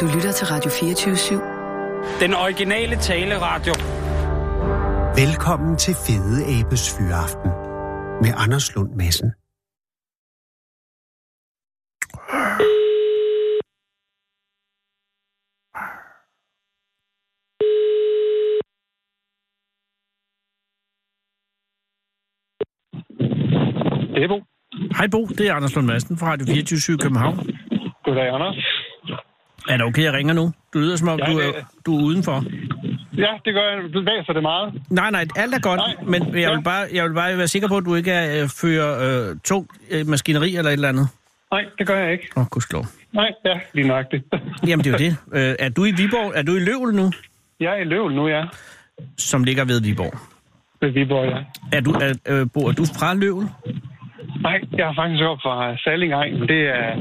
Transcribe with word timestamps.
Du 0.00 0.06
lytter 0.14 0.32
til 0.32 0.46
Radio 0.46 0.70
24-7. 0.70 2.20
Den 2.24 2.34
originale 2.34 2.96
taleradio. 2.96 3.74
Velkommen 5.22 5.76
til 5.76 5.94
Fede 6.06 6.38
Abes 6.58 6.84
Fyraften 6.96 7.50
med 8.22 8.32
Anders 8.36 8.74
Lund 8.74 8.90
Madsen. 8.94 9.28
Det 24.14 24.24
er 24.24 24.28
Bo. 24.28 24.38
Hej 24.98 25.06
Bo, 25.12 25.26
det 25.26 25.48
er 25.48 25.54
Anders 25.54 25.74
Lund 25.74 25.86
Madsen 25.86 26.18
fra 26.18 26.26
Radio 26.32 26.46
24 26.46 26.98
København. 26.98 27.36
Goddag, 28.04 28.28
Anders. 28.34 28.77
Er 29.68 29.76
det 29.76 29.86
okay, 29.86 30.02
jeg 30.02 30.12
ringer 30.12 30.34
nu? 30.34 30.52
Du 30.74 30.78
lyder 30.78 30.96
som 30.96 31.08
om, 31.08 31.18
Ja, 31.18 31.32
du, 31.32 31.38
er, 31.38 31.52
du 31.86 31.98
er 31.98 32.02
udenfor. 32.02 32.44
Ja, 33.18 33.32
det 33.44 33.54
gør 33.54 33.62
jeg. 33.70 33.94
Du 33.94 34.00
læser 34.00 34.32
det 34.32 34.42
meget. 34.42 34.74
Nej, 34.90 35.10
nej, 35.10 35.24
alt 35.36 35.54
er 35.54 35.60
godt, 35.60 35.80
Nej, 35.80 35.94
men 36.06 36.40
jeg 36.40 36.50
vil, 36.50 36.62
bare, 36.62 36.86
jeg 36.92 37.04
vil 37.04 37.14
bare 37.14 37.38
være 37.38 37.48
sikker 37.48 37.68
på, 37.68 37.76
at 37.76 37.84
du 37.84 37.94
ikke 37.94 38.10
er, 38.12 38.42
øh, 38.42 38.48
fører 38.60 38.90
øh, 39.30 39.36
tung 39.44 39.68
øh, 39.90 40.06
maskineri 40.06 40.56
eller 40.56 40.70
et 40.70 40.72
eller 40.72 40.88
andet. 40.88 41.08
Nej, 41.52 41.64
det 41.78 41.86
gør 41.86 41.96
jeg 41.96 42.12
ikke. 42.12 42.28
Åh, 42.36 42.40
oh, 42.42 42.46
gudskelov. 42.50 42.84
Nej, 43.12 43.30
ja, 43.44 43.60
lige 43.74 43.88
nøjagtigt. 43.88 44.24
Jamen, 44.68 44.84
det 44.84 44.94
er 44.94 44.98
jo 44.98 45.10
det. 45.10 45.16
Øh, 45.50 45.54
er 45.58 45.68
du 45.68 45.84
i 45.84 45.90
Viborg? 45.90 46.32
Er 46.34 46.42
du 46.42 46.56
i 46.56 46.60
Løvel 46.60 46.94
nu? 46.94 47.12
Jeg 47.60 47.72
er 47.72 47.76
i 47.76 47.84
Løvel 47.84 48.14
nu, 48.14 48.28
ja. 48.28 48.44
Som 49.18 49.44
ligger 49.44 49.64
ved 49.64 49.82
Viborg. 49.82 50.18
Ved 50.80 50.90
Viborg, 50.90 51.26
ja. 51.28 51.38
Er 51.76 51.80
du, 51.80 51.90
er, 51.90 52.14
øh, 52.28 52.46
Bo, 52.54 52.60
er 52.60 52.72
du 52.72 52.84
fra 52.98 53.14
Løvel? 53.14 53.46
Nej, 54.42 54.60
jeg 54.72 54.86
har 54.86 54.94
faktisk 54.94 55.22
op 55.22 55.38
fra 55.42 55.76
Salingegn, 55.76 56.38
men 56.38 56.48
det 56.48 56.60
er, 56.68 56.96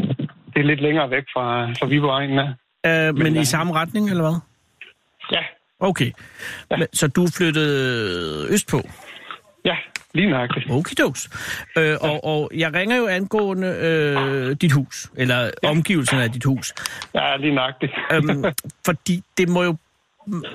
det 0.54 0.60
er 0.60 0.64
lidt 0.64 0.82
længere 0.82 1.10
væk 1.10 1.24
fra, 1.34 1.66
fra 1.80 1.88
Viborg 1.88 2.12
egnen. 2.12 2.36
Ja. 2.36 2.48
Øh, 2.88 3.16
men 3.16 3.36
i 3.36 3.40
øh, 3.40 3.46
samme 3.46 3.74
retning, 3.74 4.10
eller 4.10 4.24
hvad? 4.24 4.40
ja, 5.32 5.44
Okay. 5.80 6.12
Ja. 6.72 6.78
Men, 6.78 6.88
så 6.94 7.08
du 7.08 7.28
flyttet 7.38 7.68
østpå? 8.50 8.82
ja, 9.66 9.76
lige 10.14 10.30
nøjagtigt. 10.30 10.72
Okidoks. 10.72 11.30
Øh, 11.78 11.96
og, 12.02 12.24
og 12.24 12.52
jeg 12.56 12.74
ringer 12.74 12.98
jo 12.98 13.08
angående 13.08 13.68
øh, 13.68 14.56
dit 14.62 14.72
hus, 14.72 15.12
eller 15.18 15.52
omgivelserne 15.64 16.24
af 16.24 16.32
dit 16.32 16.44
hus. 16.44 16.74
Ja, 17.16 17.38
lige 17.38 17.56
nøjagtigt. 17.56 17.94
øhm, 18.14 18.44
fordi 18.86 19.24
det 19.38 19.50
må 19.50 19.64
jo... 19.64 19.76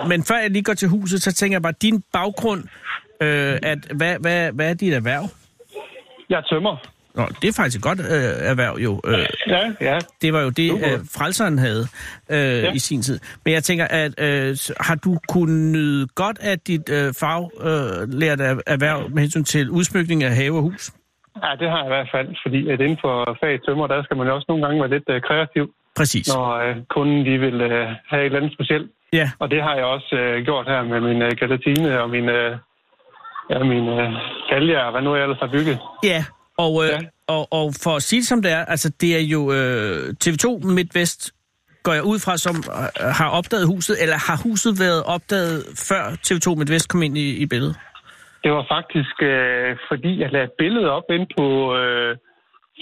Men 0.08 0.24
før 0.24 0.38
jeg 0.38 0.50
lige 0.50 0.62
går 0.62 0.74
til 0.74 0.88
huset, 0.88 1.22
så 1.22 1.32
tænker 1.32 1.54
jeg 1.54 1.62
bare, 1.62 1.74
din 1.82 2.04
baggrund, 2.12 2.64
øh, 3.20 3.58
at, 3.62 3.78
hvad, 3.94 4.18
hvad, 4.18 4.52
hvad 4.52 4.70
er 4.70 4.74
dit 4.74 4.94
erhverv? 4.94 5.28
jeg 6.30 6.36
er 6.38 6.42
tømmer. 6.42 6.76
Nå, 7.14 7.22
det 7.42 7.48
er 7.48 7.52
faktisk 7.52 7.76
et 7.78 7.82
godt 7.82 8.00
øh, 8.00 8.50
erhverv 8.50 8.76
jo. 8.78 9.00
Øh, 9.06 9.18
Ja, 9.46 9.72
ja. 9.80 9.98
det 10.22 10.32
var 10.32 10.40
jo 10.40 10.50
det, 10.50 10.70
øh, 10.72 10.98
frelseren 11.16 11.58
havde 11.58 11.86
øh, 12.30 12.38
ja. 12.38 12.72
i 12.72 12.78
sin 12.78 13.02
tid. 13.02 13.20
Men 13.44 13.54
jeg 13.54 13.64
tænker, 13.64 13.86
at 13.90 14.12
øh, 14.20 14.56
har 14.80 14.94
du 14.94 15.18
kunnet 15.28 15.72
nyde 15.72 16.06
godt 16.14 16.38
af 16.40 16.58
dit 16.58 16.88
øh, 16.90 17.14
faglærte 17.20 18.44
øh, 18.44 18.56
erhverv 18.66 19.10
med 19.10 19.20
hensyn 19.22 19.44
til 19.44 19.70
udsmykning 19.70 20.22
af 20.24 20.34
have 20.34 20.56
og 20.56 20.62
hus? 20.62 20.90
Ja, 21.42 21.50
det 21.60 21.70
har 21.70 21.78
jeg 21.78 21.86
i 21.86 21.94
hvert 21.96 22.08
fald, 22.14 22.28
fordi 22.44 22.60
at 22.70 22.80
inden 22.80 22.98
for 23.00 23.36
fag 23.40 23.54
tømmer, 23.66 23.86
der 23.86 24.02
skal 24.04 24.16
man 24.16 24.26
jo 24.26 24.34
også 24.34 24.46
nogle 24.48 24.62
gange 24.66 24.80
være 24.82 24.90
lidt 24.90 25.08
uh, 25.08 25.20
kreativ, 25.28 25.64
Præcis. 25.96 26.28
når 26.34 26.46
uh, 26.70 26.76
kunden 26.94 27.26
de 27.26 27.38
vil 27.38 27.54
uh, 27.54 27.70
have 28.10 28.20
et 28.20 28.24
eller 28.26 28.38
andet 28.40 28.52
specielt. 28.52 28.90
Ja, 29.12 29.30
Og 29.38 29.50
det 29.50 29.62
har 29.62 29.74
jeg 29.74 29.84
også 29.84 30.16
øh, 30.22 30.44
gjort 30.44 30.66
her 30.66 30.82
med 30.82 31.00
min 31.00 31.22
øh, 31.22 31.30
galatine 31.40 32.00
og 32.02 32.10
min, 32.10 32.28
øh, 32.28 32.56
ja, 33.50 33.58
min 33.72 33.88
øh, 33.88 34.08
galge 34.50 34.84
og 34.84 34.90
hvad 34.92 35.02
nu 35.02 35.14
jeg 35.14 35.22
ellers 35.22 35.38
har 35.40 35.50
bygget. 35.56 35.78
ja. 36.04 36.24
Og, 36.64 36.72
øh, 36.84 36.90
Ja. 36.90 36.98
og, 37.26 37.42
og 37.58 37.66
for 37.84 37.92
at 37.96 38.02
sige 38.02 38.20
det 38.20 38.26
som 38.28 38.42
det 38.42 38.52
er, 38.52 38.64
altså 38.64 38.88
det 39.00 39.10
er 39.16 39.24
jo 39.34 39.52
øh, 39.52 40.14
TV2 40.24 40.46
MidtVest, 40.76 41.20
går 41.82 41.92
jeg 41.92 42.02
ud 42.04 42.18
fra, 42.18 42.36
som 42.36 42.56
øh, 42.56 43.10
har 43.20 43.28
opdaget 43.28 43.66
huset, 43.66 44.02
eller 44.02 44.16
har 44.28 44.36
huset 44.42 44.72
været 44.80 45.02
opdaget 45.14 45.64
før 45.88 46.02
TV2 46.26 46.54
MidtVest 46.58 46.88
kom 46.88 47.02
ind 47.02 47.18
i, 47.18 47.36
i 47.42 47.46
billedet? 47.46 47.76
Det 48.44 48.50
var 48.52 48.64
faktisk, 48.76 49.16
øh, 49.22 49.76
fordi 49.90 50.20
jeg 50.20 50.28
lagde 50.32 50.44
et 50.44 50.56
billede 50.58 50.88
op 50.90 51.08
ind 51.16 51.26
på 51.38 51.46
øh, 51.80 52.16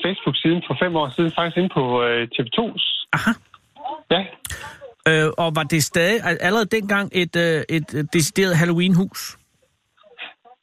Facebook-siden 0.05 0.61
for 0.69 0.77
fem 0.83 0.97
år 0.97 1.09
siden, 1.17 1.31
faktisk 1.39 1.57
ind 1.63 1.71
på 1.79 1.85
øh, 2.05 2.29
TV2's. 2.35 2.85
Aha. 3.13 3.31
Ja, 4.11 4.23
Øh, 5.09 5.29
og 5.39 5.53
var 5.57 5.63
det 5.63 5.85
stadig 5.85 6.21
al- 6.25 6.39
allerede 6.41 6.67
dengang 6.67 7.11
et, 7.13 7.37
øh, 7.37 7.63
et 7.69 7.95
øh, 7.95 8.05
decideret 8.13 8.57
Halloween-hus? 8.57 9.37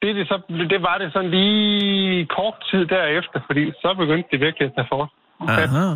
Det, 0.02 0.10
det, 0.16 0.24
så, 0.28 0.36
det 0.72 0.82
var 0.88 0.96
det 0.98 1.12
sådan 1.12 1.30
lige 1.30 2.26
kort 2.26 2.54
tid 2.70 2.82
derefter, 2.86 3.38
fordi 3.46 3.62
så 3.82 3.94
begyndte 3.98 4.28
det 4.32 4.40
virkelig 4.40 4.66
at 4.68 4.72
tage 4.76 4.86
for. 4.94 5.02
Aha. 5.40 5.86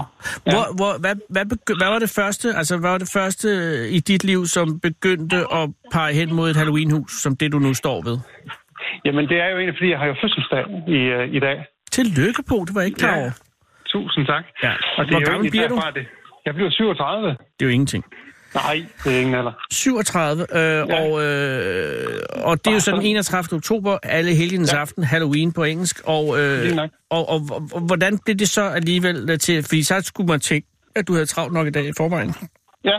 Hvor, 0.53 0.65
hvor, 0.79 0.93
hvad, 1.03 1.15
hvad, 1.35 1.45
begy- 1.53 1.77
hvad 1.81 1.89
var 1.95 1.99
det 1.99 2.13
første, 2.21 2.49
altså 2.61 2.79
hvad 2.81 2.91
var 2.91 2.99
det 2.99 3.11
første 3.19 3.49
i 3.91 3.99
dit 4.01 4.25
liv, 4.25 4.47
som 4.47 4.81
begyndte 4.81 5.37
at 5.59 5.65
pege 5.93 6.15
hen 6.15 6.35
mod 6.35 6.51
et 6.51 6.57
Halloween-hus, 6.57 7.11
som 7.23 7.37
det 7.37 7.53
du 7.53 7.59
nu 7.59 7.75
står 7.75 8.03
ved? 8.09 8.19
Jamen 9.05 9.29
det 9.29 9.37
er 9.41 9.49
jo 9.51 9.57
egentlig, 9.57 9.77
fordi 9.79 9.91
jeg 9.91 9.99
har 9.99 10.07
jo 10.07 10.17
fødselsdag 10.23 10.65
i, 10.89 10.99
øh, 11.17 11.35
i 11.37 11.41
dag. 11.41 11.65
Tillykke 11.91 12.43
på, 12.49 12.57
det 12.67 12.75
var 12.75 12.81
jeg 12.81 12.87
ikke 12.91 12.99
klar 12.99 13.17
Ja. 13.17 13.21
over. 13.23 13.31
Tusind 13.87 14.27
tak. 14.27 14.45
Ja. 14.63 14.73
Og 14.99 15.05
det 15.05 15.13
Hvor 15.13 15.17
er 15.21 15.21
jo 15.21 15.31
gammel 15.31 15.51
bliver 15.51 15.69
du? 15.69 15.81
Det. 15.95 16.07
Jeg 16.47 16.55
bliver 16.55 16.71
37. 16.71 17.29
Det 17.29 17.37
er 17.61 17.65
jo 17.65 17.69
ingenting. 17.69 18.05
Nej, 18.55 18.77
det 19.05 19.17
er 19.17 19.21
ingen 19.21 19.35
alder. 19.35 19.53
37, 19.71 20.47
øh, 20.53 20.59
ja. 20.59 20.83
og, 21.01 21.09
øh, 21.25 22.45
og 22.49 22.55
det 22.65 22.67
er 22.67 22.75
jo 22.75 22.81
sådan 22.81 23.03
31. 23.03 23.57
oktober, 23.57 23.99
alle 24.03 24.35
helgens 24.35 24.73
ja. 24.73 24.79
Aften, 24.79 25.05
Halloween 25.05 25.53
på 25.53 25.63
engelsk, 25.65 25.97
og, 26.07 26.25
øh, 26.41 26.79
og, 27.11 27.29
og, 27.29 27.39
og 27.75 27.81
hvordan 27.87 28.19
blev 28.25 28.37
det 28.37 28.49
så 28.49 28.63
alligevel 28.63 29.31
øh, 29.31 29.39
til, 29.39 29.63
fordi 29.63 29.83
så 29.83 29.95
skulle 30.01 30.29
man 30.29 30.41
tænke, 30.41 30.67
at 30.97 31.09
du 31.09 31.13
havde 31.13 31.27
travlt 31.27 31.53
nok 31.53 31.67
i 31.67 31.71
dag 31.71 31.85
i 31.89 31.93
forvejen. 31.97 32.35
Ja, 32.85 32.99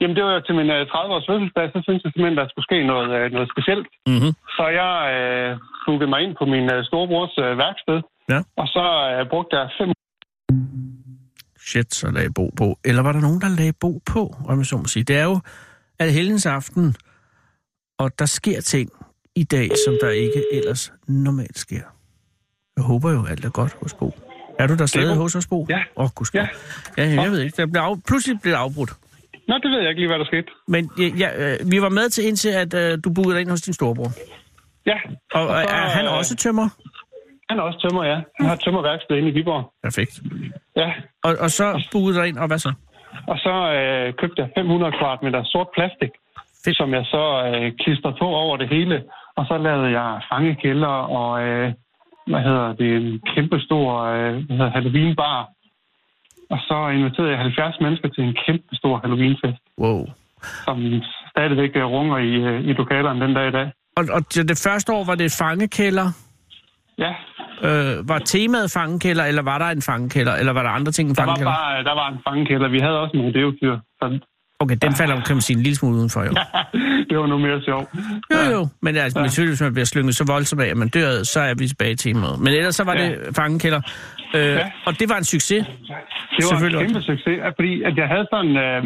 jamen 0.00 0.16
det 0.16 0.24
var 0.24 0.32
jo 0.34 0.40
til 0.40 0.54
min 0.54 0.70
øh, 0.70 0.82
30-års 0.92 1.26
fødselsdag, 1.30 1.66
så 1.74 1.78
synes 1.86 2.00
jeg 2.04 2.12
simpelthen, 2.12 2.38
der 2.40 2.46
skulle 2.52 2.68
ske 2.70 2.78
noget, 2.92 3.08
øh, 3.18 3.32
noget 3.36 3.48
specielt. 3.54 3.86
Mm-hmm. 4.06 4.32
Så 4.56 4.64
jeg 4.80 4.92
øh, 5.16 5.50
bookede 5.86 6.10
mig 6.12 6.20
ind 6.24 6.34
på 6.40 6.44
min 6.54 6.66
øh, 6.74 6.84
storebrors 6.88 7.34
øh, 7.44 7.52
værksted, 7.64 7.98
Ja. 8.32 8.40
og 8.62 8.66
så 8.76 8.84
øh, 9.12 9.22
brugte 9.32 9.56
jeg 9.58 9.66
fem 9.78 9.90
Shit, 11.66 11.94
så 11.94 12.10
lagde 12.10 12.32
Bo 12.32 12.50
på. 12.56 12.78
Eller 12.84 13.02
var 13.02 13.12
der 13.12 13.20
nogen, 13.20 13.40
der 13.40 13.48
lagde 13.48 13.72
Bo 13.72 14.00
på, 14.06 14.36
om 14.48 14.58
jeg 14.58 14.66
så 14.66 14.76
må 14.76 14.84
sige. 14.84 15.04
Det 15.04 15.16
er 15.16 15.24
jo 15.24 15.40
alle 15.98 16.12
helgens 16.12 16.46
aften, 16.46 16.94
og 17.98 18.18
der 18.18 18.26
sker 18.26 18.60
ting 18.60 18.90
i 19.36 19.44
dag, 19.44 19.70
som 19.86 19.94
der 20.00 20.10
ikke 20.10 20.44
ellers 20.52 20.92
normalt 21.08 21.58
sker. 21.58 21.82
Jeg 22.76 22.84
håber 22.84 23.12
jo, 23.12 23.26
alt 23.26 23.44
er 23.44 23.50
godt 23.50 23.76
hos 23.82 23.94
Bo. 23.94 24.14
Er 24.58 24.66
du 24.66 24.76
der 24.76 24.86
stadig 24.86 25.16
hos 25.16 25.34
os, 25.34 25.46
Bo? 25.46 25.66
Ja. 25.68 25.82
Åh, 25.96 26.04
oh, 26.04 26.26
ja. 26.34 26.46
Ja. 26.98 27.04
ja. 27.04 27.22
jeg 27.22 27.30
ved 27.30 27.40
ikke. 27.40 27.56
Der 27.56 27.66
blev 27.66 27.82
af... 27.82 28.02
Pludselig 28.02 28.40
blev 28.42 28.52
det 28.52 28.58
afbrudt. 28.58 28.92
Nå, 29.48 29.54
det 29.62 29.70
ved 29.70 29.78
jeg 29.78 29.88
ikke 29.88 30.00
lige, 30.00 30.08
hvad 30.08 30.18
der 30.18 30.24
skete. 30.24 30.46
Men 30.68 30.90
ja, 30.98 31.08
ja, 31.18 31.30
øh, 31.42 31.70
vi 31.70 31.82
var 31.82 31.88
med 31.88 32.08
til 32.08 32.26
indtil, 32.28 32.48
at 32.48 32.74
øh, 32.74 32.98
du 33.04 33.12
boede 33.12 33.40
ind 33.40 33.50
hos 33.50 33.60
din 33.60 33.74
storebror. 33.74 34.10
Ja. 34.86 34.98
Og, 35.34 35.48
og 35.48 35.62
så, 35.62 35.68
er 35.68 35.88
han 35.88 36.04
øh, 36.04 36.18
også 36.18 36.36
tømmer? 36.36 36.68
Han 37.50 37.58
er 37.58 37.62
også 37.62 37.88
tømmer, 37.88 38.04
ja. 38.04 38.18
Han 38.38 38.46
har 38.46 38.56
tømmerværksted 38.56 39.16
inde 39.16 39.28
i 39.28 39.32
Viborg. 39.32 39.72
Perfekt. 39.82 40.20
Ja. 40.76 40.92
Og, 41.24 41.32
og 41.40 41.50
så 41.50 41.88
boede 41.92 42.14
dig 42.18 42.28
ind, 42.28 42.38
og 42.38 42.46
hvad 42.46 42.58
så? 42.58 42.72
Og 43.26 43.38
så 43.38 43.54
øh, 43.78 44.14
købte 44.20 44.42
jeg 44.42 44.48
500 44.56 44.92
kvadratmeter 44.98 45.44
sort 45.44 45.68
plastik, 45.74 46.10
Fedt. 46.64 46.76
som 46.76 46.94
jeg 46.94 47.04
så 47.04 47.24
øh, 47.48 47.72
klistrede 47.80 48.16
på 48.20 48.26
over 48.26 48.56
det 48.56 48.68
hele. 48.68 49.02
Og 49.36 49.46
så 49.46 49.58
lavede 49.58 49.90
jeg 50.00 50.20
fangekælder 50.32 50.94
og, 51.18 51.42
øh, 51.42 51.72
hvad 52.26 52.40
hedder 52.40 52.72
det, 52.72 52.96
en 52.96 53.20
kæmpe 53.34 53.60
stor 53.60 54.02
øh, 54.02 54.34
hvad 54.46 54.56
hedder, 54.56 54.70
Halloween-bar. 54.70 55.48
Og 56.50 56.58
så 56.68 56.88
inviterede 56.88 57.30
jeg 57.30 57.38
70 57.38 57.80
mennesker 57.80 58.08
til 58.08 58.24
en 58.24 58.36
kæmpe 58.46 58.76
stor 58.76 58.98
Halloween-fest, 59.02 59.62
Wow. 59.78 60.06
som 60.64 61.02
stadigvæk 61.30 61.70
øh, 61.76 61.84
runger 61.84 62.18
i, 62.18 62.32
øh, 62.34 62.60
i 62.68 62.72
lokalerne 62.72 63.20
den 63.26 63.34
dag 63.34 63.48
i 63.48 63.50
dag. 63.50 63.70
Og, 63.96 64.04
og 64.12 64.20
det 64.34 64.48
det 64.48 64.60
første 64.66 64.92
år 64.92 65.04
var 65.04 65.14
det 65.14 65.36
fangekælder. 65.38 66.08
Ja, 66.98 67.12
Øh, 67.68 68.08
var 68.08 68.18
temaet 68.18 68.70
fangekælder, 68.70 69.24
eller 69.24 69.42
var 69.42 69.58
der 69.58 69.66
en 69.66 69.82
fangekælder, 69.82 70.34
eller 70.40 70.52
var 70.52 70.62
der 70.62 70.70
andre 70.70 70.92
ting 70.92 71.08
end 71.08 71.16
der 71.16 71.22
var 71.22 71.28
fangekælder? 71.28 71.52
bare 71.52 71.84
der 71.84 71.94
var 71.94 72.08
en 72.08 72.18
fangekælder. 72.28 72.68
Vi 72.68 72.78
havde 72.78 72.98
også 73.00 73.16
nogle 73.16 73.32
deotyr, 73.34 73.74
så 74.02 74.18
Okay, 74.62 74.76
den 74.82 74.92
falder, 75.00 75.14
kan 75.28 75.34
man 75.36 75.40
sige, 75.48 75.56
en 75.56 75.62
lille 75.62 75.76
smule 75.76 75.96
udenfor, 75.96 76.20
jo. 76.28 76.32
det 77.10 77.18
var 77.18 77.26
nu 77.26 77.38
mere 77.38 77.60
sjovt. 77.68 77.88
Jo, 78.34 78.40
jo. 78.56 78.68
Men 78.82 78.96
altså, 78.96 79.20
ja. 79.20 79.26
selvfølgelig, 79.26 79.52
hvis 79.56 79.60
man 79.66 79.72
bliver 79.76 79.84
slynget 79.92 80.14
så 80.16 80.24
voldsomt 80.34 80.62
af, 80.62 80.70
at 80.74 80.76
man 80.76 80.88
dør, 80.88 81.10
så 81.34 81.40
er 81.40 81.54
vi 81.54 81.64
tilbage 81.68 81.94
til 81.96 82.14
temaet. 82.14 82.38
Men 82.44 82.48
ellers 82.58 82.74
så 82.80 82.84
var 82.84 82.94
Ja. 82.94 83.04
det 83.08 83.36
fangekælder. 83.36 83.80
Øh, 84.36 84.40
Ja. 84.40 84.70
Og 84.86 84.92
det 85.00 85.06
var 85.12 85.16
en 85.22 85.24
succes. 85.34 85.62
Det 86.36 86.42
var 86.50 86.66
en 86.66 86.86
kæmpe 86.86 87.02
succes, 87.10 87.38
fordi 87.58 87.72
at 87.88 87.94
jeg 88.00 88.08
havde 88.14 88.26
sådan, 88.34 88.54
øh, 88.66 88.80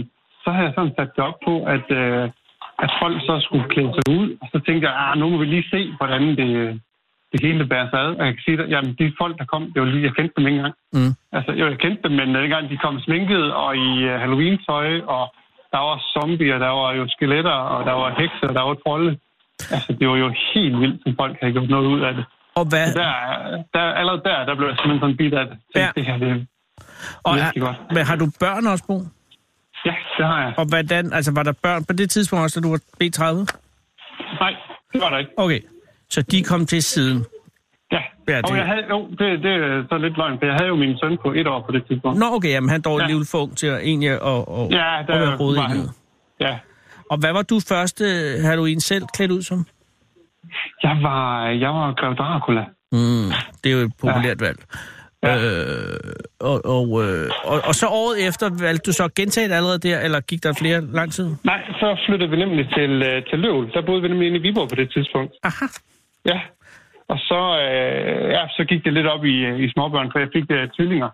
så 0.45 0.49
havde 0.55 0.67
jeg 0.69 0.75
sådan 0.79 0.93
sat 0.99 1.11
det 1.17 1.23
op 1.31 1.39
på, 1.49 1.55
at, 1.75 1.87
øh, 2.01 2.25
at 2.85 2.91
folk 3.03 3.17
så 3.29 3.35
skulle 3.47 3.65
klæde 3.73 3.93
sig 3.97 4.05
ud. 4.19 4.27
Og 4.43 4.47
så 4.53 4.59
tænkte 4.67 4.83
jeg, 4.89 4.95
ah, 5.05 5.13
nu 5.21 5.25
må 5.31 5.37
vi 5.43 5.47
lige 5.55 5.67
se, 5.75 5.81
hvordan 5.99 6.23
det, 6.41 6.51
det 7.37 7.47
hele 7.47 7.67
bærer 7.73 7.89
sig 7.91 8.01
ad. 8.07 8.11
Og 8.19 8.25
jeg 8.27 8.35
kan 8.35 8.43
sige, 8.47 8.63
at 8.63 8.71
jamen, 8.75 8.91
de 8.99 9.05
folk, 9.21 9.35
der 9.41 9.47
kom, 9.53 9.63
det 9.73 9.79
var 9.83 9.89
lige, 9.89 10.05
jeg 10.09 10.15
kendte 10.19 10.35
dem 10.37 10.47
ikke 10.47 10.59
engang. 10.61 10.77
Mm. 10.97 11.13
Altså, 11.37 11.51
jo, 11.61 11.65
jeg 11.73 11.79
kendte 11.85 12.03
dem, 12.07 12.13
men 12.21 12.29
dengang 12.35 12.65
de 12.71 12.77
kom 12.85 12.95
sminket 13.07 13.45
og 13.65 13.71
i 13.87 13.91
uh, 14.11 14.15
Halloween-tøj, 14.23 14.89
og 15.15 15.25
der 15.73 15.81
var 15.89 15.97
zombier, 16.13 16.59
der 16.67 16.73
var 16.81 16.91
jo 17.01 17.05
skeletter, 17.15 17.57
og 17.75 17.81
der 17.89 17.93
var 18.03 18.09
hekser, 18.21 18.49
der 18.59 18.65
var 18.69 18.77
trolde. 18.85 19.13
Altså, 19.75 19.91
det 19.99 20.09
var 20.09 20.17
jo 20.25 20.29
helt 20.55 20.77
vildt, 20.83 20.99
som 21.03 21.13
folk 21.21 21.37
havde 21.41 21.53
gjort 21.53 21.71
noget 21.77 21.87
ud 21.95 22.01
af 22.09 22.15
det. 22.15 22.25
Og 22.59 22.65
hvad, 22.71 22.87
Der, 23.01 23.13
der, 23.75 23.85
allerede 24.01 24.23
der, 24.29 24.45
der 24.49 24.55
blev 24.59 24.69
jeg 24.69 24.77
simpelthen 24.77 25.01
sådan 25.01 25.17
bit 25.17 25.35
af 25.35 25.47
det. 25.47 25.57
Ja. 25.75 25.81
Ja. 25.81 25.91
Det 25.97 26.05
her, 26.07 26.17
det, 26.19 26.47
og 27.25 27.35
virkelig 27.35 27.63
er, 27.63 27.67
godt. 27.67 27.77
men 27.95 28.03
har 28.11 28.17
du 28.17 28.27
børn 28.41 28.67
også, 28.67 28.85
Bo? 28.89 28.97
ja, 29.87 29.95
det 30.19 30.27
har 30.27 30.41
jeg. 30.43 30.55
Og 30.57 30.67
hvordan, 30.69 31.13
altså 31.13 31.33
var 31.35 31.43
der 31.43 31.53
børn 31.63 31.85
på 31.85 31.93
det 31.93 32.11
tidspunkt 32.11 32.43
også, 32.43 32.61
da 32.61 32.65
du 32.67 32.71
var 32.71 32.81
B30? 33.01 33.25
Nej, 34.41 34.55
det 34.93 35.01
var 35.01 35.11
der 35.11 35.19
ikke. 35.19 35.31
Okay, 35.37 35.61
så 36.11 36.23
de 36.23 36.43
kom 36.43 36.67
til 36.67 36.83
siden. 36.83 37.25
Ja, 37.93 37.97
Ja, 38.29 38.33
ja 38.33 38.37
det- 38.37 38.51
og 38.51 38.57
jeg 38.57 38.67
havde, 38.67 38.83
jo, 38.91 39.09
det, 39.19 39.43
det 39.43 39.53
er 39.53 39.85
så 39.91 39.99
lidt 39.99 40.17
løgn, 40.17 40.39
for 40.39 40.47
jeg 40.47 40.55
havde 40.55 40.69
jo 40.69 40.77
min 40.77 40.99
søn 41.03 41.19
på 41.25 41.33
et 41.33 41.47
år 41.47 41.63
på 41.67 41.73
det 41.73 41.83
tidspunkt. 41.89 42.19
Nå, 42.19 42.27
okay, 42.33 42.49
jamen 42.49 42.71
han 42.71 42.81
dog 42.81 42.99
Ja. 42.99 43.03
alligevel 43.05 43.27
ung 43.35 43.57
til 43.57 43.67
at 43.67 43.79
egentlig 43.83 44.09
at, 44.11 44.21
at, 44.23 44.39
at, 44.59 44.71
Ja, 44.79 45.01
at 45.01 45.07
der 45.09 45.19
være 45.19 45.37
rodet 45.37 45.59
i. 45.77 45.81
Ja, 46.41 46.59
Og 47.11 47.19
hvad 47.19 47.33
var 47.33 47.43
du 47.43 47.61
første 47.69 48.05
Halloween 48.43 48.81
selv 48.81 49.05
klædt 49.17 49.31
ud 49.31 49.43
som? 49.43 49.67
jeg 50.83 50.99
var, 51.03 51.49
jeg 51.49 51.69
var 51.71 51.93
Grev 51.95 52.15
Dracula. 52.17 52.65
Mm, 52.93 53.29
det 53.65 53.73
er 53.73 53.77
jo 53.79 53.83
et 53.87 53.93
populært 54.01 54.41
valg. 54.41 54.59
Ja. 55.23 55.37
Øh, 55.37 55.97
og, 56.41 56.61
og, 56.65 56.87
øh, 57.05 57.31
og, 57.45 57.61
og 57.69 57.75
så 57.75 57.87
året 57.87 58.27
efter, 58.29 58.51
valgte 58.61 58.91
du 58.91 58.93
så 58.93 59.05
at 59.05 59.15
gentage 59.15 59.49
det 59.49 59.55
allerede 59.55 59.79
der, 59.79 60.01
eller 60.01 60.21
gik 60.21 60.43
der 60.43 60.53
flere 60.53 60.81
lang 60.81 61.13
tid? 61.13 61.29
Nej, 61.45 61.61
så 61.81 61.97
flyttede 62.07 62.31
vi 62.31 62.37
nemlig 62.37 62.69
til, 62.77 62.91
øh, 63.03 63.23
til 63.31 63.39
Løvel. 63.39 63.73
Der 63.73 63.83
boede 63.87 64.03
vi 64.03 64.09
nemlig 64.09 64.27
inde 64.29 64.39
i 64.39 64.43
Viborg 64.43 64.69
på 64.69 64.75
det 64.75 64.93
tidspunkt. 64.93 65.33
Aha. 65.43 65.67
Ja, 66.27 66.41
og 67.09 67.19
så, 67.19 67.41
øh, 67.65 68.31
ja, 68.37 68.43
så 68.57 68.65
gik 68.69 68.85
det 68.85 68.93
lidt 68.93 69.07
op 69.07 69.25
i, 69.25 69.37
øh, 69.49 69.61
i 69.65 69.71
småbørn, 69.73 70.09
for 70.13 70.19
jeg 70.19 70.29
fik 70.37 70.45
uh, 70.51 70.71
tvillinger. 70.77 71.11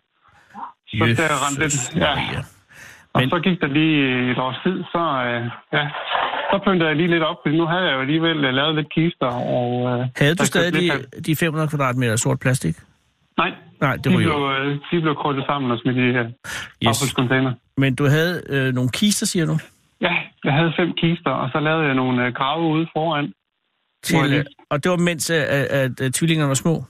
Så 0.89 1.05
Jesus 1.05 1.17
der 1.19 1.39
rendte 1.45 1.61
lidt, 1.63 1.97
ja. 1.97 2.01
Maria. 2.15 2.41
Og 3.15 3.21
Men- 3.21 3.31
så 3.31 3.39
gik 3.47 3.61
der 3.61 3.67
lige 3.67 4.31
et 4.31 4.39
års 4.39 4.57
tid, 4.65 4.77
så, 4.93 5.03
øh, 5.27 5.43
ja, 5.73 5.85
så 6.51 6.57
pyntede 6.65 6.89
jeg 6.89 6.97
lige 6.97 7.09
lidt 7.09 7.23
op, 7.23 7.37
fordi 7.45 7.57
nu 7.59 7.67
havde 7.67 7.85
jeg 7.89 7.95
jo 7.95 8.01
alligevel 8.01 8.45
øh, 8.45 8.55
lavet 8.55 8.75
lidt 8.75 8.91
kister. 8.95 9.27
Og, 9.57 9.71
øh, 10.01 10.07
Havde 10.21 10.35
du 10.35 10.45
stadig 10.45 10.73
lidt 10.73 10.93
af- 10.93 10.99
de, 10.99 11.21
de 11.23 11.37
500 11.37 11.69
kvadratmeter 11.69 12.17
sort 12.17 12.39
plastik? 12.41 12.77
Nej, 13.39 13.53
Nej, 13.81 13.95
det 13.97 14.05
de 14.05 14.17
blev, 14.17 14.29
jo... 14.29 14.53
øh, 14.53 14.79
de 14.91 15.01
blev 15.01 15.15
krydset 15.15 15.45
sammen 15.47 15.71
og 15.71 15.79
smidt 15.83 15.97
i 15.97 16.01
uh, 16.11 16.17
Yes. 16.17 16.31
affaldscontainer. 16.91 17.53
Men 17.77 17.95
du 17.95 18.05
havde 18.09 18.43
øh, 18.49 18.75
nogle 18.75 18.91
kister, 18.91 19.27
siger 19.27 19.47
du? 19.47 19.57
Ja, 20.01 20.15
jeg 20.45 20.53
havde 20.53 20.73
fem 20.77 20.93
kister, 20.93 21.31
og 21.31 21.49
så 21.53 21.61
lavede 21.61 21.87
jeg 21.87 21.95
nogle 21.95 22.27
øh, 22.27 22.33
grave 22.35 22.63
ude 22.75 22.87
foran. 22.97 23.33
Til, 24.03 24.33
øh, 24.35 24.45
og 24.71 24.85
det 24.85 24.91
var 24.91 24.97
mens, 24.97 25.31
at, 25.31 25.43
at, 25.43 25.65
at, 25.67 26.01
at 26.01 26.15
tvillingerne 26.15 26.49
var 26.49 26.55
små? 26.55 26.85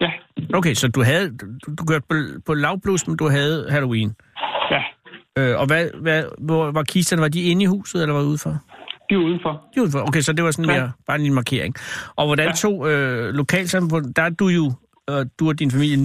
Ja, 0.00 0.10
Okay, 0.54 0.74
så 0.74 0.88
du 0.88 1.02
havde 1.02 1.36
du, 1.38 1.46
du 1.78 1.84
kørte 1.84 2.04
på, 2.10 2.14
på 2.46 2.54
lavblus, 2.54 3.06
men 3.08 3.16
du 3.16 3.28
havde 3.28 3.66
Halloween. 3.70 4.14
ja, 4.70 4.82
Øh, 5.38 5.60
og 5.60 5.66
hvad, 5.66 5.88
hvad, 6.02 6.24
hvor 6.38 6.70
var 6.70 6.82
kisterne? 6.82 7.22
Var 7.22 7.28
de 7.28 7.42
inde 7.42 7.62
i 7.62 7.66
huset, 7.66 8.02
eller 8.02 8.12
var 8.14 8.20
de 8.20 8.26
udenfor? 8.26 8.50
de 9.10 9.14
er 9.14 9.18
udenfor. 9.18 9.50
De 9.50 9.76
er 9.76 9.80
udenfor. 9.80 10.08
Okay, 10.08 10.20
så 10.20 10.32
det 10.32 10.44
var 10.44 10.50
sådan 10.50 10.70
Ja. 10.70 10.80
mere 10.80 10.92
bare 11.06 11.14
en 11.16 11.22
lille 11.22 11.34
markering. 11.34 11.74
Og 12.16 12.26
hvordan 12.26 12.46
Ja. 12.46 12.52
tog 12.52 12.90
øh, 12.92 13.34
lokalsamfund, 13.34 14.14
der 14.14 14.22
er 14.22 14.30
du 14.30 14.46
jo, 14.48 14.72
øh, 15.10 15.26
du 15.40 15.48
og 15.48 15.58
din 15.58 15.70
familie 15.70 15.96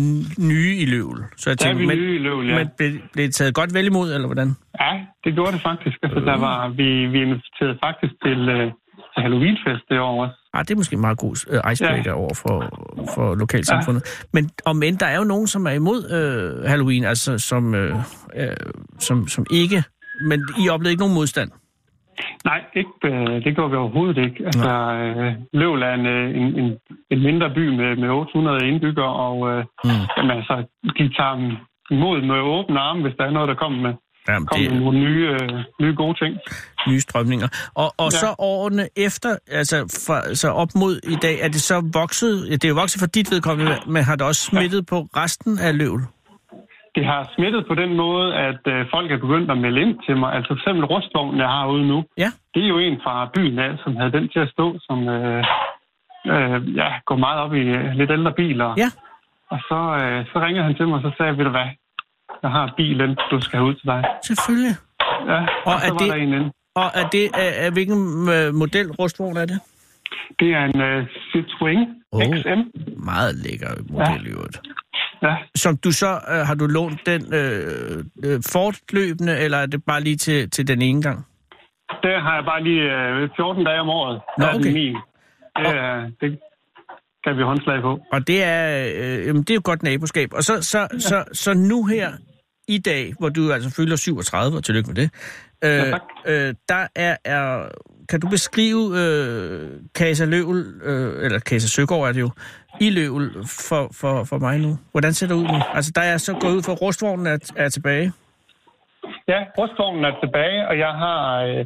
nye 0.52 0.76
i 0.78 0.86
Løvel. 0.86 1.24
Så 1.38 1.50
jeg 1.50 1.60
Der 1.62 1.70
er 1.70 1.74
vi 1.74 1.86
nye 1.86 2.16
i 2.16 2.18
Løvel, 2.18 2.48
ja. 2.48 2.56
men 2.56 2.68
blev, 2.78 2.92
blev 3.14 3.30
taget 3.30 3.54
godt 3.54 3.74
vel 3.74 3.86
imod, 3.86 4.14
eller 4.14 4.28
hvordan? 4.28 4.50
Ja, 4.82 4.92
det 5.24 5.34
gjorde 5.34 5.52
det 5.52 5.62
faktisk. 5.62 5.98
Altså, 6.04 6.20
der 6.20 6.38
var, 6.38 6.70
vi, 6.70 6.88
vi 7.14 7.22
inviterede 7.22 7.78
faktisk 7.86 8.14
til, 8.26 8.40
øh, 8.50 8.66
til 8.66 8.72
Halloweenfest 9.18 9.84
det 9.90 10.00
år 10.00 10.24
også. 10.24 10.36
Ah, 10.54 10.62
det 10.66 10.72
er 10.72 10.76
måske 10.76 10.94
en 10.94 11.02
meget 11.02 11.18
god 11.18 11.36
øh, 11.52 11.72
icebreaker 11.72 12.12
ja. 12.12 12.18
over 12.18 12.34
for, 12.34 12.58
for 13.16 13.36
lokalsamfundet. 13.36 14.02
Ja. 14.02 14.28
Men 14.34 14.50
om 14.66 14.84
end 14.84 14.98
der 14.98 15.06
er 15.06 15.18
jo 15.18 15.24
nogen, 15.24 15.48
som 15.48 15.66
er 15.66 15.72
imod 15.72 16.00
øh, 16.18 16.70
Halloween, 16.70 17.04
altså 17.04 17.38
som, 17.38 17.76
øh, 17.76 17.96
øh, 18.36 18.56
som, 19.00 19.28
som 19.28 19.46
ikke... 19.52 19.84
Men 20.30 20.40
I 20.64 20.70
oplevede 20.70 20.92
ikke 20.92 21.04
nogen 21.06 21.16
modstand? 21.16 21.52
Nej, 22.46 22.62
ikke, 22.76 22.90
øh, 23.06 23.44
det 23.44 23.56
gjorde 23.56 23.72
vi 23.72 23.78
overhovedet 23.78 24.18
ikke. 24.26 24.46
Altså, 24.46 24.72
øh, 25.02 25.34
Løvel 25.54 25.82
er 25.82 25.94
en, 25.94 26.06
øh, 26.06 26.38
en, 26.42 26.60
en, 26.60 26.78
en 27.12 27.24
mindre 27.24 27.50
by 27.56 27.66
med, 27.80 27.96
med 27.96 28.10
800 28.10 28.68
indbyggere, 28.68 29.14
og 29.28 29.38
øh, 29.52 29.66
Mm. 29.84 29.90
jamen, 30.18 30.32
altså, 30.38 30.56
de 30.98 31.14
tager 31.18 31.36
dem 31.36 31.50
imod 31.96 32.22
med 32.22 32.36
åbne 32.36 32.80
arme, 32.80 33.02
hvis 33.02 33.16
der 33.18 33.26
er 33.26 33.32
noget, 33.32 33.50
der 33.50 33.56
kommer 33.64 33.80
med, 33.82 33.94
Jamen, 34.34 34.48
kommer 34.48 34.70
det 34.70 34.82
nogle 34.82 35.00
nye, 35.00 35.28
øh, 35.28 35.50
nye 35.82 35.96
gode 35.96 36.26
ting. 36.26 36.38
nye 36.88 37.00
strømninger. 37.00 37.48
Og, 37.76 37.90
og 38.04 38.10
ja. 38.12 38.18
Ja. 38.18 38.22
så 38.24 38.36
årene 38.40 38.86
efter, 39.08 39.32
altså 39.60 39.78
fra, 40.08 40.36
så 40.36 40.50
op 40.50 40.72
mod 40.76 40.94
i 41.04 41.16
dag, 41.16 41.36
er 41.46 41.48
det 41.48 41.62
så 41.62 41.78
vokset... 41.94 42.34
Ja, 42.50 42.54
det 42.54 42.66
er 42.66 42.70
jo 42.70 42.76
vokset 42.84 43.00
for 43.00 43.08
dit 43.08 43.32
vedkommende, 43.32 43.76
men 43.88 44.04
har 44.04 44.16
det 44.16 44.26
også 44.28 44.42
smittet 44.42 44.86
på 44.86 44.98
resten 45.22 45.60
af 45.60 45.78
Løvel? 45.78 46.04
Det 46.96 47.06
har 47.06 47.22
smittet 47.36 47.66
på 47.68 47.76
den 47.76 47.92
måde, 47.96 48.28
at 48.36 48.62
øh, 48.74 48.86
folk 48.94 49.12
er 49.12 49.18
begyndt 49.26 49.52
at 49.52 49.58
melde 49.58 49.82
ind 49.82 49.96
til 50.06 50.18
mig. 50.18 50.34
Altså 50.34 50.54
eksempel 50.54 50.86
rustvognen, 50.86 51.40
jeg 51.40 51.48
har 51.48 51.68
ude 51.68 51.88
nu. 51.88 52.04
Ja. 52.18 52.30
Det 52.54 52.64
er 52.64 52.68
jo 52.68 52.78
en 52.78 52.98
fra 53.04 53.30
byen 53.36 53.60
af, 53.60 53.72
som 53.84 53.96
havde 53.96 54.12
den 54.12 54.30
til 54.30 54.40
at 54.40 54.50
stå, 54.56 54.66
som 54.88 55.10
øh, 55.10 55.44
øh, 56.34 56.76
ja, 56.76 56.90
går 57.06 57.16
meget 57.16 57.40
op 57.40 57.54
i 57.54 57.64
øh, 57.78 57.92
lidt 58.00 58.12
ældre 58.12 58.34
biler. 58.42 58.70
Ja. 58.84 58.90
Og 59.54 59.60
så, 59.70 59.80
øh, 60.02 60.26
så 60.32 60.36
ringede 60.46 60.66
han 60.68 60.76
til 60.76 60.88
mig, 60.88 60.96
og 60.96 61.02
så 61.02 61.12
sagde 61.18 61.30
jeg, 61.30 61.38
ved 61.38 61.46
du 61.46 61.52
hvad, 61.58 61.70
jeg 62.44 62.52
har 62.52 62.74
bilen, 62.78 63.18
du 63.32 63.42
skal 63.42 63.60
have 63.60 63.70
ud 63.70 63.76
til 63.76 63.86
dig. 63.86 64.04
Selvfølgelig. 64.26 64.76
Ja, 65.28 65.40
og, 65.42 65.48
Og 65.66 65.74
og 65.74 65.80
så 65.82 65.88
er 65.88 65.92
var 65.92 65.98
det- 66.00 66.08
der 66.10 66.16
en 66.16 66.34
inde. 66.34 66.52
Og 66.76 66.84
er 66.94 67.08
det, 67.10 67.26
er, 67.34 67.52
er, 67.66 67.72
hvilken 67.72 68.30
øh, 68.30 68.54
model 68.54 68.92
rustvogn 68.92 69.38
er 69.38 69.46
det? 69.46 69.60
Det 70.40 70.50
er 70.54 70.66
en 70.66 70.82
øh, 70.82 71.04
Citroën 71.06 71.98
Oh. 72.14 72.22
XM. 72.22 72.60
Meget 73.06 73.36
lækker 73.36 73.68
model 73.90 74.28
i 74.28 74.30
øvrigt. 74.30 74.60
Ja, 75.24 75.36
Som 75.56 75.78
du 75.78 75.92
så, 75.92 76.08
øh, 76.32 76.48
har 76.48 76.56
du 76.56 76.66
lånt 76.68 77.06
den 77.06 77.34
øh, 77.34 78.04
øh, 78.26 78.40
fortløbende, 78.54 79.40
eller 79.40 79.58
er 79.58 79.66
det 79.66 79.84
bare 79.86 80.02
lige 80.02 80.16
til, 80.16 80.50
til 80.50 80.68
den 80.68 80.82
ene 80.82 81.02
gang? 81.02 81.26
der 82.04 82.20
har 82.20 82.36
jeg 82.36 82.46
bare 82.46 82.64
lige 82.64 82.82
øh, 82.82 83.30
14 83.36 83.66
dage 83.66 83.80
om 83.80 83.90
året. 83.90 84.22
Nå, 84.38 84.44
Der 84.46 84.48
er 84.50 84.54
den 84.54 84.62
okay. 84.62 84.74
Min. 84.74 84.96
Det, 85.58 85.68
er, 85.68 86.12
det 86.22 86.40
kan 87.24 87.38
vi 87.38 87.44
håndslag 87.44 87.82
på. 87.82 88.00
Og 88.12 88.28
det 88.28 88.44
er, 88.44 88.88
øh, 88.96 89.26
jamen, 89.28 89.42
det 89.44 89.50
er 89.50 89.56
jo 89.56 89.62
godt 89.64 89.84
naboskab. 89.84 90.34
Og 90.34 90.44
så, 90.44 90.62
så, 90.62 90.80
ja. 90.80 91.00
så, 91.00 91.24
så 91.34 91.54
nu 91.54 91.86
her 91.86 92.12
i 92.68 92.78
dag, 92.78 93.14
hvor 93.20 93.30
du 93.30 93.52
altså 93.52 93.70
fylder 93.76 93.96
37, 93.96 94.58
og 94.58 94.64
tillykke 94.64 94.88
med 94.88 94.96
det, 94.96 95.10
øh, 95.64 95.70
Ja, 95.72 95.90
tak. 95.92 96.02
øh, 96.26 96.54
der 96.70 96.88
er, 96.96 97.16
er, 97.26 97.68
kan 98.10 98.20
du 98.20 98.28
beskrive 98.30 99.00
øh, 99.00 99.70
Casa 99.98 100.26
Løvel, 100.26 100.66
øh, 100.84 101.26
eller 101.26 101.40
Casa 101.40 101.68
Søgaard 101.68 102.08
er 102.08 102.12
det 102.12 102.20
jo, 102.20 102.30
i 102.82 102.90
Løvel 102.90 103.32
for, 103.70 103.90
for, 104.02 104.24
for 104.24 104.38
mig 104.38 104.60
nu? 104.60 104.78
Hvordan 104.92 105.14
ser 105.14 105.28
det 105.28 105.34
ud 105.36 105.44
nu? 105.44 105.60
Altså, 105.74 105.92
der 105.96 106.02
er 106.02 106.18
så 106.18 106.34
gået 106.42 106.56
ud 106.56 106.64
for, 106.64 106.72
at 106.72 106.82
rustvognen 106.82 107.28
er, 107.28 107.38
er 107.56 107.70
tilbage. 107.70 108.12
Ja, 109.28 109.40
rustvognen 109.58 110.06
er 110.06 110.20
tilbage, 110.24 110.68
og 110.68 110.78
jeg 110.78 110.92
har... 111.04 111.44
Øh, 111.44 111.66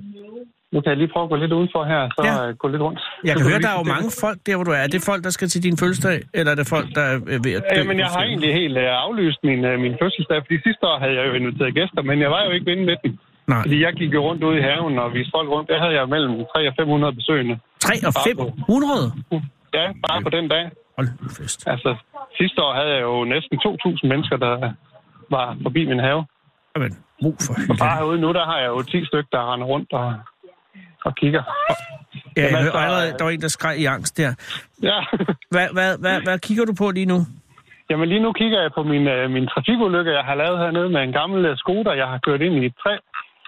nu 0.75 0.81
kan 0.81 0.89
jeg 0.93 0.97
lige 1.01 1.11
prøve 1.13 1.23
at 1.27 1.31
gå 1.33 1.37
lidt 1.43 1.53
udenfor 1.59 1.81
her, 1.93 2.01
så 2.15 2.21
Ja. 2.29 2.33
ja. 2.45 2.51
gå 2.63 2.67
lidt 2.73 2.81
rundt. 2.87 2.99
Jeg 3.29 3.33
kan 3.37 3.45
høre, 3.49 3.59
der 3.65 3.71
er 3.73 3.77
jo 3.81 3.87
mange 3.95 4.09
folk 4.23 4.39
der, 4.47 4.55
hvor 4.57 4.65
du 4.69 4.71
er. 4.77 4.81
Er 4.87 4.91
det 4.95 5.01
folk, 5.11 5.21
der 5.27 5.33
skal 5.37 5.47
til 5.53 5.61
din 5.67 5.75
fødselsdag, 5.81 6.17
eller 6.37 6.51
er 6.53 6.57
det 6.61 6.67
folk, 6.75 6.87
der 6.97 7.03
er 7.13 7.17
ved 7.45 7.53
at 7.59 7.63
dø? 7.71 7.75
Ja, 7.79 7.83
men 7.91 7.97
jeg 8.03 8.09
har 8.15 8.23
egentlig 8.31 8.51
helt 8.61 8.77
øh, 8.83 9.03
aflyst 9.05 9.39
min, 9.49 9.61
øh, 9.69 9.75
min 9.85 9.93
fødselsdag, 10.01 10.37
fordi 10.45 10.55
sidste 10.67 10.83
år 10.91 10.97
havde 11.03 11.15
jeg 11.19 11.23
jo 11.29 11.33
inviteret 11.39 11.71
gæster, 11.79 12.01
men 12.09 12.17
jeg 12.25 12.29
var 12.35 12.41
jo 12.47 12.51
ikke 12.57 12.67
inde 12.73 12.85
med 12.91 12.97
den. 13.03 13.11
Nej, 13.51 13.61
Fordi 13.65 13.77
jeg 13.85 13.93
gik 13.99 14.11
jo 14.17 14.21
rundt 14.27 14.43
ude 14.47 14.57
i 14.59 14.61
haven 14.69 14.99
og 15.03 15.07
viste 15.13 15.31
folk 15.37 15.49
rundt. 15.55 15.69
Der 15.69 15.79
havde 15.83 15.93
jeg 15.99 16.05
mellem 16.15 16.33
3 16.55 16.67
og 16.69 16.73
500 16.79 17.13
besøgende. 17.19 17.55
3 17.79 17.93
og 18.09 18.13
500? 18.27 19.11
Ja, 19.77 19.85
bare 20.07 20.19
på 20.27 20.29
den 20.37 20.45
dag. 20.53 20.63
Hold 20.97 21.07
nu 21.21 21.29
fest. 21.39 21.59
Altså, 21.73 21.95
sidste 22.39 22.57
år 22.65 22.73
havde 22.79 22.91
jeg 22.95 23.01
jo 23.01 23.15
næsten 23.33 23.55
2.000 23.65 24.07
mennesker, 24.11 24.37
der 24.37 24.53
var 25.35 25.57
forbi 25.63 25.81
min 25.91 25.99
have. 25.99 26.21
Jamen, 26.75 26.91
brug 27.21 27.35
for 27.45 27.53
Og 27.53 27.59
hylden. 27.59 27.77
bare 27.83 27.97
herude 27.97 28.19
nu, 28.21 28.29
der 28.33 28.45
har 28.51 28.57
jeg 28.63 28.67
jo 28.67 28.81
10 28.81 29.05
stykker, 29.05 29.29
der 29.31 29.53
render 29.53 29.67
rundt 29.73 29.93
og, 29.93 30.07
og 31.05 31.15
kigger. 31.15 31.43
Ja, 32.37 32.41
jeg 32.41 32.49
hørte 32.49 32.65
altså, 32.65 32.77
allerede, 32.77 33.11
der 33.17 33.23
var 33.23 33.31
en, 33.31 33.41
der 33.41 33.47
skreg 33.47 33.75
i 33.79 33.85
angst 33.85 34.17
der. 34.17 34.31
Ja. 34.89 34.99
Hvad, 35.53 35.67
hvad, 35.73 35.97
hvad, 36.03 36.17
hvad 36.27 36.39
kigger 36.39 36.65
du 36.65 36.73
på 36.81 36.91
lige 36.91 37.05
nu? 37.13 37.19
Jamen 37.89 38.09
lige 38.09 38.23
nu 38.25 38.31
kigger 38.41 38.59
jeg 38.61 38.71
på 38.77 38.83
min, 38.83 39.07
øh, 39.07 39.29
min 39.35 39.47
trafikulykke, 39.47 40.11
jeg 40.19 40.25
har 40.29 40.35
lavet 40.35 40.57
hernede 40.59 40.89
med 40.89 41.01
en 41.01 41.11
gammel 41.19 41.45
øh, 41.45 41.57
Skoda, 41.57 41.91
jeg 42.01 42.07
har 42.07 42.19
kørt 42.25 42.41
ind 42.41 42.55
i 42.55 42.65
et 42.65 42.73
træ. 42.83 42.93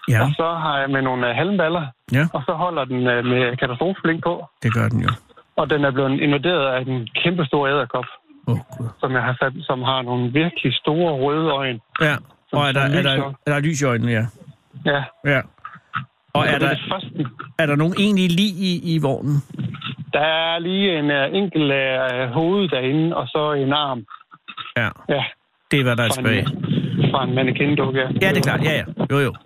Ja, 0.09 0.21
Og 0.23 0.29
så 0.39 0.47
har 0.63 0.79
jeg 0.79 0.89
med 0.89 1.01
nogle 1.01 1.29
øh, 1.29 1.35
halmballer, 1.35 1.85
ja, 2.11 2.23
og 2.33 2.41
så 2.47 2.53
holder 2.63 2.85
den 2.85 3.07
øh, 3.07 3.25
med 3.25 3.57
katastrofelink 3.57 4.23
på. 4.23 4.33
det 4.63 4.73
gør 4.73 4.87
den 4.89 4.99
jo. 5.01 5.09
Og 5.55 5.69
den 5.69 5.85
er 5.85 5.91
blevet 5.91 6.19
invaderet 6.21 6.65
af 6.75 6.79
en 6.81 7.07
kæmpe 7.23 7.45
stor 7.45 7.67
æderkop, 7.67 8.05
oh, 8.47 8.57
som 8.99 9.11
jeg 9.17 9.23
har 9.23 9.35
sat, 9.41 9.53
som 9.69 9.81
har 9.81 10.01
nogle 10.01 10.31
virkelig 10.31 10.73
store 10.83 11.11
røde 11.23 11.49
øjne. 11.51 11.79
Ja, 12.01 12.15
og 12.53 12.67
er 12.67 12.71
der, 12.71 12.81
er, 12.81 12.89
lyser. 12.89 13.01
der, 13.03 13.33
er 13.47 13.51
der 13.53 13.59
lys 13.59 13.81
i 13.81 13.85
øjnene, 13.85 14.11
ja. 14.11 14.25
Ja. 14.85 15.03
ja. 15.25 15.41
Og 16.37 16.45
er 16.47 16.59
der, 16.59 16.75
er 17.59 17.65
der 17.65 17.75
nogen 17.75 17.93
egentlig 17.99 18.31
lige 18.31 18.53
i, 18.69 18.95
i 18.95 18.99
vognen? 19.01 19.37
Der 20.13 20.19
er 20.19 20.59
lige 20.59 20.99
en 20.99 21.05
uh, 21.05 21.37
enkelt 21.41 21.71
uh, 21.71 22.29
hoved 22.37 22.69
derinde, 22.69 23.15
og 23.15 23.27
så 23.27 23.53
en 23.53 23.73
arm. 23.73 24.05
Ja, 24.77 24.89
Ja, 25.09 25.23
det 25.71 25.79
er, 25.79 25.83
hvad 25.83 25.95
der 25.95 26.03
er 26.03 26.09
tilbage. 26.09 26.45
fra 27.11 27.23
en 27.23 27.35
mannequin-dukke. 27.35 27.99
Ja. 27.99 28.07
Ja, 28.21 28.29
det 28.29 28.37
er 28.37 28.41
klart. 28.41 28.63
Ja, 28.63 28.71
ja. 28.79 28.83
Jo, 29.11 29.17
jo. 29.19 29.33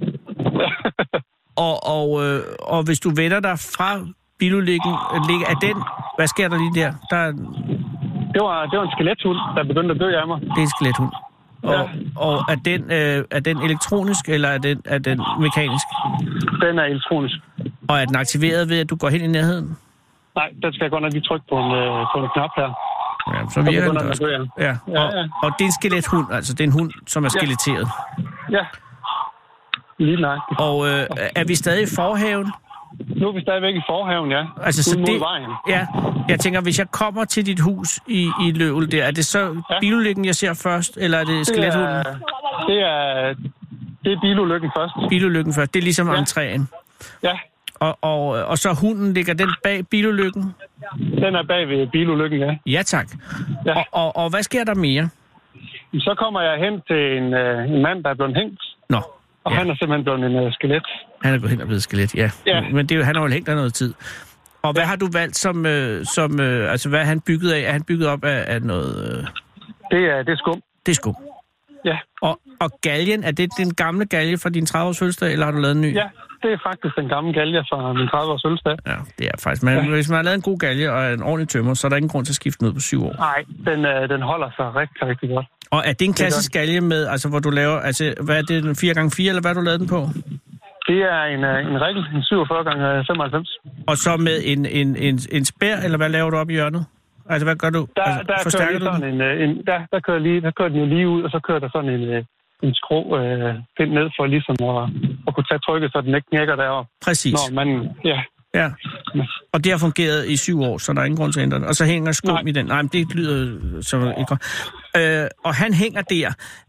Og, 1.68 1.76
og, 1.98 2.08
øh, 2.26 2.40
og 2.76 2.84
hvis 2.86 3.00
du 3.00 3.10
vender 3.22 3.40
dig 3.40 3.56
fra 3.78 3.90
bilulykken, 4.40 4.94
øh, 5.14 5.20
ligger- 5.30 5.48
er 5.54 5.58
den... 5.68 5.76
Hvad 6.18 6.28
sker 6.28 6.48
der 6.50 6.58
lige 6.64 6.74
der? 6.82 6.92
Der 7.12 7.18
er, 7.28 7.32
det, 8.34 8.42
var, 8.48 8.66
det 8.70 8.76
var 8.80 8.86
en 8.86 8.92
skelethund, 8.98 9.38
der 9.56 9.64
begyndte 9.64 9.92
at 9.96 10.00
dø 10.04 10.10
af 10.22 10.28
mig. 10.28 10.38
det 10.42 10.58
er 10.64 10.68
en 10.70 10.74
skelethund. 10.78 11.12
Og, 11.64 11.74
Ja. 11.74 11.82
og 12.16 12.34
er, 12.50 12.56
den, 12.66 12.82
øh, 12.92 13.26
er 13.32 13.40
den 13.40 13.58
elektronisk, 13.58 14.30
eller 14.30 14.50
er 14.50 14.58
den, 14.58 14.82
er 14.86 14.98
den 14.98 15.22
mekanisk? 15.40 15.86
Den 16.62 16.80
er 16.80 16.84
elektronisk. 16.84 17.36
Og 17.90 17.98
er 18.02 18.06
den 18.06 18.16
aktiveret 18.16 18.70
ved, 18.70 18.80
at 18.80 18.90
du 18.90 18.96
går 18.96 19.10
hen 19.10 19.22
i 19.22 19.28
nærheden? 19.28 19.78
Nej, 20.36 20.50
der 20.62 20.72
skal 20.72 20.84
jeg 20.84 20.92
godt 20.92 21.04
nok 21.04 21.14
lige 21.14 21.22
trykke 21.28 21.46
på 21.50 21.56
en, 21.60 21.72
øh, 21.72 22.06
på 22.16 22.18
en 22.24 22.30
knap 22.34 22.50
her. 22.58 22.70
Ja, 23.34 23.40
så 23.50 23.62
virker 23.62 23.88
den 23.88 24.00
den 24.00 24.08
også. 24.10 24.28
Ja, 24.58 24.64
Ja, 24.66 24.78
og, 24.88 25.12
ja. 25.14 25.24
og 25.44 25.52
det 25.58 25.62
er 25.62 25.66
en 25.66 25.72
skelethund, 25.72 26.28
altså 26.32 26.54
det 26.54 26.60
er 26.60 26.68
en 26.68 26.72
hund, 26.80 26.92
som 27.08 27.26
er 27.26 27.30
skeletteret. 27.30 27.88
Ja. 28.52 28.64
lige 29.98 30.22
nøjagtigt. 30.22 30.60
Og 30.60 30.88
øh, 30.88 31.06
er 31.36 31.44
vi 31.44 31.56
stadig 31.56 31.84
i 31.84 31.96
forhaven? 31.96 32.52
Nu 33.16 33.28
er 33.28 33.32
vi 33.32 33.42
stadigvæk 33.42 33.76
i 33.76 33.82
forhaven, 33.90 34.32
ja. 34.32 34.44
Altså, 34.64 34.84
så 34.84 34.96
det, 35.06 35.20
vejen. 35.20 35.50
ja, 35.68 35.86
jeg 36.30 36.40
tænker, 36.40 36.62
hvis 36.62 36.80
jeg 36.80 36.92
kommer 36.92 37.26
til 37.26 37.46
dit 37.46 37.60
hus 37.60 38.00
i, 38.08 38.30
i 38.46 38.52
Løvel 38.52 38.92
der, 38.92 39.04
er 39.04 39.12
det 39.12 39.26
så 39.26 39.40
Ja. 39.70 39.80
bilulykken, 39.80 40.26
jeg 40.26 40.36
ser 40.36 40.54
først, 40.64 40.98
eller 41.02 41.18
er 41.18 41.24
det 41.24 41.36
Det 41.38 41.48
skelethunden? 41.48 41.90
er, 41.90 42.04
det 42.68 42.80
er, 42.82 43.34
det 44.04 44.12
er 44.14 44.20
bilulykken 44.22 44.72
først. 44.78 44.94
Bilulykken 45.10 45.54
først, 45.54 45.74
det 45.74 45.80
er 45.80 45.84
ligesom 45.84 46.08
Ja. 46.10 46.16
entréen. 46.22 46.62
Ja, 47.24 47.40
Og, 47.80 47.98
og, 48.02 48.26
og 48.28 48.58
så 48.58 48.74
hunden, 48.82 49.14
ligger 49.14 49.34
den 49.34 49.50
bag 49.64 49.88
bilulykken? 49.88 50.54
den 51.24 51.36
er 51.36 51.44
bag 51.48 51.68
ved 51.70 51.88
bilulykken, 51.88 52.40
ja. 52.40 52.56
Ja, 52.66 52.82
tak. 52.84 53.08
Ja. 53.66 53.74
Og, 53.78 53.86
og, 53.92 54.16
og 54.16 54.30
hvad 54.30 54.44
sker 54.44 54.64
der 54.64 54.76
mere? 54.76 55.10
Så 55.94 56.16
kommer 56.18 56.42
jeg 56.42 56.60
hen 56.60 56.82
til 56.88 57.18
en, 57.18 57.34
øh, 57.34 57.72
en 57.76 57.82
mand, 57.82 58.04
der 58.04 58.10
er 58.10 58.14
blevet 58.16 58.36
hængt, 58.36 58.62
Nå, 58.90 58.98
og 59.44 59.52
Ja. 59.52 59.58
han 59.58 59.70
er 59.70 59.76
simpelthen 59.76 60.04
blevet 60.04 60.26
en 60.26 60.46
uh, 60.48 60.54
skelet. 60.54 60.88
Han 61.24 61.34
er 61.34 61.40
gået 61.40 61.50
hen 61.50 61.62
og 61.62 61.68
blevet 61.68 61.84
skelet, 61.84 62.16
ja. 62.16 62.30
Ja. 62.46 62.62
Men 62.74 62.86
det 62.86 63.06
han 63.06 63.16
har 63.16 63.24
jo 63.24 63.30
hængt 63.30 63.48
der 63.48 63.56
noget 63.56 63.74
tid. 63.74 63.94
Og 64.62 64.74
hvad 64.74 64.84
har 64.84 64.96
du 64.96 65.08
valgt 65.14 65.38
som, 65.38 65.66
øh, 65.66 66.06
som 66.06 66.40
øh, 66.40 66.72
altså 66.72 66.90
hvad 66.90 67.00
er 67.00 67.04
han 67.04 67.22
bygget 67.22 67.52
af? 67.52 67.60
Er 67.60 67.72
han 67.72 67.84
bygget 67.84 68.08
op 68.08 68.24
af, 68.24 68.44
af 68.48 68.62
noget, 68.62 69.18
øh, 69.18 69.18
Det 69.92 70.10
er, 70.10 70.24
det 70.24 70.32
er 70.32 70.38
skum. 70.38 70.62
det 70.86 70.92
er 70.92 70.96
skum. 70.96 71.16
Ja. 71.86 71.98
Og, 72.22 72.40
og 72.60 72.70
galgen, 72.82 73.24
er 73.24 73.32
det 73.32 73.50
den 73.58 73.74
gamle 73.74 74.06
galge 74.06 74.38
fra 74.38 74.50
din 74.50 74.64
30-års 74.70 75.00
fødselsdag, 75.00 75.32
eller 75.32 75.46
har 75.46 75.52
du 75.52 75.58
lavet 75.60 75.76
en 75.76 75.82
ny? 75.82 75.96
ja, 75.96 76.08
det 76.44 76.52
er 76.54 76.58
faktisk 76.70 76.96
den 76.96 77.08
gamle 77.10 77.34
galge 77.34 77.64
fra 77.70 77.94
min 77.94 78.08
30-års 78.14 78.42
fødselsdag. 78.46 78.78
Ja, 78.88 78.96
det 79.20 79.28
er 79.28 79.38
faktisk. 79.40 79.64
Men 79.64 79.74
ja. 79.78 79.90
hvis 79.90 80.10
man 80.10 80.16
har 80.16 80.24
lavet 80.24 80.36
en 80.36 80.42
god 80.42 80.60
galge 80.60 80.92
og 80.92 81.14
en 81.14 81.24
ordentlig 81.24 81.50
tømmer, 81.50 81.74
så 81.74 81.88
er 81.88 81.90
der 81.90 81.96
ingen 81.98 82.10
grund 82.10 82.26
til 82.26 82.32
at 82.32 82.36
skifte 82.36 82.60
den 82.60 82.68
ud 82.68 82.74
på 82.74 82.80
syv 82.80 83.06
år. 83.06 83.14
Nej, 83.18 83.44
den, 83.66 83.86
øh, 83.86 84.10
den 84.10 84.22
holder 84.22 84.50
sig 84.56 84.76
rigtig, 84.76 85.08
rigtig 85.08 85.30
godt. 85.30 85.46
Og 85.72 85.84
er 85.86 85.94
det 85.94 86.06
en 86.06 86.14
klassisk 86.14 86.52
galge 86.52 86.82
med, 86.82 87.08
altså 87.08 87.30
hvor 87.30 87.40
du 87.40 87.50
laver, 87.50 87.80
altså 87.80 88.14
hvad 88.22 88.38
er 88.38 88.42
det, 88.42 88.84
4x4, 88.84 89.28
eller 89.30 89.42
hvad 89.42 89.50
har 89.50 89.60
du 89.62 89.66
lavet 89.66 89.80
den 89.80 89.88
på? 89.88 90.10
Det 90.92 91.00
er 91.16 91.22
en, 91.36 91.42
øh, 91.52 91.58
en 91.72 91.78
regel, 91.84 91.98
en 92.16 92.24
47 92.24 92.64
gange 92.70 92.86
95. 93.08 93.58
Og 93.92 93.96
så 93.98 94.12
med 94.28 94.38
en, 94.52 94.62
en, 94.66 94.90
en, 95.08 95.20
en 95.38 95.46
spær, 95.46 95.76
eller 95.86 95.98
hvad 95.98 96.10
laver 96.10 96.30
du 96.30 96.38
op 96.38 96.50
i 96.50 96.54
hjørnet? 96.54 96.86
Altså 97.30 97.46
hvad 97.48 97.56
gør 97.56 97.70
du? 97.70 97.88
Der, 97.96 98.04
altså, 98.04 98.58
der, 98.58 98.66
kører 98.66 98.72
lige 98.80 98.86
sådan 98.94 99.14
en, 99.14 99.22
øh, 99.22 99.44
en, 99.44 99.52
der, 99.70 99.78
der, 99.92 100.00
kører 100.08 100.20
lige, 100.28 100.42
der 100.42 100.52
kører 100.58 100.70
den 100.70 100.80
jo 100.80 100.86
lige 100.86 101.08
ud, 101.10 101.22
og 101.24 101.30
så 101.30 101.40
kører 101.48 101.60
der 101.60 101.70
sådan 101.76 101.90
en, 101.98 102.04
øh, 102.14 102.24
en 102.64 102.74
skrå 102.82 103.00
øh, 103.20 103.56
pind 103.78 103.92
ned 103.98 104.08
for 104.18 104.26
ligesom 104.36 104.56
at, 104.72 104.84
at 105.28 105.32
kunne 105.36 105.48
tage 105.52 105.62
trykket, 105.68 105.92
så 105.92 106.02
den 106.06 106.16
ikke 106.16 106.30
knækker 106.32 106.56
deroppe. 106.56 106.90
Præcis. 107.06 107.34
Når 107.34 107.48
man, 107.60 107.68
ja, 108.06 108.20
Ja. 108.56 108.70
Og 109.54 109.64
det 109.64 109.72
har 109.72 109.80
fungeret 109.80 110.30
i 110.30 110.38
syv 110.38 110.62
år, 110.62 110.78
så 110.78 110.94
der 110.94 111.02
er 111.02 111.06
ingen 111.06 111.18
grund 111.18 111.34
til 111.34 111.40
at 111.40 111.44
ændre 111.44 111.60
det. 111.60 111.68
Og 111.68 111.76
så 111.76 111.86
hænger 111.86 112.12
skum 112.12 112.34
Nej. 112.34 112.44
i 112.48 112.52
den. 112.52 112.66
Nej, 112.66 112.82
men 112.82 112.90
det 112.94 113.16
lyder 113.16 113.58
som 113.82 114.02
ikke 114.02 114.26
godt. 114.26 114.42
Øh, 114.98 115.28
og 115.46 115.54
han 115.56 115.74
hænger 115.74 116.02
der. 116.02 116.28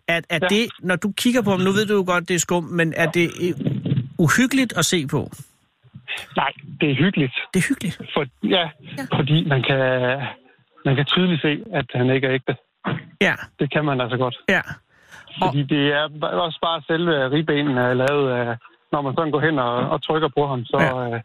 Er, 0.08 0.20
er 0.30 0.38
Ja. 0.42 0.46
det, 0.50 0.66
når 0.82 0.96
du 0.96 1.12
kigger 1.16 1.42
på 1.42 1.50
ham, 1.50 1.60
nu 1.60 1.70
ved 1.72 1.86
du 1.86 1.94
jo 1.94 2.04
godt, 2.06 2.28
det 2.28 2.34
er 2.34 2.38
skum, 2.38 2.64
men 2.64 2.92
er 2.96 3.06
det 3.06 3.30
øh, 3.42 3.91
uhyggeligt 4.24 4.72
at 4.80 4.84
se 4.84 5.06
på? 5.06 5.20
nej, 6.36 6.52
det 6.80 6.90
er 6.90 6.94
hyggeligt. 7.04 7.34
Det 7.54 7.58
er 7.62 7.66
hyggeligt. 7.68 7.96
For, 8.14 8.24
ja, 8.56 8.64
ja, 8.98 9.04
fordi 9.18 9.36
man 9.52 9.62
kan, 9.68 9.78
man 10.86 10.94
kan 10.96 11.04
tydeligt 11.04 11.42
se, 11.42 11.52
at 11.78 11.86
han 11.94 12.10
ikke 12.10 12.26
er 12.26 12.34
ægte. 12.34 12.54
Ja, 13.20 13.34
Det 13.60 13.72
kan 13.72 13.84
man 13.84 14.00
altså 14.00 14.16
godt. 14.16 14.36
ja. 14.48 14.60
Fordi 15.42 15.62
det 15.62 15.82
er 15.98 16.04
også 16.46 16.58
bare 16.62 16.82
selve 16.86 17.30
ribbenene 17.30 17.80
er 17.80 17.94
lavet 17.94 18.26
af, 18.40 18.56
når 18.92 19.00
man 19.02 19.12
sådan 19.18 19.30
går 19.32 19.40
hen 19.40 19.58
og, 19.58 19.74
og 19.92 20.02
trykker 20.02 20.28
på 20.36 20.46
ham, 20.46 20.64
så, 20.64 20.76
Ja. 20.80 21.14
Øh, 21.16 21.20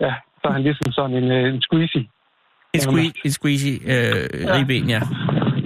ja, 0.00 0.12
så 0.40 0.48
er 0.48 0.52
han 0.52 0.62
ligesom 0.62 0.92
sådan 0.92 1.16
en, 1.16 1.30
øh, 1.32 1.54
en 1.54 1.62
squeezy. 1.62 2.02
En, 2.74 2.80
squeeze, 2.80 3.14
en 3.24 3.30
squeezy 3.30 3.66
øh, 3.66 3.90
ja. 3.90 4.56
ribben, 4.58 4.88
ja. 4.90 5.00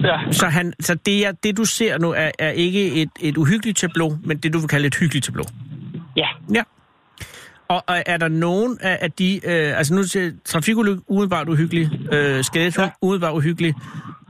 Ja, 0.03 0.31
Så, 0.31 0.45
han, 0.47 0.73
så 0.79 0.95
det, 0.95 1.25
er, 1.27 1.31
det, 1.31 1.57
du 1.57 1.65
ser 1.65 1.97
nu, 1.97 2.09
er, 2.11 2.31
er 2.39 2.49
ikke 2.49 3.01
et, 3.01 3.09
et 3.21 3.37
uhyggeligt 3.37 3.77
tableau, 3.77 4.09
men 4.23 4.37
det, 4.37 4.53
du 4.53 4.59
vil 4.59 4.67
kalde 4.67 4.87
et 4.87 4.95
hyggeligt 4.99 5.25
tableau. 5.25 5.45
Ja. 6.21 6.27
Ja. 6.57 6.63
Og, 7.67 7.81
er 7.87 8.17
der 8.17 8.27
nogen 8.27 8.77
af, 8.81 9.11
de... 9.11 9.35
Øh, 9.51 9.77
altså 9.77 9.95
nu 9.95 10.03
til 10.03 10.39
trafikulykke 10.45 11.01
umiddelbart 11.07 11.49
uhyggelig, 11.49 11.85
øh, 12.13 12.43
skadeshund 12.43 12.91
ja. 12.91 13.05
umiddelbart 13.05 13.33
uhyggelig, 13.35 13.73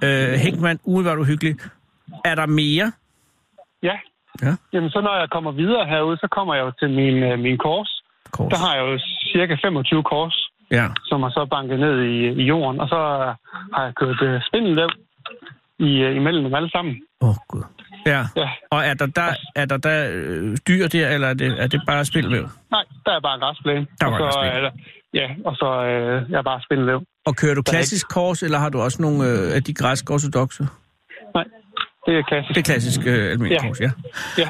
øh, 0.03 0.34
hængmand 0.46 0.79
umiddelbart 0.84 1.19
uhyggelig. 1.19 1.55
Er 2.25 2.36
der 2.36 2.46
mere? 2.46 2.91
Ja. 3.84 3.96
Ja. 4.43 4.53
Jamen, 4.74 4.89
så 4.89 5.01
når 5.01 5.19
jeg 5.19 5.29
kommer 5.29 5.51
videre 5.51 5.86
herude, 5.86 6.17
så 6.17 6.27
kommer 6.31 6.53
jeg 6.55 6.63
jo 6.65 6.72
til 6.79 6.89
min, 6.89 7.15
øh, 7.24 7.39
min 7.39 7.58
kors. 7.58 8.03
Kors. 8.31 8.51
Der 8.53 8.58
har 8.65 8.75
jeg 8.75 8.84
jo 8.86 9.00
cirka 9.34 9.55
25 9.63 10.03
kors, 10.03 10.50
Ja. 10.72 10.88
som 11.05 11.24
er 11.24 11.29
så 11.29 11.48
banket 11.51 11.79
ned 11.79 11.96
i, 12.03 12.15
i 12.41 12.43
jorden. 12.43 12.79
Og 12.81 12.88
så 12.88 13.00
har 13.74 13.84
jeg 13.86 13.96
kørt 13.96 14.22
øh, 14.22 14.41
spindelvæv 14.48 14.89
i, 15.79 15.91
øh, 16.05 16.15
imellem 16.15 16.43
dem 16.43 16.53
alle 16.53 16.72
sammen. 16.72 17.01
Åh, 17.22 17.29
oh, 17.29 17.36
Gud. 17.48 17.63
Ja. 18.06 18.25
Ja. 18.36 18.50
Og 18.72 18.86
er 18.86 18.94
der 18.94 19.06
der, 19.06 19.29
er 19.56 19.65
der, 19.65 19.77
der 19.77 20.10
øh, 20.13 20.58
dyr 20.68 20.88
der, 20.88 21.10
eller 21.10 21.27
er 21.27 21.34
det, 21.34 21.56
er 21.63 21.68
det 21.68 21.82
bare 21.88 22.06
spilvæv? 22.06 22.50
Nej, 22.72 22.84
der 23.06 23.12
er 23.12 23.20
bare 23.20 23.39
græsplæne. 23.39 23.88
Der 24.01 24.06
er 24.08 24.12
og 24.12 24.20
bare 24.20 24.32
så, 24.32 24.39
græsplæne. 24.39 24.56
er 24.58 24.62
der, 24.62 24.72
Ja, 25.13 25.27
og 25.46 25.56
så 25.56 25.84
øh, 25.86 26.32
jeg 26.32 26.38
er 26.38 26.41
bare 26.44 26.62
spindelvæv. 26.62 27.01
Og 27.25 27.36
kører 27.36 27.56
du 27.56 27.62
klassisk 27.62 28.08
kors, 28.10 28.44
eller 28.44 28.58
har 28.58 28.70
du 28.70 28.82
også 28.82 29.01
nogle 29.01 29.29
øh, 29.29 29.56
af 29.56 29.63
de 29.63 29.74
græske 29.74 30.13
ortodoxe? 30.13 30.63
Nej, 31.36 31.44
det 32.06 32.18
er 32.18 32.22
klassisk. 32.22 32.56
Det 32.56 32.58
er 32.58 32.65
klassisk 32.74 33.00
øh, 33.08 33.32
almindelig 33.32 33.51
Ja. 33.62 33.68
kors, 33.68 33.79
ja. 33.82 33.91
Ja. 34.38 34.50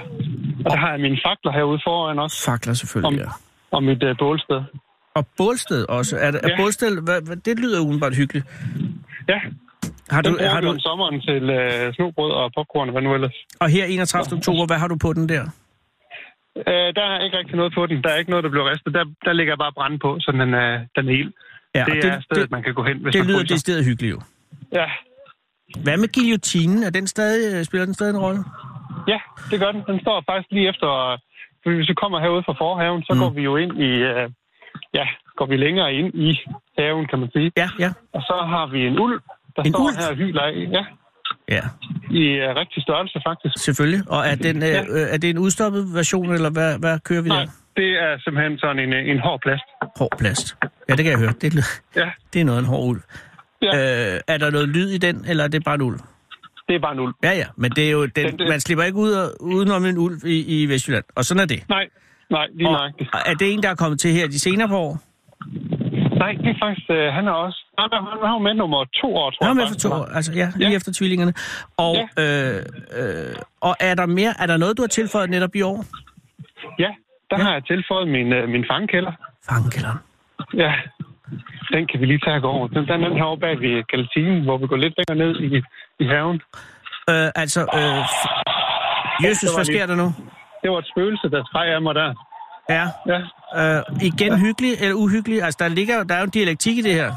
Og 0.65 0.71
der 0.71 0.77
har 0.77 0.91
jeg 0.91 0.99
mine 0.99 1.17
fakler 1.25 1.51
herude 1.51 1.79
foran 1.85 2.19
også, 2.19 2.45
Fakler 2.45 2.73
selvfølgelig, 2.73 3.21
Om- 3.21 3.27
ja. 3.27 3.31
og 3.77 3.83
mit 3.83 4.03
øh, 4.03 4.15
bålsted. 4.19 4.61
Og 5.15 5.27
bålsted 5.37 5.85
også. 5.89 6.17
Er, 6.17 6.31
det, 6.31 6.39
er 6.43 6.49
Ja. 6.49 6.57
bålsted, 6.57 7.01
hvad, 7.01 7.21
hvad, 7.21 7.35
det 7.37 7.59
lyder 7.59 7.79
umiddelbart 7.81 8.15
hyggeligt. 8.15 8.45
Ja, 9.27 9.39
Har 10.15 10.21
du, 10.21 10.31
har 10.53 10.61
du, 10.61 10.69
om 10.69 10.79
sommeren 10.79 11.21
til 11.21 11.43
øh, 11.49 11.93
snobrød 11.95 12.31
og 12.31 12.51
popcorn 12.55 12.87
og 12.89 12.93
hvad 12.93 13.01
nu 13.01 13.13
ellers. 13.13 13.37
og 13.59 13.69
her 13.69 13.85
31. 13.85 14.37
oktober, 14.37 14.65
hvad 14.65 14.77
har 14.77 14.87
du 14.87 14.97
på 15.05 15.13
den 15.13 15.29
der? 15.29 15.43
Øh, 16.67 16.89
der 16.97 17.05
er 17.13 17.19
ikke 17.25 17.37
rigtig 17.37 17.55
noget 17.55 17.73
på 17.77 17.85
den. 17.85 18.03
Der 18.03 18.09
er 18.13 18.17
ikke 18.21 18.31
noget, 18.33 18.43
der 18.43 18.49
bliver 18.49 18.71
ristet. 18.71 18.93
Der, 18.93 19.05
der 19.25 19.33
ligger 19.33 19.55
bare 19.55 19.73
brænde 19.77 19.99
på, 20.05 20.17
så 20.19 20.31
den 20.31 20.53
er, 20.53 20.71
den 20.95 21.03
er 21.09 21.13
ild. 21.21 21.31
Ja, 21.75 21.83
det, 21.85 22.05
og 22.05 22.09
er 22.09 22.21
stedet, 22.21 22.43
det, 22.43 22.51
man 22.51 22.63
kan 22.63 22.73
gå 22.73 22.83
hen, 22.83 22.97
hvis 23.03 23.11
det 23.13 23.19
man 23.21 23.27
lyder 23.27 23.39
fryser. 23.39 23.55
decideret 23.55 23.85
hyggeligt 23.85 24.11
jo. 24.15 24.21
Ja. 24.79 24.87
Hvad 25.83 25.97
med 25.97 26.09
guillotinen? 26.17 26.83
Er 26.83 26.89
den 26.89 27.07
stadig, 27.07 27.41
øh, 27.53 27.65
spiller 27.65 27.85
den 27.85 27.93
stadig 27.93 28.13
en 28.15 28.21
rolle? 28.27 28.41
ja, 29.11 29.19
det 29.51 29.57
gør 29.59 29.71
den. 29.71 29.81
Den 29.91 29.99
står 30.01 30.23
faktisk 30.29 30.51
lige 30.51 30.69
efter... 30.69 30.89
For 31.61 31.69
hvis 31.75 31.89
vi 31.89 31.97
kommer 32.03 32.19
herude 32.19 32.43
fra 32.47 32.55
forhaven, 32.63 33.03
så 33.03 33.13
mm. 33.13 33.19
går 33.19 33.29
vi 33.29 33.41
jo 33.49 33.53
ind 33.63 33.73
i... 33.89 33.91
Øh, 34.11 34.25
ja, 34.93 35.05
går 35.37 35.45
vi 35.45 35.57
længere 35.57 35.93
ind 35.99 36.09
i 36.27 36.29
haven, 36.77 37.05
kan 37.07 37.19
man 37.19 37.29
sige. 37.35 37.51
Ja, 37.57 37.67
ja. 37.83 37.89
Og 38.15 38.21
så 38.29 38.35
har 38.53 38.65
vi 38.73 38.79
en 38.89 38.99
ulv, 38.99 39.19
der 39.63 39.67
En 39.67 39.73
står 39.73 39.83
ulv? 39.85 39.95
her 39.99 40.07
og 40.09 40.15
hyler 40.15 40.41
af. 40.41 40.53
Ja, 40.77 40.85
Ja, 41.49 41.61
i 42.11 42.23
øh, 42.43 42.55
rigtig 42.55 42.83
størrelse 42.83 43.19
faktisk. 43.27 43.55
selvfølgelig. 43.65 44.01
Og 44.07 44.27
er, 44.27 44.35
den, 44.35 44.55
øh, 44.63 44.69
Ja. 44.69 44.81
øh, 44.81 45.13
er 45.13 45.17
det 45.17 45.29
en 45.29 45.37
udstoppet 45.37 45.93
version, 45.93 46.31
eller 46.33 46.49
hvad, 46.49 46.79
hvad 46.79 46.99
kører 46.99 47.21
vi 47.21 47.29
Nej, 47.29 47.39
der? 47.39 47.51
det 47.75 47.89
er 48.05 48.17
simpelthen 48.23 48.57
sådan 48.59 48.79
en, 48.79 48.93
en 48.93 49.19
hård 49.19 49.39
plast. 49.41 49.63
Hård 49.99 50.17
plast. 50.19 50.55
Ja, 50.89 50.95
det 50.95 51.03
kan 51.05 51.11
jeg 51.11 51.19
høre. 51.19 51.33
Det, 51.41 51.55
Ja, 51.95 52.09
det 52.33 52.41
er 52.41 52.45
noget 52.45 52.57
af 52.57 52.61
en 52.61 52.67
hård 52.67 52.87
ulv. 52.89 53.01
ja. 53.61 53.67
Øh, 54.13 54.19
er 54.27 54.37
der 54.37 54.49
noget 54.51 54.69
lyd 54.69 54.89
i 54.89 54.97
den, 54.97 55.25
eller 55.29 55.43
er 55.43 55.47
det 55.47 55.63
bare 55.63 55.75
en 55.75 55.81
ulv? 55.81 55.99
det 56.67 56.75
er 56.75 56.79
bare 56.79 56.93
en 56.93 56.99
ulv. 56.99 57.13
Ja, 57.23 57.31
ja, 57.31 57.45
men 57.57 57.71
det 57.71 57.87
er 57.87 57.91
jo, 57.91 58.05
den, 58.05 58.25
Den- 58.25 58.39
den- 58.39 58.49
man 58.49 58.59
slipper 58.59 58.83
ikke 58.83 58.97
ud 58.97 59.11
og, 59.11 59.27
udenom 59.41 59.85
en 59.85 59.97
ulv 59.97 60.17
i, 60.25 60.61
i 60.63 60.65
Vestjylland. 60.69 61.03
Og 61.15 61.25
sådan 61.25 61.41
er 61.41 61.45
det. 61.45 61.63
Nej, 61.69 61.85
nej, 62.29 62.47
lige 62.53 62.67
Og, 62.67 62.73
nøjagtigt. 62.73 63.09
er 63.25 63.33
det 63.33 63.53
en, 63.53 63.63
der 63.63 63.69
er 63.69 63.75
kommet 63.75 63.99
til 63.99 64.11
her 64.11 64.27
de 64.27 64.39
senere 64.39 64.67
på 64.67 64.77
år? 64.77 64.99
Nej, 66.23 66.31
det 66.43 66.49
er 66.55 66.59
faktisk, 66.65 66.85
øh, 66.97 67.07
han 67.17 67.23
er 67.27 67.31
også... 67.45 67.59
Nej, 67.77 67.87
han 67.93 68.03
han 68.11 68.33
var 68.37 68.43
med 68.47 68.53
nummer 68.53 68.81
to 69.01 69.07
år, 69.21 69.29
tror 69.31 69.41
jeg. 69.47 69.55
med 69.55 69.67
for 69.73 69.79
to 69.83 69.89
han 69.89 69.97
år. 69.97 70.05
var. 70.05 70.15
Altså, 70.17 70.31
ja, 70.41 70.47
lige 70.55 70.69
Ja. 70.69 70.75
efter 70.75 70.91
tvillingerne. 70.99 71.33
Og, 71.87 71.95
øh, 72.23 72.55
øh, 72.99 73.35
og 73.67 73.73
er 73.89 73.93
der 74.01 74.05
mere? 74.19 74.33
Er 74.41 74.47
der 74.51 74.57
noget, 74.57 74.77
du 74.77 74.81
har 74.83 74.87
tilføjet 74.99 75.29
netop 75.29 75.55
i 75.55 75.61
år? 75.71 75.79
Ja, 76.83 76.91
der 77.29 77.37
Ja. 77.39 77.43
har 77.45 77.53
jeg 77.53 77.63
tilføjet 77.71 78.07
min, 78.07 78.33
øh, 78.37 78.49
min 78.49 78.65
fangekælder. 78.71 79.13
Fangekælderen. 79.49 79.99
Ja, 80.63 80.71
den 81.73 81.87
kan 81.89 81.97
vi 82.01 82.05
lige 82.05 82.21
tage 82.27 82.43
over. 82.43 82.67
Den, 82.67 82.87
den 82.87 83.03
er 83.03 83.13
herovre 83.19 83.39
bag 83.45 83.55
ved 83.65 83.83
kantinen, 83.93 84.43
hvor 84.43 84.57
vi 84.57 84.67
går 84.67 84.77
lidt 84.85 84.93
længere 84.99 85.17
ned 85.27 85.33
i, 85.47 85.49
i 86.03 86.05
haven. 86.13 86.37
Øh, 87.11 87.29
altså, 87.43 87.61
øh, 87.79 87.99
Jesus, 89.25 89.49
var 89.49 89.57
hvad 89.57 89.65
sker 89.73 89.85
der 89.91 89.95
nu? 90.03 90.07
Det 90.63 90.71
var 90.71 90.79
et 90.83 90.89
spøgelse, 90.91 91.27
der 91.33 91.41
af 91.75 91.81
mig 91.81 91.95
der. 91.95 92.09
Ja, 92.69 92.85
Ja, 93.07 93.19
øh, 93.77 93.83
igen 94.01 94.39
hyggelig 94.45 94.71
eller 94.81 94.93
uhyggelig? 94.95 95.43
Altså, 95.43 95.57
der, 95.63 95.67
ligger, 95.67 96.03
der 96.03 96.15
er 96.15 96.19
jo 96.19 96.23
en 96.23 96.29
dialektik 96.29 96.77
i 96.77 96.81
det 96.81 96.93
her. 96.93 97.11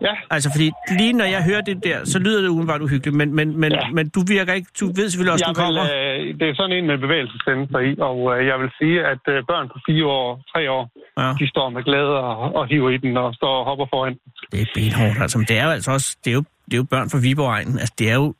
ja, 0.00 0.14
Altså, 0.30 0.48
fordi 0.54 0.70
lige 0.98 1.12
når 1.12 1.24
jeg 1.24 1.42
hører 1.44 1.60
det 1.60 1.84
der, 1.84 1.98
så 2.04 2.18
lyder 2.18 2.40
det 2.42 2.48
umiddelbart 2.48 2.80
uhyggeligt, 2.82 3.16
men, 3.16 3.34
men, 3.34 3.60
men, 3.60 3.72
Ja. 3.72 3.88
men 3.92 4.08
du 4.08 4.20
virker 4.28 4.52
ikke, 4.52 4.68
du 4.80 4.86
ved 4.86 5.06
selvfølgelig 5.10 5.32
også, 5.32 5.44
jeg 5.48 5.54
du 5.56 5.60
kommer. 5.60 5.82
vil, 5.82 6.30
øh, 6.30 6.38
det 6.40 6.48
er 6.50 6.54
sådan 6.54 6.76
en 6.78 6.86
med 6.86 6.98
bevægelsescentre 6.98 7.78
i, 7.88 7.90
og 8.08 8.16
øh, 8.32 8.46
jeg 8.46 8.56
vil 8.62 8.70
sige, 8.80 8.96
at 9.12 9.22
øh, 9.28 9.38
børn 9.50 9.66
på 9.68 9.78
fire 9.88 10.06
år, 10.06 10.28
tre 10.52 10.70
år, 10.70 10.84
Ja. 11.18 11.32
de 11.40 11.48
står 11.48 11.70
med 11.70 11.82
glæde 11.88 12.14
og, 12.20 12.54
og 12.58 12.66
hiver 12.68 12.90
i 12.90 12.96
den 12.96 13.16
og 13.16 13.34
står 13.34 13.52
og 13.60 13.64
hopper 13.64 13.86
foran. 13.92 14.14
Det 14.52 14.60
er 14.60 14.66
benhårdt, 14.74 15.18
altså. 15.22 15.38
Men 15.38 15.46
det 15.50 15.58
er 15.58 15.64
jo 15.64 15.70
altså 15.70 15.90
også, 15.92 16.16
det 16.24 16.30
er 16.30 16.34
jo, 16.34 16.44
det 16.66 16.72
er 16.74 16.76
jo 16.76 16.86
børn 16.94 17.10
fra 17.10 17.18
Viborg 17.18 17.56
Altså, 17.58 17.94
det 17.98 18.10
er 18.10 18.14
jo, 18.14 18.34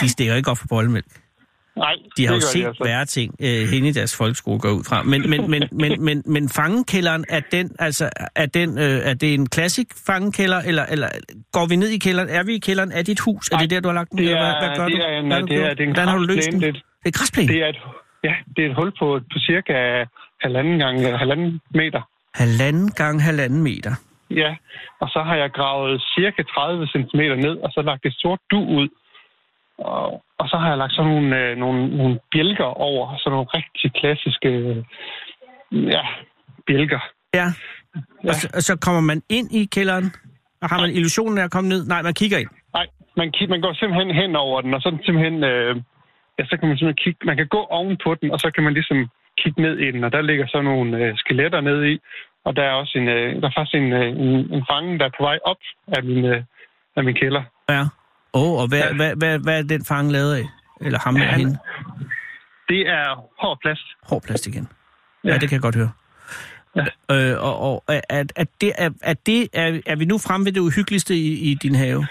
de 0.00 0.08
stikker 0.08 0.34
ikke 0.34 0.50
op 0.50 0.58
for 0.58 0.66
bollemælk. 0.68 1.06
Nej, 1.76 1.94
De 2.16 2.26
har 2.26 2.34
jo 2.34 2.40
set 2.40 2.66
altså. 2.66 2.84
værre 2.84 3.04
ting 3.04 3.34
øh, 3.40 3.68
hen 3.72 3.84
i 3.84 3.92
deres 3.92 4.16
folkeskole 4.16 4.58
går 4.60 4.70
ud 4.70 4.84
fra. 4.88 5.02
Men, 5.02 5.30
men, 5.30 5.50
men, 5.50 5.62
men, 5.72 6.04
men, 6.04 6.22
men 6.26 6.48
fangekælderen, 6.48 7.24
er 7.28 7.40
den, 7.52 7.70
altså, 7.78 8.10
er, 8.36 8.46
den, 8.46 8.78
øh, 8.78 8.84
er 9.10 9.14
det 9.14 9.34
en 9.34 9.48
klassik 9.48 9.86
fangekælder, 10.06 10.60
eller, 10.60 10.84
eller 10.86 11.08
går 11.52 11.66
vi 11.66 11.76
ned 11.76 11.88
i 11.88 11.98
kælderen? 11.98 12.28
Er 12.28 12.42
vi 12.44 12.54
i 12.54 12.58
kælderen? 12.58 12.92
Er 12.92 13.02
dit 13.02 13.20
hus? 13.20 13.48
Er 13.48 13.56
det 13.56 13.70
Nej, 13.70 13.76
der, 13.76 13.80
du 13.80 13.88
har 13.88 13.94
lagt 13.94 14.10
den? 14.10 14.18
det 14.18 14.32
er- 14.32 14.38
hvad, 14.42 14.68
hvad 14.68 14.76
gør 14.76 14.84
det 14.88 14.96
du? 14.96 15.02
er 15.02 15.18
en- 15.18 15.26
Hvad 15.26 15.40
du 15.40 15.46
det 15.46 15.56
er- 15.56 15.74
det 15.74 15.80
er 15.80 15.84
en 15.84 15.92
Hvordan 15.92 16.08
har 16.08 16.16
du 16.18 16.22
løst 16.24 16.50
den? 16.52 16.60
Det- 16.60 16.74
Det 16.74 17.14
er 17.14 17.18
græsplæne? 17.18 17.48
Det 17.52 17.62
er 17.62 17.68
et, 17.68 17.76
Ja, 18.24 18.34
det 18.56 18.64
er 18.64 18.68
et 18.70 18.76
hul 18.76 18.90
på, 19.00 19.06
på 19.32 19.38
cirka 19.48 20.04
halvanden 20.44 20.78
gange 20.78 21.18
halvanden 21.18 21.60
meter. 21.74 22.02
Halvanden 22.34 22.88
gange 22.90 23.20
halvanden 23.20 23.62
meter. 23.62 23.94
Ja, 24.30 24.50
og 25.00 25.08
så 25.08 25.20
har 25.28 25.36
jeg 25.36 25.50
gravet 25.58 26.02
cirka 26.18 26.42
30 26.42 26.86
cm 26.86 27.20
ned, 27.46 27.54
og 27.64 27.70
så 27.74 27.82
lagt 27.82 28.06
et 28.06 28.14
sort 28.22 28.40
du 28.50 28.58
ud. 28.78 28.88
Og, 29.78 30.22
og 30.38 30.48
så 30.48 30.56
har 30.56 30.68
jeg 30.68 30.78
lagt 30.78 30.92
sådan 30.92 31.10
nogle, 31.10 31.38
øh, 31.40 31.56
nogle, 31.56 31.96
nogle 31.96 32.18
bjælker 32.32 32.64
over, 32.64 33.16
sådan 33.18 33.30
nogle 33.30 33.48
rigtig 33.54 33.92
klassiske 34.00 34.48
øh, 34.48 34.84
ja, 35.94 36.02
bjælker. 36.66 37.00
Ja. 37.34 37.46
Ja. 38.24 38.28
Og, 38.28 38.34
så, 38.34 38.50
og 38.54 38.62
så 38.62 38.76
kommer 38.86 39.00
man 39.00 39.22
ind 39.28 39.48
i 39.52 39.64
kælderen, 39.64 40.12
og 40.62 40.68
har 40.68 40.80
man 40.80 40.90
illusionen 40.90 41.38
af 41.38 41.44
at 41.44 41.50
komme 41.50 41.68
ned? 41.68 41.86
Nej, 41.86 42.02
man 42.02 42.14
kigger 42.14 42.38
ind. 42.38 42.50
Nej, 42.74 42.86
man, 43.16 43.28
ki- 43.36 43.48
man 43.48 43.60
går 43.60 43.72
simpelthen 43.74 44.14
hen 44.14 44.36
over 44.36 44.60
den, 44.60 44.74
og 44.74 44.80
så 44.80 44.98
simpelthen... 45.04 45.44
Øh, 45.44 45.76
ja, 46.38 46.44
så 46.44 46.56
kan 46.56 46.68
man 46.68 46.78
simpelthen 46.78 47.02
kigge... 47.04 47.26
Man 47.26 47.36
kan 47.36 47.48
gå 47.48 47.60
oven 47.78 47.98
på 48.04 48.14
den, 48.14 48.30
og 48.30 48.38
så 48.40 48.50
kan 48.54 48.64
man 48.64 48.72
ligesom 48.72 49.08
kigge 49.40 49.62
ned 49.62 49.78
i 49.78 49.90
den, 49.92 50.04
og 50.04 50.12
der 50.12 50.22
ligger 50.22 50.46
så 50.46 50.62
nogle 50.62 50.98
øh, 50.98 51.12
skeletter 51.16 51.60
nede 51.60 51.92
i. 51.92 51.98
Og 52.44 52.56
der 52.56 52.62
er 52.62 52.72
også 52.72 52.98
en, 52.98 53.08
øh, 53.08 53.42
der 53.42 53.48
er 53.48 53.56
faktisk 53.56 53.74
en, 53.74 53.92
øh, 53.92 54.08
en, 54.08 54.54
en 54.54 54.64
fange, 54.70 54.98
der 54.98 55.04
er 55.04 55.16
på 55.18 55.22
vej 55.28 55.38
op 55.44 55.62
af 55.88 56.02
min, 56.04 56.24
øh, 56.24 56.42
af 56.96 57.04
min 57.04 57.14
kælder. 57.14 57.42
Ja. 57.68 57.82
Åh, 58.36 58.42
oh, 58.42 58.60
og 58.62 58.66
hvad, 58.68 58.78
Ja. 58.78 58.94
hvad, 58.96 59.16
hvad, 59.16 59.38
hvad 59.38 59.58
er 59.58 59.62
den 59.62 59.84
fange 59.84 60.12
lavet 60.12 60.34
af? 60.40 60.44
Eller 60.80 60.98
ham 60.98 61.14
eller 61.14 61.26
Han- 61.28 61.38
hende? 61.40 61.58
Det 62.68 62.80
er 62.88 63.04
hård 63.42 63.58
plast. 63.62 63.86
Hård 64.10 64.22
plast 64.22 64.46
igen. 64.46 64.68
Ja, 65.24 65.28
Ja. 65.28 65.38
det 65.38 65.48
kan 65.48 65.52
jeg 65.56 65.62
godt 65.62 65.76
høre. 65.76 65.90
Ja. 66.76 66.84
Øh, 67.14 67.42
og 67.46 67.54
og 67.68 67.84
er, 67.88 68.00
er, 68.10 68.24
er, 68.36 68.44
det, 68.60 68.72
er, 68.78 68.90
er, 69.02 69.14
det, 69.26 69.48
er, 69.52 69.80
er 69.86 69.96
vi 69.96 70.04
nu 70.04 70.18
fremme 70.18 70.44
ved 70.46 70.52
det 70.52 70.60
uhyggeligste 70.60 71.14
i, 71.14 71.50
i 71.50 71.54
din 71.54 71.74
have? 71.74 72.06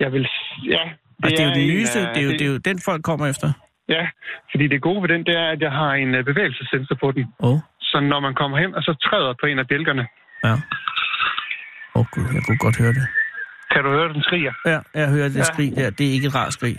Jeg 0.00 0.12
vil... 0.12 0.28
Ja, 0.74 0.82
Og 1.24 1.30
det 1.30 1.40
er 1.40 1.44
jo 1.44 1.50
den 1.54 1.60
en, 1.60 1.68
nyeste, 1.74 1.98
øh, 2.00 2.06
det 2.14 2.16
er 2.16 2.24
jo, 2.24 2.30
det 2.30 2.40
er 2.42 2.46
jo 2.46 2.56
den, 2.58 2.78
folk 2.84 3.02
kommer 3.04 3.26
efter. 3.26 3.52
Ja, 3.88 4.06
fordi 4.50 4.68
det 4.68 4.82
gode 4.82 5.02
ved 5.02 5.08
den, 5.08 5.24
det 5.26 5.34
er, 5.38 5.48
at 5.54 5.60
jeg 5.60 5.70
har 5.72 5.92
en 5.92 6.14
øh, 6.14 6.24
bevægelsessensor 6.24 6.94
på 7.00 7.12
den. 7.12 7.24
Oh, 7.38 7.58
Så 7.80 8.00
når 8.00 8.20
man 8.20 8.34
kommer 8.34 8.58
hen 8.58 8.74
og 8.74 8.82
så 8.82 8.94
træder 9.10 9.34
på 9.40 9.46
en 9.46 9.58
af 9.58 9.66
bjælkerne, 9.68 10.06
ja. 10.44 10.52
Åh 10.52 10.58
oh, 12.00 12.06
gud, 12.12 12.24
jeg 12.34 12.42
kunne 12.46 12.58
godt 12.58 12.78
høre 12.78 12.92
det. 12.92 13.06
Kan 13.74 13.82
du 13.84 13.90
høre, 13.96 14.08
den 14.12 14.22
skriger. 14.22 14.52
Ja, 14.72 14.78
jeg 15.00 15.08
hører 15.14 15.28
det 15.28 15.36
Ja. 15.36 15.42
skrig 15.52 15.70
der. 15.76 15.90
Det 15.98 16.04
er 16.08 16.12
ikke 16.16 16.26
et 16.26 16.34
rart 16.34 16.52
skrig. 16.52 16.76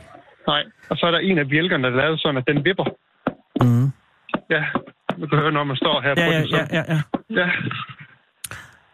Nej, 0.47 0.63
og 0.89 0.97
så 0.97 1.05
er 1.05 1.11
der 1.11 1.19
en 1.19 1.37
af 1.37 1.47
bjælkerne, 1.49 1.83
der 1.83 1.89
er 1.93 1.95
lavet 2.03 2.21
sådan, 2.21 2.37
at 2.37 2.47
den 2.47 2.65
vipper. 2.65 2.85
Mm. 3.61 3.87
Ja, 4.55 4.61
du 5.21 5.27
kan 5.27 5.37
høre, 5.39 5.51
når 5.51 5.63
man 5.63 5.77
står 5.83 6.01
her 6.01 6.09
Ja, 6.09 6.15
på 6.15 6.31
ja, 6.33 6.39
den. 6.39 6.47
Så, 6.47 6.57
ja, 6.57 6.65
ja, 6.77 6.83
ja. 6.93 6.99
ja. 7.41 7.47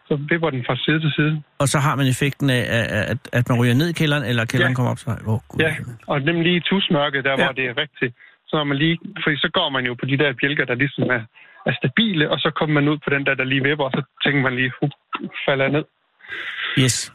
Så 0.08 0.14
vipper 0.30 0.50
den 0.50 0.64
fra 0.66 0.76
side 0.76 1.00
til 1.00 1.12
side. 1.16 1.42
Og 1.58 1.68
så 1.68 1.78
har 1.78 1.94
man 1.96 2.06
effekten 2.06 2.50
af, 2.50 2.62
at, 3.12 3.18
at, 3.32 3.48
man 3.48 3.58
ryger 3.60 3.74
ned 3.74 3.88
i 3.88 3.92
kælderen, 3.92 4.24
eller 4.24 4.44
kælderen 4.44 4.72
Ja. 4.72 4.76
kommer 4.76 4.90
op 4.92 4.98
til 4.98 5.08
Åh, 5.10 5.34
oh, 5.34 5.40
gud. 5.48 5.60
Ja, 5.60 5.72
og 6.06 6.20
nemlig 6.20 6.44
lige 6.44 6.56
i 6.56 6.60
tusmørket, 6.60 7.24
der 7.24 7.30
Ja. 7.30 7.36
hvor 7.44 7.52
det 7.52 7.64
er 7.70 7.74
rigtigt. 7.84 8.12
Så 8.48 8.56
når 8.56 8.64
man 8.64 8.76
lige, 8.76 8.98
fordi 9.24 9.36
så 9.36 9.48
går 9.52 9.68
man 9.68 9.84
jo 9.86 9.94
på 10.00 10.06
de 10.06 10.16
der 10.18 10.32
bjælker, 10.40 10.64
der 10.64 10.74
ligesom 10.74 11.04
er, 11.16 11.22
er 11.66 11.72
stabile, 11.80 12.30
og 12.30 12.38
så 12.38 12.50
kommer 12.58 12.74
man 12.80 12.88
ud 12.88 12.98
på 13.04 13.10
den 13.10 13.26
der, 13.26 13.34
der 13.34 13.44
lige 13.44 13.62
vipper, 13.68 13.84
og 13.84 13.92
så 13.96 14.02
tænker 14.24 14.42
man 14.42 14.54
lige, 14.56 14.72
hup, 14.80 14.90
falder 15.48 15.68
ned. 15.68 15.84
Yes. 16.78 17.12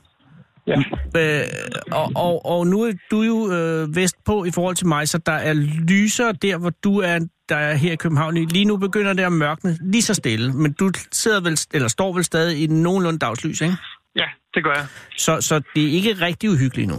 Ja. 0.67 0.83
Øh, 1.17 1.43
og, 1.91 2.11
og, 2.15 2.45
og 2.45 2.67
nu 2.67 2.81
er 2.81 2.93
du 3.11 3.21
jo 3.21 3.51
øh, 3.51 3.95
vestpå 3.95 4.45
i 4.45 4.51
forhold 4.51 4.75
til 4.75 4.87
mig, 4.87 5.07
så 5.07 5.17
der 5.17 5.31
er 5.31 5.53
lysere 5.89 6.31
der, 6.31 6.57
hvor 6.57 6.69
du 6.69 6.99
er, 6.99 7.19
der 7.49 7.55
er 7.55 7.73
her 7.75 7.91
i 7.91 7.95
København. 7.95 8.35
Lige 8.35 8.65
nu 8.65 8.77
begynder 8.77 9.13
det 9.13 9.23
at 9.23 9.31
mørkne 9.31 9.77
lige 9.81 10.01
så 10.01 10.13
stille, 10.13 10.53
men 10.53 10.73
du 10.73 10.91
sidder 11.11 11.41
vel, 11.41 11.59
eller 11.73 11.87
står 11.87 12.13
vel 12.13 12.23
stadig 12.23 12.63
i 12.63 12.67
nogenlunde 12.67 13.19
dagslys, 13.19 13.61
ikke? 13.61 13.75
Ja, 14.15 14.25
det 14.53 14.63
gør 14.63 14.73
jeg. 14.73 14.85
Så, 15.17 15.41
så 15.41 15.61
det 15.75 15.83
er 15.83 15.91
ikke 15.91 16.13
rigtig 16.13 16.49
uhyggeligt 16.49 16.87
nu. 16.87 16.95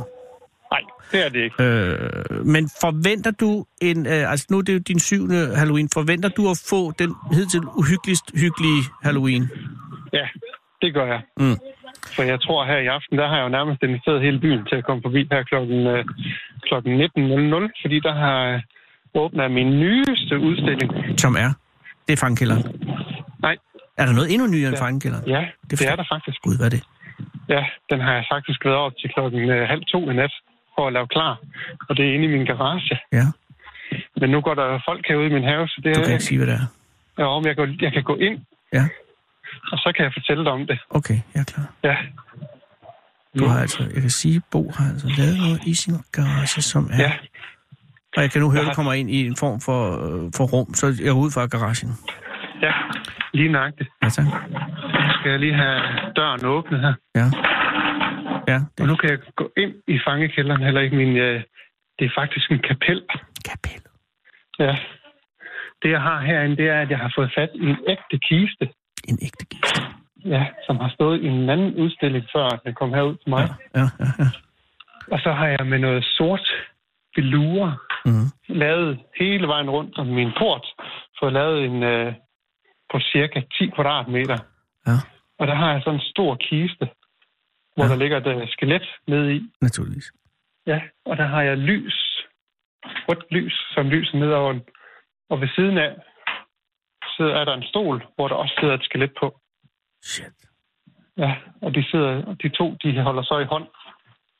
Nej, 0.72 0.80
det 1.12 1.24
er 1.24 1.28
det 1.28 1.42
ikke. 1.44 1.62
Øh, 1.62 2.46
men 2.46 2.70
forventer 2.80 3.30
du 3.30 3.64
en, 3.82 4.06
øh, 4.06 4.30
altså 4.30 4.46
nu 4.50 4.58
er 4.58 4.62
det 4.62 4.74
jo 4.74 4.78
din 4.78 4.98
syvende 4.98 5.56
Halloween, 5.56 5.88
forventer 5.94 6.28
du 6.28 6.50
at 6.50 6.62
få 6.70 6.92
den 6.98 7.14
hidtil 7.32 7.60
uhyggeligst 7.64 8.24
hyggelige 8.34 8.82
Halloween? 9.02 9.50
Ja, 10.12 10.26
det 10.82 10.94
gør 10.94 11.06
jeg. 11.06 11.20
Mm. 11.40 11.56
For 12.16 12.22
jeg 12.22 12.40
tror 12.40 12.64
her 12.64 12.78
i 12.78 12.86
aften, 12.86 13.18
der 13.18 13.28
har 13.28 13.36
jeg 13.36 13.44
jo 13.44 13.48
nærmest 13.48 13.82
inviteret 13.82 14.22
hele 14.22 14.38
byen 14.40 14.64
til 14.68 14.76
at 14.76 14.84
komme 14.84 15.02
forbi 15.02 15.28
her 15.32 15.42
klokken, 15.42 15.86
øh, 15.86 16.04
klokken 16.62 16.92
19.00, 17.00 17.82
fordi 17.82 18.00
der 18.00 18.14
har 18.14 18.62
åbnet 19.14 19.50
min 19.50 19.70
nyeste 19.80 20.38
udstilling. 20.38 20.90
Som 21.20 21.34
er? 21.36 21.50
Det 22.06 22.12
er 22.12 22.20
fangkælderen. 22.26 22.62
Nej, 23.42 23.56
Er 23.96 24.04
der 24.06 24.12
noget 24.12 24.32
endnu 24.32 24.46
nyere 24.46 24.68
end 24.68 24.76
fangkælderen? 24.76 25.24
ja, 25.28 25.42
Det 25.64 25.72
er 25.72 25.76
det 25.76 25.88
er 25.92 25.96
der 25.96 26.04
faktisk. 26.14 26.38
Gud, 26.42 26.56
hvad 26.58 26.66
er 26.66 26.70
det? 26.70 26.82
Ja, 27.48 27.64
den 27.90 28.00
har 28.00 28.12
jeg 28.14 28.24
faktisk 28.32 28.64
været 28.64 28.76
op 28.76 28.92
til 29.00 29.10
klokken 29.14 29.50
øh, 29.50 29.68
halv 29.68 29.82
to 29.92 30.10
i 30.10 30.14
nat 30.14 30.32
for 30.74 30.86
at 30.86 30.92
lave 30.92 31.06
klar. 31.06 31.32
Og 31.88 31.96
det 31.96 32.08
er 32.08 32.14
inde 32.14 32.24
i 32.24 32.28
min 32.36 32.46
garage. 32.46 32.98
Ja, 33.12 33.26
Men 34.20 34.30
nu 34.30 34.40
går 34.40 34.54
der 34.54 34.80
folk 34.88 35.04
herude 35.08 35.26
i 35.26 35.32
min 35.32 35.42
have, 35.44 35.68
så 35.68 35.80
det 35.84 35.94
du 35.96 36.00
er... 36.00 36.04
kan 36.04 36.12
ikke 36.12 36.24
sige, 36.24 36.38
hvad 36.38 36.46
det 36.46 36.54
er. 36.54 36.66
Ja, 37.18 37.24
om 37.26 37.44
jeg, 37.46 37.56
går, 37.56 37.68
jeg 37.80 37.92
kan 37.92 38.02
gå 38.02 38.14
ind, 38.16 38.38
Ja, 38.72 38.84
og 39.72 39.78
så 39.78 39.92
kan 39.96 40.04
jeg 40.04 40.12
fortælle 40.12 40.44
dig 40.44 40.52
om 40.52 40.66
det. 40.66 40.78
okay, 40.90 41.18
jeg 41.34 41.40
er 41.40 41.44
klar. 41.44 41.66
Ja, 41.84 41.96
Du 43.38 43.44
har 43.46 43.60
altså, 43.60 43.82
jeg 43.94 44.00
kan 44.02 44.10
sige, 44.10 44.42
Bo 44.52 44.70
har 44.76 44.90
altså 44.92 45.08
lavet 45.18 45.38
noget 45.38 45.60
i 45.66 45.74
sin 45.74 45.94
garage, 46.12 46.62
som 46.62 46.84
er... 46.92 47.02
ja, 47.02 47.12
Og 48.16 48.22
jeg 48.22 48.30
kan 48.30 48.40
nu 48.40 48.50
høre, 48.50 48.62
har- 48.64 48.70
du 48.70 48.74
kommer 48.74 48.92
ind 48.92 49.10
i 49.10 49.26
en 49.26 49.36
form 49.36 49.60
for, 49.60 49.80
øh, 50.04 50.30
for 50.36 50.44
rum, 50.44 50.74
så 50.74 50.86
jeg 51.00 51.08
er 51.08 51.12
ude 51.22 51.30
fra 51.30 51.46
garagen. 51.46 51.90
ja. 52.62 52.72
Lige 53.34 53.52
nøjagtigt. 53.52 53.90
Ja, 54.02 54.08
tak. 54.08 54.26
Skal 55.20 55.30
jeg 55.30 55.40
lige 55.40 55.54
have 55.54 55.80
døren 56.16 56.44
åbnet 56.44 56.80
her? 56.80 56.94
Ja. 57.14 57.26
Ja, 58.52 58.54
det 58.54 58.80
Og 58.80 58.86
nu 58.86 58.94
kan 58.96 59.10
jeg 59.10 59.18
gå 59.36 59.52
ind 59.56 59.72
i 59.88 59.98
fangekælderen, 60.06 60.62
eller 60.62 60.80
ikke 60.80 60.96
min... 60.96 61.16
Øh, 61.16 61.42
det 61.98 62.04
er 62.04 62.10
faktisk 62.14 62.50
en 62.50 62.58
kapel. 62.58 63.02
kapel. 63.50 63.80
Ja. 64.58 64.76
Det, 65.82 65.90
jeg 65.90 66.00
har 66.02 66.20
herinde, 66.20 66.56
det 66.56 66.68
er, 66.68 66.80
at 66.80 66.90
jeg 66.90 66.98
har 66.98 67.12
fået 67.16 67.30
fat 67.38 67.50
i 67.54 67.64
en 67.72 67.76
ægte 67.88 68.18
kiste. 68.28 68.64
En 69.08 69.18
ægte 69.22 69.44
gist. 69.46 69.76
Ja, 70.24 70.46
som 70.66 70.76
har 70.76 70.90
stået 70.94 71.20
i 71.22 71.26
en 71.26 71.50
anden 71.50 71.74
udstilling, 71.74 72.24
før 72.34 72.48
den 72.48 72.74
kom 72.74 72.94
herud 72.94 73.16
til 73.16 73.30
mig. 73.30 73.48
Ja, 73.74 73.80
ja, 73.80 73.86
ja. 74.00 74.06
ja. 74.18 74.28
Og 75.12 75.18
så 75.20 75.32
har 75.32 75.46
jeg 75.46 75.66
med 75.66 75.78
noget 75.78 76.04
sort 76.04 76.48
velure 77.16 77.76
Mm. 78.04 78.28
lavet 78.48 78.98
hele 79.20 79.46
vejen 79.48 79.70
rundt 79.70 79.98
om 79.98 80.06
min 80.06 80.30
port, 80.38 80.66
fået 81.20 81.32
lavet 81.32 81.64
en 81.64 81.82
øh, 81.82 82.14
på 82.92 83.00
cirka 83.00 83.40
10 83.58 83.66
kvadratmeter. 83.74 84.38
ja 84.86 84.96
Og 85.38 85.46
der 85.46 85.54
har 85.54 85.72
jeg 85.72 85.82
sådan 85.82 85.94
en 86.00 86.06
stor 86.06 86.34
kiste, 86.34 86.88
hvor 87.74 87.84
Ja. 87.84 87.88
ja. 87.88 87.88
der 87.92 87.96
ligger 87.98 88.16
et 88.20 88.26
øh, 88.42 88.48
skelet 88.48 88.86
nede 89.06 89.36
i. 89.36 89.40
naturligvis. 89.60 90.12
Ja, 90.66 90.80
og 91.04 91.16
der 91.16 91.26
har 91.26 91.42
jeg 91.42 91.56
lys, 91.58 91.98
rødt 93.08 93.24
lys, 93.30 93.54
som 93.74 93.88
lyser 93.90 94.18
ned 94.18 94.32
over 94.32 94.52
den. 94.52 94.62
Og 95.30 95.40
ved 95.40 95.48
siden 95.56 95.78
af 95.78 95.90
sidder, 97.18 97.34
er 97.40 97.44
der 97.44 97.54
en 97.54 97.62
stol, 97.72 98.06
hvor 98.16 98.28
der 98.28 98.34
også 98.34 98.54
sidder 98.60 98.74
et 98.74 98.84
skelet 98.84 99.12
på. 99.20 99.40
Shit. 100.04 100.36
Ja, 101.18 101.34
og 101.62 101.74
de, 101.74 101.84
sidder, 101.90 102.34
de 102.42 102.48
to, 102.48 102.66
de 102.82 103.02
holder 103.02 103.22
så 103.22 103.38
i 103.38 103.44
hånd. 103.44 103.66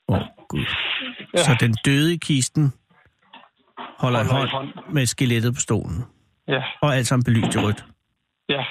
Åh, 0.09 0.17
oh, 0.17 0.23
Gud. 0.49 0.64
Ja. 1.35 1.38
Så 1.38 1.57
den 1.61 1.73
døde 1.85 2.14
i 2.14 2.17
kisten 2.17 2.73
holder, 3.99 4.19
Holder 4.19 4.47
i 4.47 4.49
hånd, 4.51 4.73
hånd. 4.75 4.93
med 4.95 5.07
skelettet 5.07 5.55
på 5.55 5.61
stolen. 5.61 6.05
Ja, 6.49 6.62
Og 6.83 6.97
alt 6.97 7.07
sammen 7.07 7.25
belyst 7.25 7.55
i 7.55 7.59
rødt. 7.59 7.85
ja. 8.49 8.64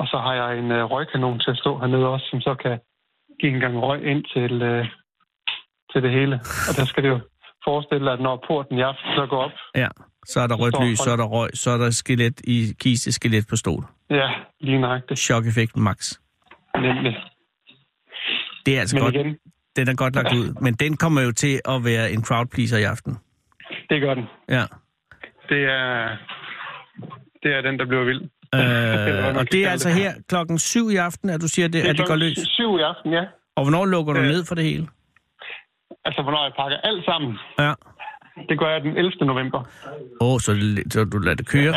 Og 0.00 0.06
så 0.06 0.18
har 0.18 0.34
jeg 0.34 0.58
en 0.58 0.70
øh, 0.72 0.84
røgkanon 0.84 1.40
til 1.40 1.50
at 1.50 1.56
stå 1.58 1.78
hernede 1.78 2.06
også, 2.06 2.26
som 2.30 2.40
så 2.40 2.54
kan 2.54 2.80
give 3.40 3.52
en 3.54 3.60
gang 3.60 3.82
røg 3.82 4.04
ind 4.06 4.24
til, 4.34 4.62
øh, 4.62 4.86
til 5.92 6.02
det 6.02 6.10
hele. 6.10 6.34
Og 6.68 6.72
der 6.76 6.84
skal 6.84 7.02
det 7.02 7.08
jo 7.08 7.20
forestille, 7.64 8.10
at 8.12 8.20
når 8.20 8.44
porten 8.48 8.78
i 8.78 8.80
aften 8.82 9.06
så 9.16 9.26
går 9.30 9.42
op, 9.44 9.50
Ja. 9.76 9.88
Så 10.26 10.40
er 10.40 10.46
der 10.46 10.54
rødt 10.54 10.84
lys, 10.84 10.98
så 10.98 11.10
er 11.10 11.16
der 11.16 11.24
røg, 11.24 11.50
så 11.54 11.70
er 11.70 11.76
der 11.76 11.90
skelet 11.90 12.40
i 12.44 12.72
kiste, 12.80 13.12
skelet 13.12 13.46
på 13.50 13.56
stol. 13.56 13.84
ja, 14.10 14.28
lige 14.60 14.78
nøjagtigt, 14.80 15.20
Chok-effekt 15.20 15.76
max. 15.76 16.12
nemlig. 16.76 17.16
Det 18.66 18.76
er 18.76 18.80
altså 18.80 18.96
Men 18.96 19.02
godt. 19.04 19.14
igen, 19.14 19.36
Den 19.76 19.88
er 19.88 19.94
godt 19.96 20.14
lagt 20.14 20.32
ud. 20.34 20.54
Men 20.60 20.74
den 20.74 20.96
kommer 20.96 21.20
jo 21.22 21.32
til 21.32 21.60
at 21.68 21.84
være 21.84 22.12
en 22.12 22.24
crowd 22.24 22.46
pleaser 22.46 22.78
i 22.78 22.82
aften. 22.82 23.18
det 23.90 24.00
gør 24.00 24.14
den. 24.14 24.24
Ja. 24.48 24.64
Det 25.48 25.62
er, 25.64 26.16
det 27.42 27.54
er 27.56 27.60
den, 27.60 27.78
der 27.78 27.86
bliver 27.86 28.04
vild. 28.04 28.22
Øh, 28.54 29.36
og 29.40 29.52
det 29.52 29.66
er 29.66 29.70
altså 29.70 29.88
her 29.90 30.12
klokken 30.28 30.58
syv 30.58 30.90
i 30.90 30.96
aften, 30.96 31.30
at 31.30 31.40
du 31.40 31.48
siger, 31.48 31.68
det, 31.68 31.80
at 31.82 31.98
det 31.98 32.06
går 32.06 32.16
løs. 32.16 32.38
syv 32.38 32.78
i 32.78 32.82
aften, 32.82 33.12
ja. 33.12 33.24
Og 33.56 33.62
hvornår 33.64 33.86
lukker 33.86 34.12
du 34.12 34.20
Øh. 34.20 34.26
ned 34.26 34.44
for 34.44 34.54
det 34.54 34.64
hele? 34.64 34.88
Altså, 36.08 36.20
hvornår 36.22 36.42
jeg 36.46 36.52
pakker 36.60 36.76
alt 36.90 37.04
sammen. 37.10 37.32
Ja. 37.58 37.72
Det 38.48 38.58
gør 38.60 38.70
jeg 38.74 38.80
den 38.82 38.96
11. 38.96 39.12
november. 39.32 39.60
Åh, 40.20 40.32
oh, 40.32 40.36
så, 40.44 40.50
så 40.94 41.04
du 41.12 41.18
lader 41.18 41.36
det 41.36 41.48
køre? 41.54 41.74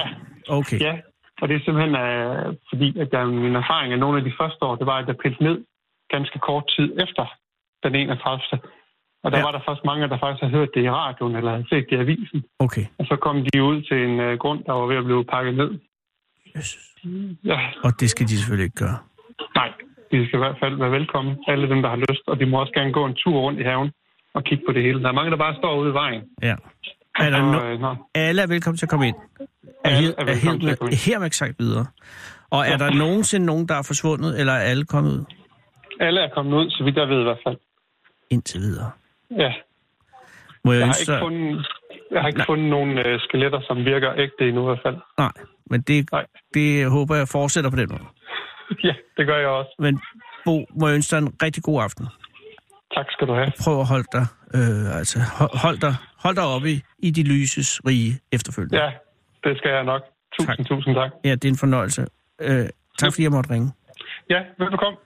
Okay. 0.59 0.79
Ja, 0.87 0.93
og 1.41 1.45
det 1.47 1.55
er 1.55 1.61
simpelthen 1.65 1.95
øh, 2.05 2.55
fordi, 2.69 2.99
at 2.99 3.07
der, 3.11 3.25
min 3.25 3.55
erfaring 3.63 3.93
af 3.93 3.99
nogle 3.99 4.17
af 4.19 4.23
de 4.23 4.33
første 4.39 4.61
år, 4.67 4.75
det 4.75 4.85
var, 4.91 4.97
at 5.01 5.07
jeg 5.07 5.17
pillede 5.23 5.43
ned 5.43 5.57
ganske 6.15 6.39
kort 6.39 6.65
tid 6.75 6.87
efter 7.05 7.25
den 7.83 7.95
31. 7.95 8.41
Og 9.23 9.31
der 9.31 9.37
Ja. 9.37 9.37
ja. 9.37 9.45
var 9.47 9.51
der 9.51 9.61
først 9.67 9.83
mange, 9.85 10.07
der 10.09 10.17
faktisk 10.23 10.41
havde 10.43 10.53
hørt 10.57 10.69
det 10.75 10.83
i 10.83 10.89
radioen, 10.89 11.35
eller 11.35 11.51
havde 11.51 11.67
set 11.69 11.85
det 11.89 11.95
i 11.97 11.99
avisen. 12.05 12.43
Okay. 12.59 12.85
Og 12.99 13.05
så 13.05 13.15
kom 13.25 13.35
de 13.53 13.63
ud 13.63 13.81
til 13.81 13.97
en 14.09 14.19
øh, 14.19 14.37
grund, 14.37 14.63
der 14.63 14.73
var 14.73 14.85
ved 14.91 14.97
at 15.01 15.03
blive 15.09 15.25
pakket 15.25 15.53
ned. 15.61 15.71
Jesus. 16.55 16.83
Ja, 17.51 17.59
Og 17.85 17.91
det 17.99 18.09
skal 18.09 18.25
de 18.27 18.37
selvfølgelig 18.37 18.63
ikke 18.69 18.81
gøre. 18.85 18.97
nej, 19.55 19.69
de 20.11 20.27
skal 20.27 20.37
i 20.39 20.43
hvert 20.45 20.59
fald 20.63 20.75
være 20.75 20.91
velkommen, 20.91 21.33
alle 21.47 21.69
dem, 21.69 21.81
der 21.81 21.89
har 21.89 22.01
lyst. 22.09 22.23
Og 22.27 22.39
de 22.39 22.45
må 22.45 22.59
også 22.59 22.73
gerne 22.73 22.93
gå 22.93 23.05
en 23.05 23.15
tur 23.15 23.37
rundt 23.45 23.59
i 23.59 23.63
haven 23.63 23.91
og 24.33 24.43
kigge 24.43 24.63
på 24.67 24.73
det 24.73 24.83
hele. 24.83 25.01
Der 25.03 25.07
er 25.09 25.11
mange, 25.13 25.31
der 25.31 25.37
bare 25.37 25.55
står 25.55 25.75
ude 25.79 25.89
i 25.89 25.93
vejen. 25.93 26.21
Ja. 26.41 26.55
Er 27.19 27.29
der 27.29 27.41
Og, 27.41 27.55
no- 27.55 27.63
øh, 27.65 27.79
nå, 27.79 27.95
alle 28.15 28.41
er 28.41 28.47
velkommen 28.47 28.77
til 28.77 28.85
at 28.85 28.89
komme 28.89 29.07
ind. 29.07 29.15
Er, 29.39 29.45
Alle 29.89 30.01
her, 30.01 30.13
er 30.17 30.21
er 30.21 30.25
velkommen 30.25 30.61
til 30.61 30.69
at 30.69 30.79
komme 30.79 30.91
ind. 30.91 31.21
her, 31.21 31.29
sagt 31.31 31.59
videre. 31.59 31.85
Og 32.49 32.67
er 32.67 32.77
der 32.77 32.93
nogensinde 32.93 33.45
nogen, 33.45 33.67
der 33.67 33.75
er 33.75 33.83
forsvundet, 33.83 34.39
eller 34.39 34.53
er 34.53 34.59
alle 34.71 34.85
kommet 34.85 35.11
ud? 35.11 35.23
alle 35.99 36.21
er 36.21 36.29
kommet 36.33 36.53
ud, 36.57 36.69
så 36.69 36.83
vidt 36.83 36.97
jeg 36.97 37.07
ved 37.09 37.19
i 37.19 37.23
hvert 37.23 37.39
fald. 37.47 37.57
Indtil 38.29 38.61
videre. 38.61 38.91
Ja, 39.37 39.53
Må 40.65 40.71
jeg, 40.71 40.79
jeg 40.79 40.87
har 40.87 40.89
ønske 40.89 41.01
ikke 41.13 41.19
fundet, 41.23 41.67
jeg 42.11 42.21
har 42.21 42.27
ikke 42.27 42.37
Nej. 42.37 42.45
fundet 42.45 42.69
nogen 42.69 42.97
øh, 42.97 43.19
skeletter, 43.19 43.61
som 43.67 43.77
virker 43.85 44.13
ægte 44.17 44.47
endnu 44.47 44.61
i 44.61 44.65
hvert 44.65 44.79
fald. 44.85 44.97
Nej, 45.17 45.31
men 45.65 45.81
det, 45.81 46.11
Nej. 46.11 46.25
det 46.53 46.89
håber 46.89 47.15
jeg 47.15 47.27
fortsætter 47.27 47.69
på 47.69 47.75
den 47.75 47.87
måde. 47.91 48.03
Ja, 48.83 48.93
det 49.17 49.27
gør 49.27 49.37
jeg 49.37 49.47
også. 49.47 49.71
Men 49.79 50.01
Bo, 50.45 50.65
må 50.79 50.87
jeg 50.87 50.95
ønske 50.95 51.15
dig 51.15 51.21
en 51.21 51.33
rigtig 51.43 51.63
god 51.63 51.81
aften. 51.83 52.05
Tak 52.95 53.05
skal 53.11 53.27
du 53.27 53.33
have. 53.33 53.51
Prøv 53.63 53.79
at 53.79 53.87
holde 53.87 54.07
dig, 54.11 54.25
øh, 54.53 54.97
altså, 54.99 55.19
hold, 55.63 55.77
dig, 55.77 55.95
hold 56.17 56.35
dig 56.35 56.43
oppe 56.55 56.71
i, 56.71 56.81
i 56.99 57.11
de 57.11 57.23
lyses 57.23 57.81
rige 57.87 58.19
efterfølgende. 58.31 58.83
Ja, 58.83 58.91
det 59.43 59.57
skal 59.57 59.71
jeg 59.71 59.83
nok. 59.83 60.01
Tusind, 60.39 60.57
Tak. 60.57 60.65
tusind 60.67 60.95
tak. 60.95 61.11
ja 61.23 61.31
det 61.31 61.45
er 61.45 61.49
en 61.49 61.57
fornøjelse. 61.57 62.05
Øh, 62.41 62.69
tak 62.99 63.11
fordi 63.13 63.23
jeg 63.23 63.31
måtte 63.31 63.49
ringe. 63.49 63.71
Ja, 64.29 64.39
velbekomme. 64.59 64.97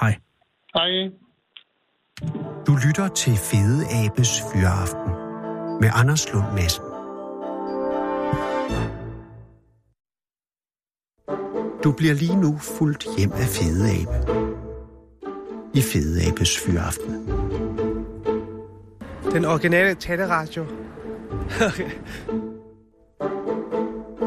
Hej. 0.00 0.14
Hej. 0.74 1.10
Du 2.66 2.72
lytter 2.86 3.08
til 3.08 3.32
Fede 3.50 3.80
Abes 4.04 4.32
Fyraften 4.52 5.12
med 5.80 5.90
Anders 5.94 6.32
Lund 6.32 6.46
Madsen. 6.54 6.84
Du 11.84 11.92
bliver 11.92 12.14
lige 12.14 12.36
nu 12.40 12.58
fuldt 12.78 13.04
hjem 13.18 13.32
af 13.32 13.48
Fede 13.56 13.84
Abe. 13.96 14.14
I 15.74 15.80
Fede 15.80 16.30
Abes 16.30 16.58
Fyraften. 16.58 17.12
Den 19.32 19.44
originale 19.44 19.94
taleradio. 19.94 20.64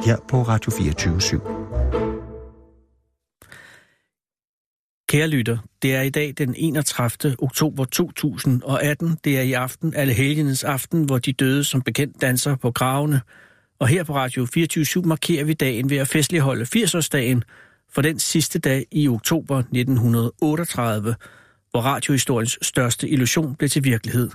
Her 0.06 0.17
på 0.30 0.41
Radio 0.41 0.71
24 0.71 1.17
/7. 1.17 1.38
Kære 5.10 5.27
lytter, 5.27 5.58
det 5.82 5.95
er 5.95 6.01
i 6.01 6.10
dag 6.10 6.34
den 6.38 6.56
31. 6.58 7.36
oktober 7.39 7.86
2018. 7.86 9.17
Det 9.23 9.38
er 9.38 9.41
i 9.41 9.54
aften, 9.54 9.93
alle 9.95 10.13
helgenes 10.13 10.63
aften, 10.63 11.04
hvor 11.04 11.17
de 11.17 11.34
døde 11.34 11.63
som 11.63 11.82
bekendt 11.82 12.21
danser 12.21 12.56
på 12.56 12.71
gravene. 12.71 13.21
Og 13.80 13.88
her 13.88 14.04
på 14.04 14.15
Radio 14.15 14.45
24 14.45 15.04
markerer 15.04 15.43
vi 15.43 15.54
dagen 15.54 15.89
ved 15.89 15.97
at 15.97 16.08
festligholde 16.08 16.65
80-årsdagen 16.75 17.41
for 17.93 18.01
den 18.01 18.19
sidste 18.19 18.60
dag 18.60 18.86
i 18.91 19.08
oktober 19.08 19.58
1938, 19.58 21.15
hvor 21.71 21.82
radiohistoriens 21.82 22.60
største 22.62 23.10
illusion 23.10 23.56
blev 23.56 23.69
til 23.69 23.84
virkelighed. 23.84 24.30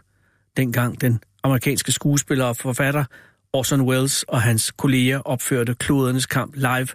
Dengang 0.56 1.00
den 1.00 1.20
amerikanske 1.42 1.92
skuespiller 1.92 2.44
og 2.44 2.56
forfatter 2.56 3.04
Orson 3.52 3.80
Welles 3.80 4.22
og 4.22 4.42
hans 4.42 4.70
kolleger 4.70 5.18
opførte 5.18 5.74
klodernes 5.74 6.26
kamp 6.26 6.54
live 6.54 6.88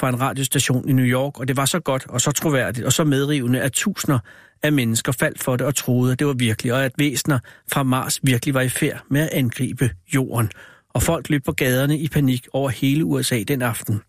fra 0.00 0.08
en 0.08 0.20
radiostation 0.20 0.88
i 0.88 0.92
New 0.92 1.04
York, 1.04 1.40
og 1.40 1.48
det 1.48 1.56
var 1.56 1.64
så 1.64 1.80
godt 1.80 2.06
og 2.08 2.20
så 2.20 2.32
troværdigt 2.32 2.86
og 2.86 2.92
så 2.92 3.04
medrivende, 3.04 3.60
at 3.60 3.72
tusinder 3.72 4.18
af 4.62 4.72
mennesker 4.72 5.12
faldt 5.12 5.42
for 5.42 5.56
det 5.56 5.66
og 5.66 5.74
troede, 5.74 6.12
at 6.12 6.18
det 6.18 6.26
var 6.26 6.32
virkelig, 6.32 6.72
og 6.72 6.84
at 6.84 6.92
væsener 6.98 7.38
fra 7.72 7.82
Mars 7.82 8.20
virkelig 8.22 8.54
var 8.54 8.60
i 8.60 8.68
færd 8.68 9.02
med 9.10 9.20
at 9.20 9.28
angribe 9.28 9.90
jorden. 10.14 10.50
Og 10.94 11.02
folk 11.02 11.30
løb 11.30 11.44
på 11.44 11.52
gaderne 11.52 11.98
i 11.98 12.08
panik 12.08 12.46
over 12.52 12.68
hele 12.70 13.04
USA 13.04 13.42
den 13.42 13.62
aften. 13.62 14.02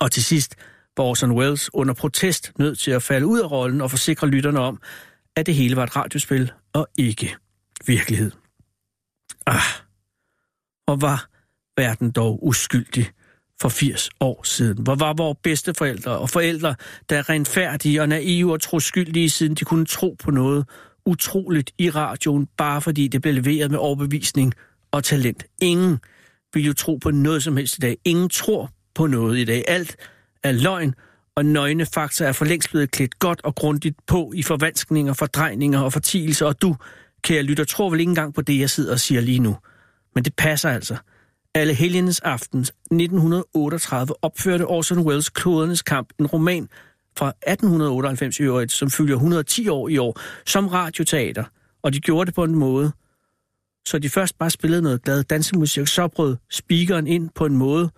Og 0.00 0.12
til 0.12 0.24
sidst 0.24 0.56
var 0.96 1.04
Orson 1.04 1.32
Welles 1.32 1.70
under 1.74 1.94
protest 1.94 2.52
nødt 2.58 2.78
til 2.78 2.90
at 2.90 3.02
falde 3.02 3.26
ud 3.26 3.40
af 3.40 3.50
rollen 3.50 3.80
og 3.80 3.90
forsikre 3.90 4.26
lytterne 4.26 4.60
om, 4.60 4.80
at 5.36 5.46
det 5.46 5.54
hele 5.54 5.76
var 5.76 5.82
et 5.82 5.96
radiospil 5.96 6.52
og 6.72 6.88
ikke 6.98 7.36
virkelighed. 7.86 8.30
Ah, 9.46 9.62
og 10.86 11.02
var 11.02 11.28
verden 11.76 12.10
dog 12.10 12.46
uskyldig 12.46 13.10
for 13.60 13.68
80 13.68 14.10
år 14.20 14.42
siden. 14.42 14.82
Hvor 14.82 14.94
var 14.94 15.12
vores 15.12 15.38
bedsteforældre 15.42 16.18
og 16.18 16.30
forældre, 16.30 16.74
der 17.10 17.18
er 17.18 17.30
renfærdige 17.30 18.02
og 18.02 18.08
naive 18.08 18.52
og 18.52 18.60
troskyldige, 18.60 19.30
siden 19.30 19.54
de 19.54 19.64
kunne 19.64 19.86
tro 19.86 20.16
på 20.18 20.30
noget 20.30 20.68
utroligt 21.06 21.70
i 21.78 21.90
radioen, 21.90 22.46
bare 22.56 22.80
fordi 22.80 23.08
det 23.08 23.22
blev 23.22 23.34
leveret 23.34 23.70
med 23.70 23.78
overbevisning 23.78 24.54
og 24.90 25.04
talent. 25.04 25.44
Ingen 25.62 25.98
vil 26.54 26.64
jo 26.64 26.72
tro 26.72 26.96
på 26.96 27.10
noget 27.10 27.42
som 27.42 27.56
helst 27.56 27.76
i 27.78 27.80
dag. 27.80 27.96
Ingen 28.04 28.28
tror 28.28 28.70
på 28.94 29.06
noget 29.06 29.38
i 29.38 29.44
dag. 29.44 29.64
Alt 29.68 29.96
er 30.44 30.52
løgn, 30.52 30.94
og 31.36 31.44
nøgne 31.44 31.86
fakta 31.86 32.24
er 32.24 32.32
for 32.32 32.44
længst 32.44 32.70
blevet 32.70 32.90
klædt 32.90 33.18
godt 33.18 33.40
og 33.44 33.54
grundigt 33.54 33.96
på 34.06 34.32
i 34.34 34.42
forvanskninger, 34.42 35.12
fordrejninger 35.12 35.80
og 35.80 35.92
fortielser, 35.92 36.46
og 36.46 36.62
du, 36.62 36.76
kære 37.22 37.42
lytter, 37.42 37.64
tror 37.64 37.90
vel 37.90 38.00
ikke 38.00 38.10
engang 38.10 38.34
på 38.34 38.42
det, 38.42 38.60
jeg 38.60 38.70
sidder 38.70 38.92
og 38.92 39.00
siger 39.00 39.20
lige 39.20 39.38
nu. 39.38 39.56
Men 40.14 40.24
det 40.24 40.34
passer 40.36 40.70
altså. 40.70 40.96
Alle 41.54 41.74
helgenes 41.74 42.20
aften 42.20 42.60
1938 42.60 44.14
opførte 44.22 44.66
Orson 44.66 44.98
Welles 44.98 45.30
Klodernes 45.30 45.82
kamp, 45.82 46.08
en 46.18 46.26
roman 46.26 46.68
fra 47.16 47.28
1898 47.28 48.38
i 48.38 48.42
øvrigt, 48.42 48.72
som 48.72 48.90
fylder 48.90 49.14
110 49.14 49.68
år 49.68 49.88
i 49.88 49.98
år, 49.98 50.20
som 50.46 50.68
radioteater. 50.68 51.44
Og 51.82 51.92
de 51.92 52.00
gjorde 52.00 52.26
det 52.26 52.34
på 52.34 52.44
en 52.44 52.54
måde, 52.54 52.92
så 53.86 53.98
de 53.98 54.10
først 54.10 54.38
bare 54.38 54.50
spillede 54.50 54.82
noget 54.82 55.02
glad 55.02 55.24
dansemusik, 55.24 55.86
så 55.86 56.08
brød 56.08 56.36
speakeren 56.50 57.06
ind 57.06 57.30
på 57.34 57.46
en 57.46 57.56
måde, 57.56 57.90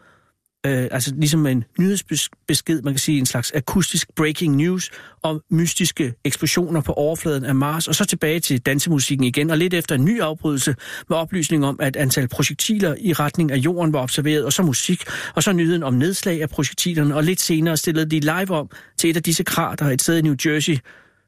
øh, 0.66 0.88
altså 0.90 1.12
ligesom 1.16 1.46
en 1.46 1.64
nyhedsbesked, 1.78 2.82
man 2.82 2.92
kan 2.92 2.98
sige 2.98 3.18
en 3.18 3.26
slags 3.26 3.52
akustisk 3.52 4.14
breaking 4.16 4.56
news 4.56 4.90
om 5.22 5.40
mystiske 5.50 6.14
eksplosioner 6.24 6.80
på 6.80 6.92
overfladen 6.92 7.44
af 7.44 7.54
Mars, 7.54 7.88
og 7.88 7.94
så 7.94 8.04
tilbage 8.04 8.40
til 8.40 8.60
dansemusikken 8.60 9.24
igen, 9.24 9.50
og 9.50 9.58
lidt 9.58 9.74
efter 9.74 9.94
en 9.94 10.04
ny 10.04 10.20
afbrydelse 10.20 10.74
med 11.08 11.16
oplysning 11.16 11.66
om, 11.66 11.78
at 11.80 11.96
antal 11.96 12.28
projektiler 12.28 12.94
i 13.00 13.12
retning 13.12 13.52
af 13.52 13.56
jorden 13.56 13.92
var 13.92 14.02
observeret, 14.02 14.44
og 14.44 14.52
så 14.52 14.62
musik, 14.62 15.04
og 15.34 15.42
så 15.42 15.52
nyheden 15.52 15.82
om 15.82 15.94
nedslag 15.94 16.42
af 16.42 16.48
projektilerne, 16.48 17.16
og 17.16 17.24
lidt 17.24 17.40
senere 17.40 17.76
stillede 17.76 18.10
de 18.10 18.20
live 18.20 18.50
om 18.50 18.70
til 18.98 19.10
et 19.10 19.16
af 19.16 19.22
disse 19.22 19.42
krater 19.42 19.86
et 19.86 20.02
sted 20.02 20.18
i 20.18 20.22
New 20.22 20.34
Jersey, 20.46 20.78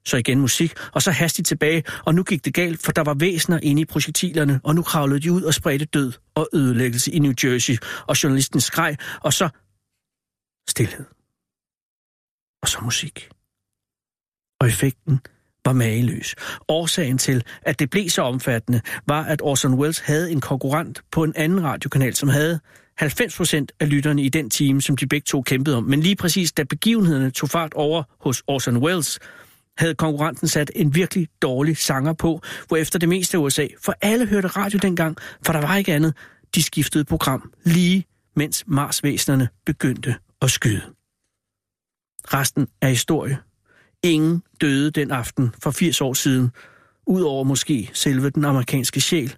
så 0.08 0.16
igen 0.16 0.40
musik, 0.40 0.72
og 0.92 1.02
så 1.02 1.10
hastigt 1.10 1.48
tilbage, 1.48 1.82
og 2.06 2.14
nu 2.14 2.22
gik 2.22 2.44
det 2.44 2.54
galt, 2.54 2.82
for 2.82 2.92
der 2.92 3.02
var 3.02 3.14
væsener 3.14 3.60
inde 3.62 3.82
i 3.82 3.84
projektilerne, 3.84 4.60
og 4.64 4.74
nu 4.74 4.82
kravlede 4.82 5.20
de 5.20 5.32
ud 5.32 5.42
og 5.42 5.54
spredte 5.54 5.84
død 5.84 6.12
og 6.34 6.48
ødelæggelse 6.54 7.12
i 7.12 7.18
New 7.18 7.32
Jersey, 7.44 7.76
og 8.06 8.22
journalisten 8.22 8.60
skreg, 8.60 8.96
og 9.20 9.32
så 9.32 9.48
stillhed. 10.68 11.04
Og 12.62 12.68
så 12.68 12.78
musik. 12.82 13.28
Og 14.60 14.66
effekten 14.66 15.20
var 15.64 15.72
mageløs. 15.72 16.34
Årsagen 16.68 17.18
til, 17.18 17.44
at 17.62 17.78
det 17.78 17.90
blev 17.90 18.08
så 18.08 18.22
omfattende, 18.22 18.80
var, 19.06 19.24
at 19.24 19.42
Orson 19.42 19.74
Welles 19.74 19.98
havde 19.98 20.32
en 20.32 20.40
konkurrent 20.40 21.02
på 21.12 21.24
en 21.24 21.32
anden 21.36 21.64
radiokanal, 21.64 22.14
som 22.14 22.28
havde 22.28 22.60
90% 23.02 23.66
af 23.80 23.90
lytterne 23.90 24.22
i 24.22 24.28
den 24.28 24.50
time, 24.50 24.82
som 24.82 24.96
de 24.96 25.06
begge 25.06 25.24
to 25.24 25.42
kæmpede 25.42 25.76
om. 25.76 25.84
Men 25.84 26.00
lige 26.00 26.16
præcis 26.16 26.52
da 26.52 26.64
begivenhederne 26.64 27.30
tog 27.30 27.48
fart 27.48 27.74
over 27.74 28.02
hos 28.20 28.42
Orson 28.46 28.76
Welles, 28.76 29.18
havde 29.78 29.94
konkurrenten 29.94 30.48
sat 30.48 30.70
en 30.74 30.94
virkelig 30.94 31.28
dårlig 31.42 31.76
sanger 31.76 32.12
på, 32.12 32.40
hvor 32.68 32.76
efter 32.76 32.98
det 32.98 33.08
meste 33.08 33.36
af 33.36 33.40
USA, 33.40 33.66
for 33.84 33.94
alle 34.00 34.26
hørte 34.26 34.48
radio 34.48 34.78
dengang, 34.82 35.16
for 35.46 35.52
der 35.52 35.60
var 35.60 35.76
ikke 35.76 35.94
andet, 35.94 36.14
de 36.54 36.62
skiftede 36.62 37.04
program 37.04 37.52
lige 37.64 38.04
mens 38.38 38.64
Marsvæsenerne 38.66 39.48
begyndte 39.66 40.14
at 40.42 40.50
skyde. 40.50 40.82
Resten 42.24 42.68
er 42.80 42.88
historie. 42.88 43.38
Ingen 44.02 44.42
døde 44.60 44.90
den 44.90 45.10
aften 45.10 45.54
for 45.62 45.70
80 45.70 46.00
år 46.00 46.12
siden, 46.12 46.50
udover 47.06 47.44
måske 47.44 47.90
selve 47.92 48.30
den 48.30 48.44
amerikanske 48.44 49.00
sjæl, 49.00 49.36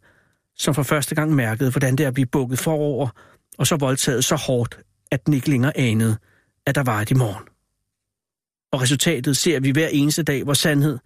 som 0.56 0.74
for 0.74 0.82
første 0.82 1.14
gang 1.14 1.34
mærkede, 1.34 1.70
hvordan 1.70 1.96
det 1.96 2.04
er 2.04 2.08
at 2.08 2.14
blive 2.14 2.26
bukket 2.26 2.58
forover, 2.58 3.08
og 3.58 3.66
så 3.66 3.76
voldtaget 3.76 4.24
så 4.24 4.36
hårdt, 4.36 4.78
at 5.10 5.26
den 5.26 5.34
ikke 5.34 5.50
længere 5.50 5.76
anede, 5.76 6.16
at 6.66 6.74
der 6.74 6.82
var 6.82 7.00
et 7.00 7.10
i 7.10 7.14
morgen. 7.14 7.44
Og 8.72 8.80
resultatet 8.80 9.36
ser 9.36 9.60
vi 9.60 9.70
hver 9.70 9.88
eneste 9.88 10.22
dag, 10.22 10.44
hvor 10.44 10.54
sandhed 10.54 10.98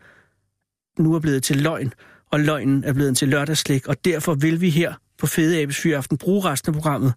nu 0.99 1.15
er 1.15 1.21
blevet 1.21 1.43
til 1.43 1.57
løgn, 1.57 1.93
og 2.33 2.41
løgnen 2.41 2.85
er 2.85 2.93
blevet 2.93 3.17
til 3.17 3.29
lørdagslæg, 3.29 3.89
og 3.89 4.05
derfor 4.05 4.35
vil 4.35 4.61
vi 4.61 4.71
her 4.71 4.95
på 5.19 5.27
Fede 5.27 5.63
Abes 5.63 5.81
Fyraften 5.81 6.19
bruge 6.19 6.45
resten 6.45 6.71
af 6.71 6.75
programmet 6.75 7.15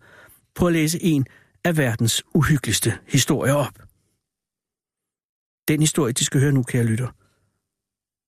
på 0.55 0.67
at 0.67 0.73
læse 0.73 1.03
en 1.03 1.25
af 1.63 1.77
verdens 1.77 2.23
uhyggeligste 2.33 2.99
historier 3.07 3.53
op. 3.53 3.79
Den 5.67 5.79
historie, 5.79 6.13
de 6.13 6.25
skal 6.25 6.41
høre 6.41 6.51
nu, 6.51 6.63
kære 6.63 6.83
lytter, 6.83 7.07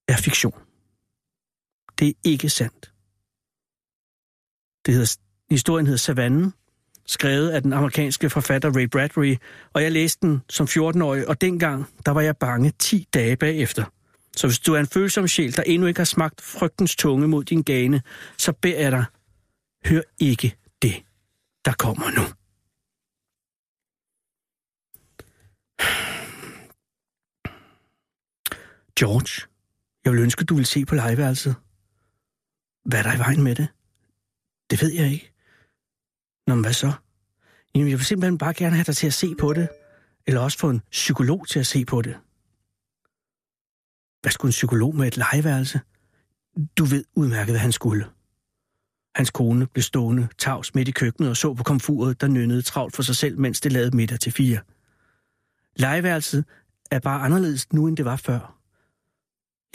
er 0.07 0.17
fiktion. 0.17 0.59
Det 1.99 2.07
er 2.07 2.13
ikke 2.23 2.49
sandt. 2.49 2.93
Det 4.85 4.93
hedder, 4.93 5.17
historien 5.49 5.85
hedder 5.85 5.97
Savannen, 5.97 6.53
skrevet 7.09 7.49
af 7.49 7.61
den 7.61 7.73
amerikanske 7.73 8.29
forfatter 8.29 8.75
Ray 8.75 8.83
Bradbury, 8.83 9.35
og 9.73 9.83
jeg 9.83 9.91
læste 9.91 10.27
den 10.27 10.41
som 10.49 10.65
14-årig, 10.65 11.27
og 11.27 11.41
dengang, 11.41 11.85
der 12.05 12.11
var 12.11 12.21
jeg 12.21 12.37
bange 12.37 12.73
10 12.79 13.07
dage 13.13 13.35
bagefter. 13.37 13.83
Så 14.35 14.47
hvis 14.47 14.59
du 14.59 14.73
er 14.73 14.79
en 14.79 14.87
følsom 14.87 15.27
sjæl, 15.27 15.55
der 15.55 15.63
endnu 15.63 15.87
ikke 15.87 15.99
har 15.99 16.05
smagt 16.05 16.41
frygtens 16.41 16.95
tunge 16.95 17.27
mod 17.27 17.43
din 17.43 17.63
gane, 17.63 18.01
så 18.37 18.53
beder 18.53 18.79
jeg 18.79 18.91
dig, 18.91 19.05
hør 19.85 20.01
ikke 20.19 20.55
det, 20.81 21.03
der 21.65 21.73
kommer 21.73 22.11
nu. 22.11 22.21
George, 28.99 29.47
jeg 30.05 30.13
vil 30.13 30.21
ønske, 30.21 30.45
du 30.45 30.55
vil 30.55 30.65
se 30.65 30.85
på 30.85 30.95
legeværelset. 30.95 31.55
Hvad 32.85 32.99
er 32.99 33.03
der 33.03 33.15
i 33.15 33.19
vejen 33.19 33.43
med 33.43 33.55
det? 33.55 33.67
Det 34.69 34.81
ved 34.81 34.93
jeg 34.93 35.11
ikke. 35.11 35.31
Nå, 36.49 36.55
men 36.55 36.63
hvad 36.63 36.73
så? 36.73 36.91
Jamen, 37.75 37.89
jeg 37.89 37.97
vil 37.97 38.05
simpelthen 38.05 38.37
bare 38.37 38.53
gerne 38.53 38.75
have 38.75 38.83
dig 38.83 38.95
til 38.95 39.07
at 39.07 39.13
se 39.13 39.35
på 39.35 39.53
det. 39.53 39.69
Eller 40.27 40.41
også 40.41 40.57
få 40.57 40.69
en 40.69 40.81
psykolog 40.91 41.47
til 41.47 41.59
at 41.59 41.67
se 41.67 41.85
på 41.85 42.01
det. 42.01 42.17
Hvad 44.21 44.31
skulle 44.31 44.49
en 44.49 44.51
psykolog 44.51 44.95
med 44.95 45.07
et 45.07 45.17
legeværelse? 45.17 45.79
Du 46.77 46.85
ved 46.85 47.03
udmærket, 47.15 47.53
hvad 47.53 47.59
han 47.59 47.71
skulle. 47.71 48.05
Hans 49.15 49.29
kone 49.29 49.67
blev 49.67 49.83
stående 49.83 50.27
tavs 50.37 50.75
midt 50.75 50.87
i 50.87 50.91
køkkenet 50.91 51.29
og 51.29 51.37
så 51.37 51.53
på 51.53 51.63
komfuret, 51.63 52.21
der 52.21 52.27
nynnede 52.27 52.61
travlt 52.61 52.95
for 52.95 53.03
sig 53.03 53.15
selv, 53.15 53.39
mens 53.39 53.61
det 53.61 53.71
lavede 53.71 53.95
middag 53.95 54.19
til 54.19 54.31
fire. 54.31 54.59
Legeværelset 55.75 56.45
er 56.91 56.99
bare 56.99 57.21
anderledes 57.21 57.73
nu, 57.73 57.87
end 57.87 57.97
det 57.97 58.05
var 58.05 58.15
før. 58.15 58.59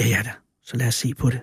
Ja, 0.01 0.07
ja 0.07 0.23
da, 0.25 0.33
så 0.63 0.77
lad 0.77 0.89
os 0.89 0.95
se 0.95 1.15
på 1.15 1.31
det. 1.31 1.41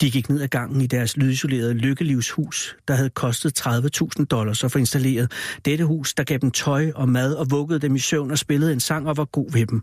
De 0.00 0.10
gik 0.10 0.28
ned 0.28 0.40
ad 0.42 0.48
gangen 0.48 0.80
i 0.80 0.86
deres 0.86 1.16
lydisolerede 1.16 1.74
lykkelivshus, 1.74 2.76
der 2.88 2.94
havde 2.94 3.10
kostet 3.10 3.60
30.000 3.60 4.24
dollars 4.24 4.64
at 4.64 4.72
få 4.72 4.78
installeret. 4.78 5.32
Dette 5.64 5.84
hus, 5.84 6.14
der 6.14 6.24
gav 6.24 6.38
dem 6.38 6.50
tøj 6.50 6.92
og 6.94 7.08
mad 7.08 7.34
og 7.34 7.50
vuggede 7.50 7.80
dem 7.80 7.94
i 7.94 7.98
søvn 7.98 8.30
og 8.30 8.38
spillede 8.38 8.72
en 8.72 8.80
sang 8.80 9.08
og 9.08 9.16
var 9.16 9.24
god 9.24 9.52
ved 9.52 9.66
dem. 9.66 9.82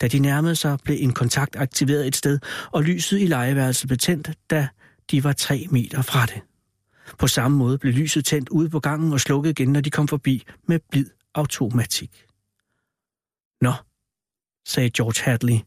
Da 0.00 0.08
de 0.08 0.18
nærmede 0.18 0.56
sig, 0.56 0.78
blev 0.84 0.96
en 1.00 1.12
kontakt 1.12 1.56
aktiveret 1.56 2.06
et 2.06 2.16
sted, 2.16 2.38
og 2.72 2.82
lyset 2.82 3.20
i 3.20 3.26
lejeværelset 3.26 3.88
blev 3.88 3.98
tændt, 3.98 4.30
da 4.50 4.68
de 5.10 5.24
var 5.24 5.32
tre 5.32 5.66
meter 5.70 6.02
fra 6.02 6.26
det. 6.26 6.40
På 7.18 7.26
samme 7.26 7.58
måde 7.58 7.78
blev 7.78 7.92
lyset 7.92 8.24
tændt 8.24 8.48
ude 8.48 8.70
på 8.70 8.80
gangen 8.80 9.12
og 9.12 9.20
slukket 9.20 9.50
igen, 9.50 9.72
når 9.72 9.80
de 9.80 9.90
kom 9.90 10.08
forbi 10.08 10.44
med 10.68 10.80
blid 10.90 11.06
automatik. 11.34 12.24
Nå, 13.60 13.72
sagde 14.66 14.90
George 14.90 15.24
Hadley. 15.24 15.58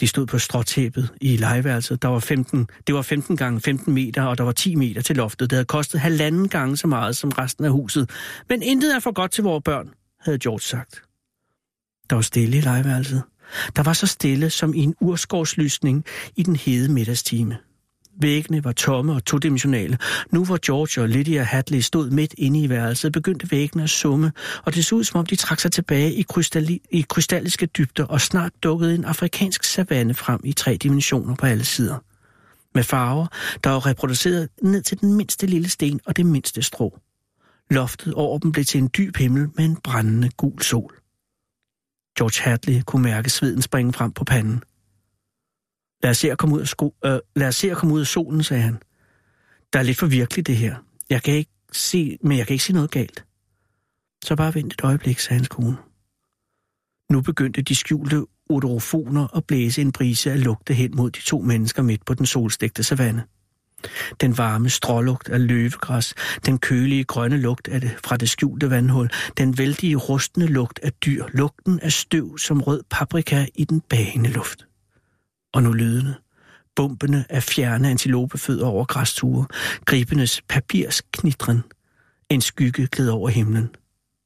De 0.00 0.06
stod 0.06 0.26
på 0.26 0.38
stråtæppet 0.38 1.12
i 1.20 1.36
legeværelset. 1.36 2.02
Der 2.02 2.08
var 2.08 2.18
15, 2.18 2.68
det 2.86 2.94
var 2.94 3.02
15 3.02 3.36
gange 3.36 3.60
15 3.60 3.94
meter, 3.94 4.22
og 4.22 4.38
der 4.38 4.44
var 4.44 4.52
10 4.52 4.74
meter 4.74 5.02
til 5.02 5.16
loftet. 5.16 5.50
Det 5.50 5.56
havde 5.56 5.64
kostet 5.64 6.00
halvanden 6.00 6.48
gange 6.48 6.76
så 6.76 6.86
meget 6.86 7.16
som 7.16 7.30
resten 7.30 7.64
af 7.64 7.70
huset. 7.70 8.10
Men 8.48 8.62
intet 8.62 8.94
er 8.94 9.00
for 9.00 9.12
godt 9.12 9.30
til 9.30 9.44
vores 9.44 9.62
børn, 9.64 9.90
havde 10.20 10.38
George 10.38 10.60
sagt. 10.60 11.02
Der 12.10 12.16
var 12.16 12.22
stille 12.22 12.58
i 12.58 12.60
legeværelset. 12.60 13.22
Der 13.76 13.82
var 13.82 13.92
så 13.92 14.06
stille 14.06 14.50
som 14.50 14.74
i 14.74 14.78
en 14.78 14.94
urskovslysning 15.00 16.04
i 16.36 16.42
den 16.42 16.56
hede 16.56 16.92
middagstime. 16.92 17.58
Væggene 18.20 18.64
var 18.64 18.72
tomme 18.72 19.12
og 19.12 19.24
todimensionale. 19.24 19.98
Nu 20.30 20.44
hvor 20.44 20.58
George 20.66 21.02
og 21.02 21.08
Lydia 21.08 21.42
Hadley 21.42 21.80
stod 21.80 22.10
midt 22.10 22.34
inde 22.38 22.62
i 22.62 22.68
værelset, 22.68 23.12
begyndte 23.12 23.50
væggene 23.50 23.82
at 23.82 23.90
summe, 23.90 24.32
og 24.64 24.74
det 24.74 24.86
så 24.86 24.94
ud 24.94 25.04
som 25.04 25.18
om 25.18 25.26
de 25.26 25.36
trak 25.36 25.60
sig 25.60 25.72
tilbage 25.72 26.14
i, 26.14 26.24
krystalli- 26.32 26.86
i 26.90 27.04
krystalliske 27.08 27.66
dybder, 27.66 28.04
og 28.04 28.20
snart 28.20 28.52
dukkede 28.62 28.94
en 28.94 29.04
afrikansk 29.04 29.64
savanne 29.64 30.14
frem 30.14 30.40
i 30.44 30.52
tre 30.52 30.76
dimensioner 30.76 31.34
på 31.34 31.46
alle 31.46 31.64
sider. 31.64 31.98
Med 32.74 32.82
farver, 32.82 33.26
der 33.64 33.70
var 33.70 33.86
reproduceret 33.86 34.48
ned 34.62 34.82
til 34.82 35.00
den 35.00 35.14
mindste 35.14 35.46
lille 35.46 35.68
sten 35.68 36.00
og 36.06 36.16
det 36.16 36.26
mindste 36.26 36.62
strå. 36.62 36.98
Loftet 37.70 38.14
over 38.14 38.38
dem 38.38 38.52
blev 38.52 38.64
til 38.64 38.78
en 38.78 38.90
dyb 38.96 39.16
himmel 39.16 39.48
med 39.56 39.64
en 39.64 39.76
brændende 39.76 40.30
gul 40.36 40.62
sol. 40.62 40.94
George 42.18 42.50
Hadley 42.50 42.82
kunne 42.82 43.02
mærke 43.02 43.30
sveden 43.30 43.62
springe 43.62 43.92
frem 43.92 44.12
på 44.12 44.24
panden. 44.24 44.62
Lad 46.02 46.10
os 46.10 46.16
se 46.18 46.30
at 46.30 46.38
komme 46.38 46.54
ud 46.54 46.60
af, 46.60 46.68
sko- 46.68 46.94
øh, 47.04 47.18
lad 47.36 47.48
os 47.48 47.56
se 47.56 47.70
at 47.70 47.76
komme 47.76 47.94
ud 47.94 48.00
af 48.00 48.06
solen, 48.06 48.42
sagde 48.42 48.62
han. 48.62 48.78
Der 49.72 49.78
er 49.78 49.82
lidt 49.82 49.98
for 49.98 50.06
virkeligt 50.06 50.46
det 50.46 50.56
her. 50.56 50.76
Jeg 51.10 51.22
kan 51.22 51.34
ikke 51.34 51.50
se, 51.72 52.18
men 52.22 52.38
jeg 52.38 52.46
kan 52.46 52.54
ikke 52.54 52.64
se 52.64 52.72
noget 52.72 52.90
galt. 52.90 53.24
Så 54.24 54.36
bare 54.36 54.54
vent 54.54 54.72
et 54.72 54.80
øjeblik, 54.84 55.18
sagde 55.18 55.38
hans 55.38 55.48
kone. 55.48 55.76
Nu 57.10 57.20
begyndte 57.20 57.62
de 57.62 57.74
skjulte 57.74 58.26
odorofoner 58.50 59.36
at 59.36 59.44
blæse 59.44 59.82
en 59.82 59.92
brise 59.92 60.32
af 60.32 60.44
lugte 60.44 60.74
hen 60.74 60.96
mod 60.96 61.10
de 61.10 61.20
to 61.20 61.40
mennesker 61.40 61.82
midt 61.82 62.04
på 62.04 62.14
den 62.14 62.26
solstegte 62.26 62.82
savanne. 62.82 63.24
Den 64.20 64.38
varme 64.38 64.70
strålugt 64.70 65.28
af 65.28 65.46
løvegræs, 65.46 66.14
den 66.46 66.58
kølige 66.58 67.04
grønne 67.04 67.36
lugt 67.36 67.68
af 67.68 67.80
det, 67.80 67.96
fra 68.04 68.16
det 68.16 68.30
skjulte 68.30 68.70
vandhul, 68.70 69.10
den 69.38 69.58
vældige 69.58 69.96
rustne 69.96 70.46
lugt 70.46 70.80
af 70.82 70.92
dyr, 70.92 71.24
lugten 71.32 71.80
af 71.80 71.92
støv 71.92 72.38
som 72.38 72.60
rød 72.60 72.82
paprika 72.90 73.46
i 73.54 73.64
den 73.64 73.80
bagende 73.80 74.30
luft. 74.30 74.66
Og 75.52 75.62
nu 75.62 75.72
lydende. 75.72 76.14
Bumpene 76.76 77.24
af 77.28 77.42
fjerne 77.42 77.90
antilopefødder 77.90 78.66
over 78.66 78.84
græsture, 78.84 79.46
gribenes 79.84 80.42
papirsknitren. 80.48 81.62
En 82.30 82.40
skygge 82.40 82.86
gled 82.86 83.08
over 83.08 83.28
himlen. 83.28 83.74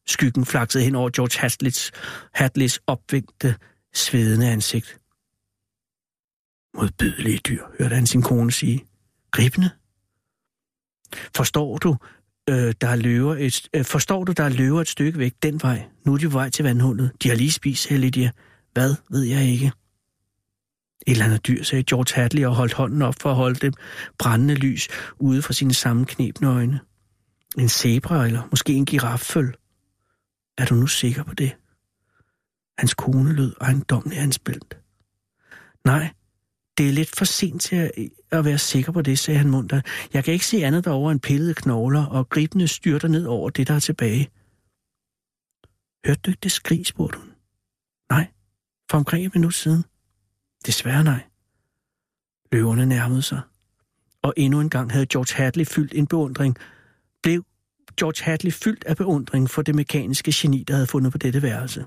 Skyggen 0.07 0.47
flaksede 0.47 0.85
hen 0.85 0.95
over 0.95 1.11
George 1.11 1.41
Hadleys, 1.41 1.93
Hadleys 2.35 2.81
opvinkte, 2.87 3.55
svedende 3.95 4.51
ansigt. 4.51 5.01
Modbydelige 6.75 7.39
dyr, 7.39 7.65
hørte 7.79 7.95
han 7.95 8.07
sin 8.07 8.23
kone 8.23 8.53
sige. 8.53 8.85
Gribende? 9.31 9.71
Forstår 11.37 11.79
du, 11.79 11.97
øh, 12.51 12.75
der 12.81 12.89
er 12.89 12.97
løver 12.97 13.37
et, 13.37 13.69
øh, 13.75 13.85
forstår 13.85 14.25
du, 14.25 14.33
der 14.33 14.45
er 14.45 14.49
løver 14.49 14.81
et 14.81 14.89
stykke 14.89 15.19
væk 15.19 15.35
den 15.43 15.63
vej? 15.63 15.85
Nu 16.05 16.15
er 16.15 16.19
de 16.19 16.29
på 16.29 16.33
vej 16.33 16.51
til 16.51 16.65
vandhullet. 16.65 17.11
De 17.23 17.29
har 17.29 17.37
lige 17.37 17.53
spist, 17.53 17.89
her 17.89 17.99
Lydia. 17.99 18.31
Hvad, 18.73 18.95
ved 19.11 19.23
jeg 19.23 19.45
ikke. 19.45 19.73
Et 21.07 21.13
eller 21.13 21.25
andet 21.25 21.47
dyr, 21.47 21.63
sagde 21.63 21.85
George 21.85 22.23
Hadley 22.23 22.45
og 22.45 22.55
holdt 22.55 22.73
hånden 22.73 23.03
op 23.03 23.15
for 23.21 23.31
at 23.31 23.37
holde 23.37 23.55
det 23.55 23.75
brændende 24.19 24.55
lys 24.55 24.89
ude 25.19 25.43
fra 25.43 25.53
sine 25.53 25.75
sammenknebne 25.75 26.49
øjne. 26.49 26.81
En 27.59 27.69
zebra 27.69 28.27
eller 28.27 28.43
måske 28.51 28.73
en 28.73 28.87
girafføl. 28.87 29.55
Er 30.59 30.65
du 30.65 30.75
nu 30.75 30.87
sikker 30.87 31.23
på 31.23 31.35
det? 31.35 31.57
Hans 32.79 32.95
kone 32.95 33.33
lød 33.33 33.55
ejendomligt 33.61 34.21
anspændt. 34.21 34.79
Nej, 35.85 36.13
det 36.79 36.89
er 36.89 36.93
lidt 36.93 37.17
for 37.17 37.25
sent 37.25 37.63
til 37.63 37.77
at, 37.77 37.91
at 38.31 38.45
være 38.45 38.59
sikker 38.59 38.93
på 38.93 39.03
det, 39.03 39.19
sagde 39.19 39.39
han 39.39 39.51
munter. 39.51 39.81
Jeg 40.13 40.25
kan 40.25 40.33
ikke 40.33 40.47
se 40.47 40.65
andet 40.65 40.85
derovre 40.85 41.13
end 41.13 41.21
pillede 41.21 41.55
knogler 41.55 42.07
og 42.07 42.29
gribende 42.29 42.69
styrter 42.69 43.09
ned 43.09 43.27
over 43.27 43.51
det, 43.51 43.69
der 43.69 43.75
er 43.75 43.79
tilbage. 43.79 44.31
Hørte 46.07 46.21
du 46.21 46.31
ikke 46.31 46.41
det 46.43 46.53
skrig, 46.53 46.87
spurgte 46.87 47.19
hun. 47.19 47.33
Nej, 48.11 48.27
for 48.91 48.99
omkring 48.99 49.27
et 49.27 49.35
minut 49.35 49.55
siden. 49.55 49.85
Desværre 50.67 51.05
nej. 51.05 51.23
Løverne 52.53 52.87
nærmede 52.87 53.23
sig. 53.23 53.41
Og 54.23 54.35
endnu 54.37 54.61
en 54.61 54.71
gang 54.71 54.93
havde 54.93 55.07
George 55.07 55.45
Hadley 55.45 55.65
fyldt 55.67 55.95
en 55.95 56.07
beundring. 56.07 56.57
Blev 57.23 57.45
George 58.01 58.25
Hadley 58.25 58.53
fyldt 58.53 58.85
af 58.85 58.97
beundring 58.97 59.51
for 59.51 59.63
det 59.63 59.75
mekaniske 59.75 60.33
geni, 60.35 60.65
der 60.69 60.75
havde 60.75 60.87
fundet 60.87 61.13
på 61.13 61.19
dette 61.19 61.43
værelse. 61.43 61.85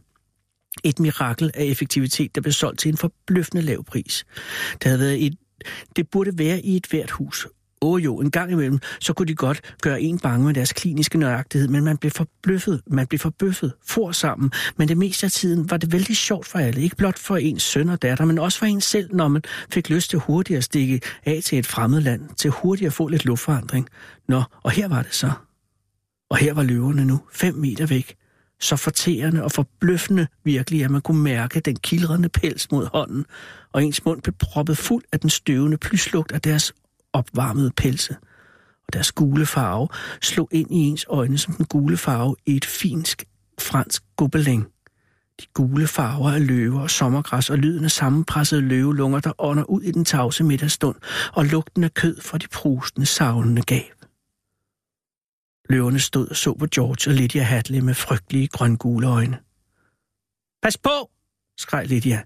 Et 0.84 1.00
mirakel 1.00 1.52
af 1.54 1.64
effektivitet, 1.64 2.36
der 2.36 2.42
blev 2.42 2.52
solgt 2.52 2.80
til 2.80 2.90
en 2.90 2.98
forbløffende 2.98 3.62
lav 3.62 3.84
pris. 3.84 4.26
Det, 4.74 4.84
havde 4.84 5.00
været 5.00 5.26
et, 5.26 5.36
det 5.96 6.10
burde 6.10 6.38
være 6.38 6.62
i 6.62 6.76
et 6.76 6.88
hvert 6.90 7.12
hus. 7.12 7.48
Åh 7.82 7.94
oh, 7.94 8.06
jo, 8.06 8.20
en 8.20 8.32
gang 8.32 8.52
imellem, 8.52 8.80
så 9.00 9.14
kunne 9.14 9.26
de 9.26 9.36
godt 9.36 9.76
gøre 9.82 10.02
en 10.02 10.20
bange 10.20 10.46
med 10.46 10.54
deres 10.54 10.74
kliniske 10.74 11.18
nøjagtighed, 11.18 11.68
men 11.68 11.84
man 11.84 11.98
blev 11.98 12.12
forbløffet, 12.12 12.82
man 12.88 13.08
blev 13.08 13.20
forbøffet, 13.20 13.74
for 13.86 14.12
sammen. 14.12 14.52
Men 14.78 14.88
det 14.88 14.98
meste 14.98 15.26
af 15.26 15.32
tiden 15.32 15.70
var 15.70 15.78
det 15.78 15.92
vældig 15.92 16.18
sjovt 16.18 16.48
for 16.48 16.60
alle, 16.60 16.82
ikke 16.82 16.96
blot 16.96 17.20
for 17.20 17.38
ens 17.38 17.64
søn 17.64 17.90
og 17.90 18.02
datter, 18.02 18.26
men 18.26 18.40
også 18.40 18.60
for 18.60 18.66
en 18.66 18.82
selv, 18.82 19.16
når 19.16 19.28
man 19.28 19.42
fik 19.74 19.90
lyst 19.90 20.10
til 20.10 20.20
hurtigt 20.20 20.58
at 20.58 20.64
stikke 20.64 21.02
af 21.26 21.42
til 21.44 21.60
et 21.60 21.66
fremmed 21.66 22.02
land, 22.02 22.22
til 22.38 22.52
hurtigt 22.52 22.88
at 22.88 22.94
få 22.94 23.08
lidt 23.08 23.26
luftforandring. 23.26 23.90
Nå, 24.28 24.44
og 24.64 24.72
her 24.72 24.88
var 24.88 25.02
det 25.02 25.16
så. 25.16 25.32
Og 26.30 26.38
her 26.38 26.54
var 26.54 26.64
løverne 26.64 27.06
nu, 27.06 27.22
fem 27.32 27.56
meter 27.56 27.86
væk. 27.86 28.16
Så 28.62 28.76
forterende 28.76 29.44
og 29.44 29.52
forbløffende 29.52 30.28
virkelig, 30.44 30.84
at 30.84 30.92
man 30.92 31.02
kunne 31.02 31.22
mærke 31.24 31.60
den 31.60 31.76
kildrende 31.76 32.30
pels 32.30 32.72
mod 32.72 32.86
hånden, 32.94 33.26
og 33.74 33.84
ens 33.84 34.06
mund 34.06 34.22
blev 34.22 34.34
proppet 34.40 34.78
fuld 34.78 35.04
af 35.12 35.20
den 35.20 35.30
støvende 35.30 35.78
plyslugt 35.78 36.32
af 36.32 36.42
deres 36.42 36.74
opvarmede 37.14 37.72
pelse. 37.78 38.18
Og 38.88 38.94
deres 38.94 39.12
gule 39.12 39.46
farve 39.46 39.88
slog 40.22 40.50
ind 40.52 40.72
i 40.72 40.76
ens 40.76 41.06
øjne 41.10 41.38
som 41.38 41.54
den 41.54 41.66
gule 41.66 41.98
farve 41.98 42.36
i 42.46 42.56
et 42.56 42.66
finsk 42.66 43.24
fransk 43.60 44.04
gobeling. 44.16 44.68
De 45.42 45.46
gule 45.54 45.88
farver 45.88 46.32
af 46.32 46.48
løver 46.48 46.82
og 46.82 46.90
sommergræs 46.90 47.50
og 47.50 47.58
lyden 47.58 47.86
af 47.86 47.92
sammenpressede 47.92 48.62
løvelunger, 48.62 49.20
der 49.20 49.42
ånder 49.42 49.64
ud 49.64 49.82
i 49.82 49.92
den 49.92 50.06
tavse 50.06 50.44
middagstund, 50.44 50.96
og 51.34 51.46
lugten 51.46 51.84
af 51.84 51.94
kød 51.94 52.22
fra 52.22 52.38
de 52.38 52.48
prustende, 52.48 53.06
savlende 53.06 53.62
gab. 53.62 53.94
Løverne 55.70 56.00
stod 56.00 56.28
og 56.28 56.36
så 56.36 56.54
på 56.54 56.68
George 56.76 57.12
og 57.12 57.16
Lydia 57.16 57.44
Hadley 57.44 57.80
med 57.80 57.94
frygtelige 57.94 58.48
grøngule 58.48 59.08
øjne. 59.08 59.38
Pas 60.62 60.78
på, 60.78 61.10
skreg 61.58 61.88
Lydia. 61.88 62.24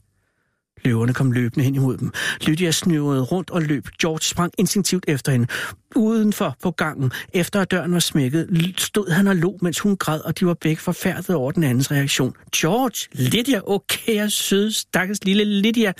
Løverne 0.85 1.13
kom 1.13 1.31
løbende 1.31 1.63
hen 1.65 1.75
imod 1.75 1.97
dem. 1.97 2.11
Lydia 2.41 2.71
snøvede 2.71 3.21
rundt 3.21 3.49
og 3.49 3.61
løb. 3.61 3.87
George 4.01 4.21
sprang 4.21 4.53
instinktivt 4.57 5.05
efter 5.07 5.31
hende. 5.31 5.47
Udenfor 5.95 6.55
på 6.63 6.71
gangen, 6.71 7.11
efter 7.33 7.61
at 7.61 7.71
døren 7.71 7.93
var 7.93 7.99
smækket, 7.99 8.73
stod 8.77 9.11
han 9.11 9.27
og 9.27 9.35
lå, 9.35 9.57
mens 9.61 9.79
hun 9.79 9.97
græd, 9.97 10.19
og 10.21 10.39
de 10.39 10.45
var 10.45 10.53
begge 10.53 10.81
forfærdet 10.81 11.35
over 11.35 11.51
den 11.51 11.63
andens 11.63 11.91
reaktion. 11.91 12.33
George, 12.55 13.23
Lydia, 13.31 13.61
okay, 13.67 14.27
søde, 14.29 14.71
stakkels 14.73 15.23
lille 15.23 15.61
Lydia. 15.61 15.93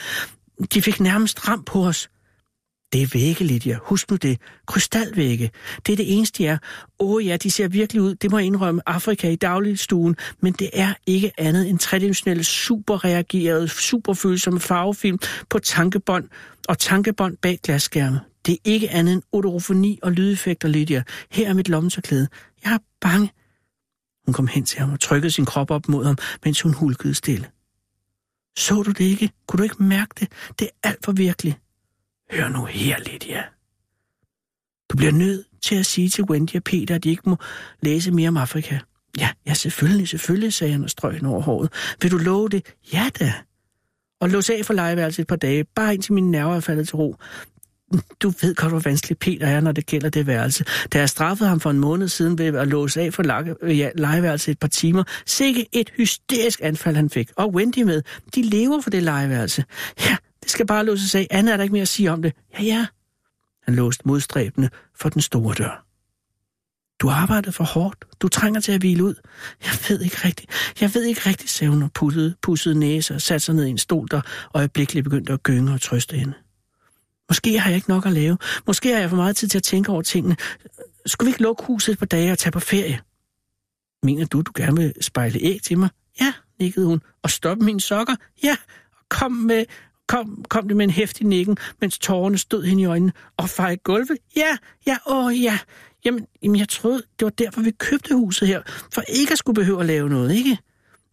De 0.74 0.82
fik 0.82 1.00
nærmest 1.00 1.48
ram 1.48 1.64
på 1.64 1.86
os. 1.86 2.10
Det 2.94 3.02
er 3.02 3.08
vægge, 3.14 3.46
Lydia. 3.46 3.78
Husk 3.82 4.10
nu 4.10 4.16
det. 4.16 4.40
Krystalvægge. 4.68 5.52
Det 5.86 5.94
er 5.94 5.98
det 5.98 6.18
eneste, 6.18 6.44
de 6.44 6.48
er. 6.48 6.58
Åh 7.00 7.16
oh, 7.16 7.26
ja, 7.26 7.38
de 7.38 7.52
ser 7.52 7.68
virkelig 7.68 8.02
ud. 8.02 8.16
Det 8.16 8.32
må 8.32 8.38
jeg 8.38 8.46
indrømme. 8.46 8.82
Afrika 8.86 9.30
i 9.30 9.36
dagligstuen. 9.36 10.16
Men 10.42 10.54
det 10.54 10.70
er 10.74 10.94
ikke 11.06 11.32
andet 11.38 11.70
end 11.70 11.80
tredimensionelle, 11.80 12.44
superreagerede, 12.44 13.68
superfølsomme 13.68 14.60
farvefilm 14.60 15.20
på 15.50 15.60
tankebånd 15.60 16.30
og 16.68 16.80
tankebånd 16.80 17.38
bag 17.38 17.60
glasskærme. 17.64 18.20
Det 18.46 18.54
er 18.54 18.58
ikke 18.64 18.90
andet 18.90 19.14
end 19.14 19.22
odorofoni 19.32 20.00
og 20.02 20.12
lydeffekter, 20.12 20.68
Lydia. 20.68 21.04
Her 21.32 21.50
er 21.50 21.54
mit 21.54 21.70
lommetørklæde. 21.70 22.28
Jeg 22.64 22.74
er 22.74 22.78
bange. 23.02 23.32
Hun 24.26 24.34
kom 24.34 24.48
hen 24.48 24.66
til 24.66 24.80
ham 24.80 24.94
og 24.94 25.00
trykkede 25.00 25.32
sin 25.32 25.46
krop 25.46 25.72
op 25.72 25.88
mod 25.88 26.06
ham, 26.06 26.18
mens 26.46 26.62
hun 26.62 26.74
hulkede 26.74 27.14
stille. 27.14 27.48
Så 28.58 28.84
du 28.84 28.92
det 28.92 29.00
ikke? 29.00 29.32
Kunne 29.48 29.58
du 29.58 29.64
ikke 29.64 29.84
mærke 29.84 30.12
det? 30.20 30.28
Det 30.60 30.70
er 30.84 30.90
alt 30.90 31.06
for 31.06 31.12
virkelig. 31.12 31.58
Hør 32.32 32.50
nu 32.50 32.66
her, 32.66 32.98
Lydia. 33.00 33.44
Du 34.90 34.98
bliver 34.98 35.12
nødt 35.12 35.46
til 35.64 35.76
at 35.76 35.86
sige 35.86 36.10
til 36.10 36.24
Wendy 36.24 36.56
og 36.56 36.64
Peter, 36.64 36.96
at 36.96 37.04
de 37.04 37.10
ikke 37.10 37.30
må 37.30 37.36
læse 37.82 38.12
mere 38.12 38.28
om 38.28 38.38
Afrika. 38.38 38.80
Ja, 39.20 39.30
ja, 39.46 39.54
selvfølgelig, 39.54 40.08
selvfølgelig, 40.08 40.54
sagde 40.54 40.74
han 40.74 40.84
og 40.84 40.90
strøg 40.90 41.26
over 41.26 41.42
håret. 41.42 41.74
Vil 42.02 42.12
du 42.12 42.18
love 42.18 42.50
det? 42.50 42.74
Ja 42.94 43.10
da. 43.20 43.34
Og 44.22 44.30
lås 44.30 44.50
af 44.50 44.66
for 44.66 44.74
legeværelset 44.74 45.22
et 45.22 45.28
par 45.28 45.36
dage, 45.36 45.64
bare 45.64 45.94
indtil 45.94 46.14
mine 46.14 46.32
nerver 46.32 46.56
er 46.56 46.60
faldet 46.60 46.88
til 46.88 46.96
ro. 46.96 47.16
Du 48.20 48.30
ved 48.42 48.56
godt, 48.56 48.72
hvor 48.72 48.80
vanskelig 48.80 49.18
Peter 49.18 49.48
er, 49.48 49.62
når 49.62 49.72
det 49.72 49.86
gælder 49.86 50.10
det 50.10 50.28
værelse. 50.28 50.66
Da 50.94 51.00
jeg 51.00 51.10
straffede 51.10 51.50
ham 51.50 51.60
for 51.60 51.70
en 51.70 51.80
måned 51.80 52.08
siden 52.08 52.38
ved 52.38 52.46
at 52.46 52.68
låse 52.68 53.02
af 53.02 53.14
for 53.14 53.24
øh, 53.62 53.92
legeværelset 53.96 54.52
et 54.52 54.60
par 54.60 54.68
timer, 54.68 55.04
sikke 55.26 55.68
et 55.72 55.90
hysterisk 55.98 56.60
anfald, 56.64 56.96
han 56.96 57.10
fik. 57.10 57.32
Og 57.36 57.54
Wendy 57.54 57.80
med. 57.80 58.02
De 58.36 58.42
lever 58.42 58.82
for 58.82 58.90
det 58.90 59.04
legeværelse. 59.04 59.64
Ja, 60.00 60.18
det 60.44 60.52
skal 60.52 60.68
bare 60.68 60.86
låses 60.86 61.16
af. 61.16 61.28
Anna 61.32 61.52
er 61.52 61.58
der 61.58 61.64
ikke 61.64 61.74
mere 61.74 61.82
at 61.82 61.88
sige 61.88 62.12
om 62.12 62.22
det. 62.22 62.34
Ja, 62.54 62.64
ja. 62.64 62.86
Han 63.64 63.76
låste 63.76 64.04
modstræbende 64.06 64.70
for 64.96 65.10
den 65.10 65.22
store 65.22 65.54
dør. 65.54 65.86
Du 67.00 67.08
har 67.08 67.52
for 67.52 67.64
hårdt. 67.64 68.06
Du 68.22 68.28
trænger 68.28 68.62
til 68.62 68.72
at 68.72 68.80
hvile 68.80 69.04
ud. 69.04 69.16
Jeg 69.64 69.72
ved 69.90 70.02
ikke 70.02 70.18
rigtigt. 70.26 70.52
Jeg 70.82 70.94
ved 70.94 71.04
ikke 71.04 71.22
rigtigt, 71.26 71.50
sagde 71.50 71.72
hun 71.72 71.84
og 71.84 71.92
puttede, 71.92 72.36
pussede 72.42 72.80
næse 72.80 73.16
og 73.16 73.22
satte 73.22 73.46
sig 73.46 73.56
ned 73.56 73.66
i 73.66 73.70
en 73.70 73.78
stol, 73.78 74.08
der 74.12 74.22
øjeblikkeligt 74.54 75.04
begyndte 75.04 75.34
at 75.34 75.44
gynge 75.44 75.74
og 75.74 75.82
trøste 75.82 76.16
hende. 76.16 76.34
Måske 77.30 77.60
har 77.60 77.70
jeg 77.70 77.76
ikke 77.76 77.90
nok 77.90 78.06
at 78.06 78.12
lave. 78.14 78.38
Måske 78.68 78.94
har 78.94 79.00
jeg 79.00 79.10
for 79.10 79.16
meget 79.16 79.36
tid 79.36 79.48
til 79.48 79.58
at 79.58 79.64
tænke 79.64 79.92
over 79.92 80.02
tingene. 80.02 80.36
Skulle 81.06 81.26
vi 81.26 81.30
ikke 81.30 81.42
lukke 81.42 81.64
huset 81.64 81.98
på 82.00 82.06
dage 82.06 82.32
og 82.32 82.38
tage 82.38 82.52
på 82.52 82.60
ferie? 82.60 83.00
Mener 84.04 84.26
du, 84.26 84.42
du 84.42 84.52
gerne 84.56 84.82
vil 84.82 84.94
spejle 85.02 85.40
æg 85.42 85.62
til 85.64 85.78
mig? 85.78 85.90
Ja, 86.22 86.34
nikkede 86.60 86.86
hun. 86.86 87.02
Og 87.24 87.30
stoppe 87.30 87.66
mine 87.66 87.82
sokker? 87.82 88.16
Ja. 88.44 88.58
og 88.92 89.06
Kom 89.10 89.32
med, 89.32 89.66
kom, 90.08 90.46
kom 90.50 90.68
det 90.68 90.78
med 90.78 90.86
en 90.86 90.92
hæftig 90.92 91.28
nikken, 91.28 91.58
mens 91.82 92.00
tårerne 92.00 92.38
stod 92.38 92.64
hende 92.64 92.84
i 92.84 92.86
øjnene. 92.86 93.12
Og 93.38 93.50
feje 93.50 93.76
gulvet? 93.76 94.18
Ja, 94.36 94.58
ja, 94.88 94.98
åh 95.08 95.44
ja. 95.44 95.60
Jamen, 96.06 96.26
jamen, 96.44 96.60
jeg 96.60 96.70
troede, 96.70 97.04
det 97.20 97.26
var 97.26 97.32
derfor, 97.32 97.62
vi 97.62 97.72
købte 97.72 98.16
huset 98.16 98.48
her. 98.48 98.62
For 98.94 99.02
ikke 99.08 99.32
at 99.32 99.38
skulle 99.38 99.56
behøve 99.56 99.80
at 99.80 99.86
lave 99.86 100.10
noget, 100.10 100.36
ikke? 100.36 100.58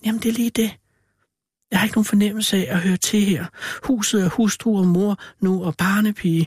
Jamen, 0.07 0.21
det 0.21 0.29
er 0.29 0.33
lige 0.33 0.51
det. 0.51 0.71
Jeg 1.71 1.79
har 1.79 1.87
ikke 1.87 1.97
nogen 1.97 2.05
fornemmelse 2.05 2.57
af 2.57 2.75
at 2.75 2.81
høre 2.81 2.97
til 2.97 3.21
her. 3.21 3.47
Huset 3.85 4.23
er 4.23 4.29
hustru 4.29 4.79
og 4.79 4.87
mor 4.87 5.19
nu 5.41 5.65
og 5.65 5.75
barnepige. 5.77 6.47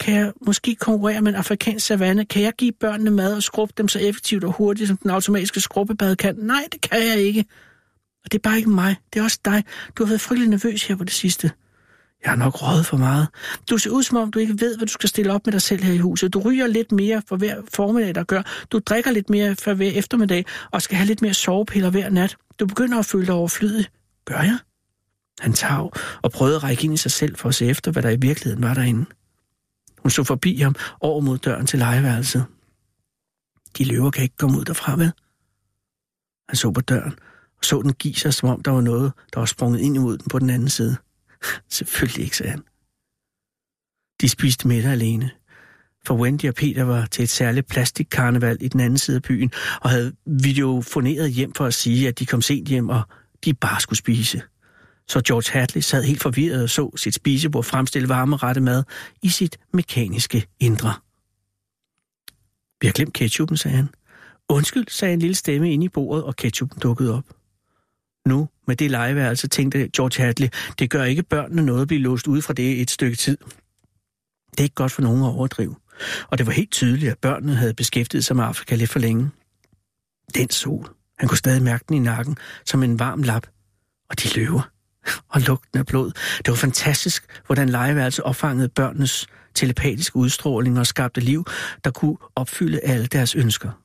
Kan 0.00 0.14
jeg 0.14 0.32
måske 0.46 0.74
konkurrere 0.74 1.22
med 1.22 1.32
en 1.32 1.38
afrikansk 1.38 1.86
savanne? 1.86 2.24
Kan 2.24 2.42
jeg 2.42 2.52
give 2.52 2.72
børnene 2.72 3.10
mad 3.10 3.36
og 3.36 3.42
skrubbe 3.42 3.74
dem 3.78 3.88
så 3.88 3.98
effektivt 3.98 4.44
og 4.44 4.52
hurtigt, 4.52 4.88
som 4.88 4.96
den 4.96 5.10
automatiske 5.10 5.60
skrubbebad 5.60 6.16
kan? 6.16 6.36
Nej, 6.36 6.64
det 6.72 6.80
kan 6.80 6.98
jeg 6.98 7.18
ikke. 7.18 7.44
Og 8.24 8.32
det 8.32 8.38
er 8.38 8.42
bare 8.42 8.56
ikke 8.56 8.70
mig. 8.70 8.96
Det 9.12 9.20
er 9.20 9.24
også 9.24 9.40
dig. 9.44 9.64
Du 9.98 10.04
har 10.04 10.08
været 10.08 10.20
frygtelig 10.20 10.50
nervøs 10.50 10.86
her 10.86 10.96
på 10.96 11.04
det 11.04 11.12
sidste. 11.12 11.50
Jeg 12.24 12.32
har 12.32 12.36
nok 12.36 12.62
røget 12.62 12.86
for 12.86 12.96
meget. 12.96 13.28
Du 13.70 13.78
ser 13.78 13.90
ud 13.90 14.02
som 14.02 14.16
om, 14.16 14.30
du 14.30 14.38
ikke 14.38 14.60
ved, 14.60 14.76
hvad 14.76 14.86
du 14.86 14.92
skal 14.92 15.08
stille 15.08 15.32
op 15.32 15.46
med 15.46 15.52
dig 15.52 15.62
selv 15.62 15.82
her 15.82 15.92
i 15.92 15.98
huset. 15.98 16.32
Du 16.32 16.40
ryger 16.40 16.66
lidt 16.66 16.92
mere 16.92 17.22
for 17.28 17.36
hver 17.36 17.62
formiddag, 17.74 18.14
der 18.14 18.24
gør. 18.24 18.42
Du 18.70 18.78
drikker 18.78 19.10
lidt 19.10 19.30
mere 19.30 19.56
for 19.56 19.74
hver 19.74 19.90
eftermiddag, 19.90 20.44
og 20.70 20.82
skal 20.82 20.96
have 20.96 21.06
lidt 21.06 21.22
mere 21.22 21.34
sovepiller 21.34 21.90
hver 21.90 22.10
nat. 22.10 22.36
Du 22.60 22.66
begynder 22.66 22.98
at 22.98 23.06
føle 23.06 23.26
dig 23.26 23.34
overflødig. 23.34 23.86
Gør 24.24 24.40
jeg? 24.40 24.58
Han 25.40 25.52
tav 25.52 25.92
og 26.22 26.32
prøvede 26.32 26.56
at 26.56 26.62
række 26.62 26.84
ind 26.84 26.94
i 26.94 26.96
sig 26.96 27.10
selv 27.10 27.36
for 27.36 27.48
at 27.48 27.54
se 27.54 27.66
efter, 27.66 27.92
hvad 27.92 28.02
der 28.02 28.10
i 28.10 28.16
virkeligheden 28.20 28.62
var 28.62 28.74
derinde. 28.74 29.06
Hun 29.98 30.10
så 30.10 30.24
forbi 30.24 30.56
ham 30.56 30.74
over 31.00 31.20
mod 31.20 31.38
døren 31.38 31.66
til 31.66 31.78
legeværelset. 31.78 32.44
De 33.78 33.84
løver 33.84 34.10
kan 34.10 34.22
ikke 34.22 34.36
komme 34.36 34.58
ud 34.58 34.64
derfra, 34.64 34.96
vel? 34.96 35.12
Han 36.48 36.56
så 36.56 36.70
på 36.70 36.80
døren 36.80 37.18
så 37.64 37.82
den 37.82 37.92
give 37.92 38.14
sig, 38.14 38.34
som 38.34 38.48
om 38.48 38.62
der 38.62 38.70
var 38.70 38.80
noget, 38.80 39.12
der 39.34 39.40
var 39.40 39.46
sprunget 39.46 39.80
ind 39.80 39.96
imod 39.96 40.18
den 40.18 40.28
på 40.30 40.38
den 40.38 40.50
anden 40.50 40.68
side. 40.68 40.96
Selvfølgelig 41.70 42.24
ikke, 42.24 42.36
sagde 42.36 42.50
han. 42.50 42.62
De 44.20 44.28
spiste 44.28 44.68
middag 44.68 44.92
alene, 44.92 45.30
for 46.06 46.14
Wendy 46.14 46.44
og 46.48 46.54
Peter 46.54 46.82
var 46.82 47.06
til 47.06 47.22
et 47.22 47.30
særligt 47.30 47.68
plastikkarneval 47.68 48.58
i 48.60 48.68
den 48.68 48.80
anden 48.80 48.98
side 48.98 49.16
af 49.16 49.22
byen, 49.22 49.52
og 49.80 49.90
havde 49.90 50.12
videofoneret 50.26 51.30
hjem 51.30 51.54
for 51.54 51.66
at 51.66 51.74
sige, 51.74 52.08
at 52.08 52.18
de 52.18 52.26
kom 52.26 52.42
sent 52.42 52.68
hjem, 52.68 52.88
og 52.88 53.02
de 53.44 53.54
bare 53.54 53.80
skulle 53.80 53.98
spise. 53.98 54.42
Så 55.08 55.22
George 55.26 55.58
Hadley 55.58 55.80
sad 55.80 56.02
helt 56.02 56.22
forvirret 56.22 56.62
og 56.62 56.70
så 56.70 56.90
sit 56.96 57.14
spisebord 57.14 57.64
fremstille 57.64 58.08
varme 58.08 58.36
rette 58.36 58.60
mad 58.60 58.84
i 59.22 59.28
sit 59.28 59.58
mekaniske 59.72 60.46
indre. 60.60 60.94
Vi 62.80 62.86
har 62.86 62.92
glemt 62.92 63.12
ketchupen, 63.12 63.56
sagde 63.56 63.76
han. 63.76 63.88
Undskyld, 64.48 64.84
sagde 64.88 65.14
en 65.14 65.20
lille 65.20 65.34
stemme 65.34 65.72
ind 65.72 65.84
i 65.84 65.88
bordet, 65.88 66.24
og 66.24 66.36
ketchupen 66.36 66.78
dukkede 66.78 67.14
op. 67.14 67.24
Nu, 68.26 68.48
med 68.66 68.76
det 68.76 68.90
legeværelse, 68.90 69.48
tænkte 69.48 69.88
George 69.96 70.24
Hadley, 70.24 70.48
det 70.78 70.90
gør 70.90 71.04
ikke 71.04 71.22
børnene 71.22 71.62
noget 71.62 71.82
at 71.82 71.88
blive 71.88 72.00
låst 72.00 72.26
ude 72.26 72.42
fra 72.42 72.52
det 72.52 72.80
et 72.80 72.90
stykke 72.90 73.16
tid. 73.16 73.36
Det 74.50 74.60
er 74.60 74.62
ikke 74.62 74.74
godt 74.74 74.92
for 74.92 75.02
nogen 75.02 75.22
at 75.22 75.28
overdrive. 75.28 75.76
Og 76.30 76.38
det 76.38 76.46
var 76.46 76.52
helt 76.52 76.70
tydeligt, 76.70 77.12
at 77.12 77.18
børnene 77.18 77.54
havde 77.54 77.74
beskæftiget 77.74 78.24
sig 78.24 78.36
med 78.36 78.44
Afrika 78.44 78.74
lidt 78.74 78.90
for 78.90 78.98
længe. 78.98 79.30
Den 80.34 80.50
sol. 80.50 80.88
Han 81.18 81.28
kunne 81.28 81.38
stadig 81.38 81.62
mærke 81.62 81.84
den 81.88 81.96
i 81.96 81.98
nakken, 81.98 82.36
som 82.64 82.82
en 82.82 82.98
varm 82.98 83.22
lap. 83.22 83.46
Og 84.10 84.22
de 84.22 84.34
løver. 84.36 84.70
Og 85.28 85.40
lugten 85.40 85.78
af 85.78 85.86
blod. 85.86 86.12
Det 86.38 86.48
var 86.48 86.54
fantastisk, 86.54 87.42
hvordan 87.46 87.68
legeværelset 87.68 88.24
opfangede 88.24 88.68
børnenes 88.68 89.26
telepatiske 89.54 90.16
udstråling 90.16 90.78
og 90.78 90.86
skabte 90.86 91.20
liv, 91.20 91.44
der 91.84 91.90
kunne 91.90 92.16
opfylde 92.36 92.80
alle 92.80 93.06
deres 93.06 93.34
ønsker. 93.34 93.83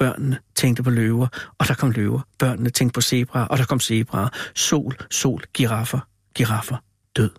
Børnene 0.00 0.38
tænkte 0.54 0.82
på 0.82 0.90
løver, 0.90 1.28
og 1.58 1.68
der 1.68 1.74
kom 1.74 1.90
løver. 1.90 2.20
Børnene 2.38 2.70
tænkte 2.70 2.94
på 2.94 3.00
zebraer, 3.00 3.46
og 3.46 3.58
der 3.58 3.64
kom 3.64 3.80
zebraer. 3.80 4.28
Sol, 4.54 4.96
sol, 5.10 5.44
giraffer, 5.54 6.00
giraffer, 6.34 6.76
død 7.16 7.30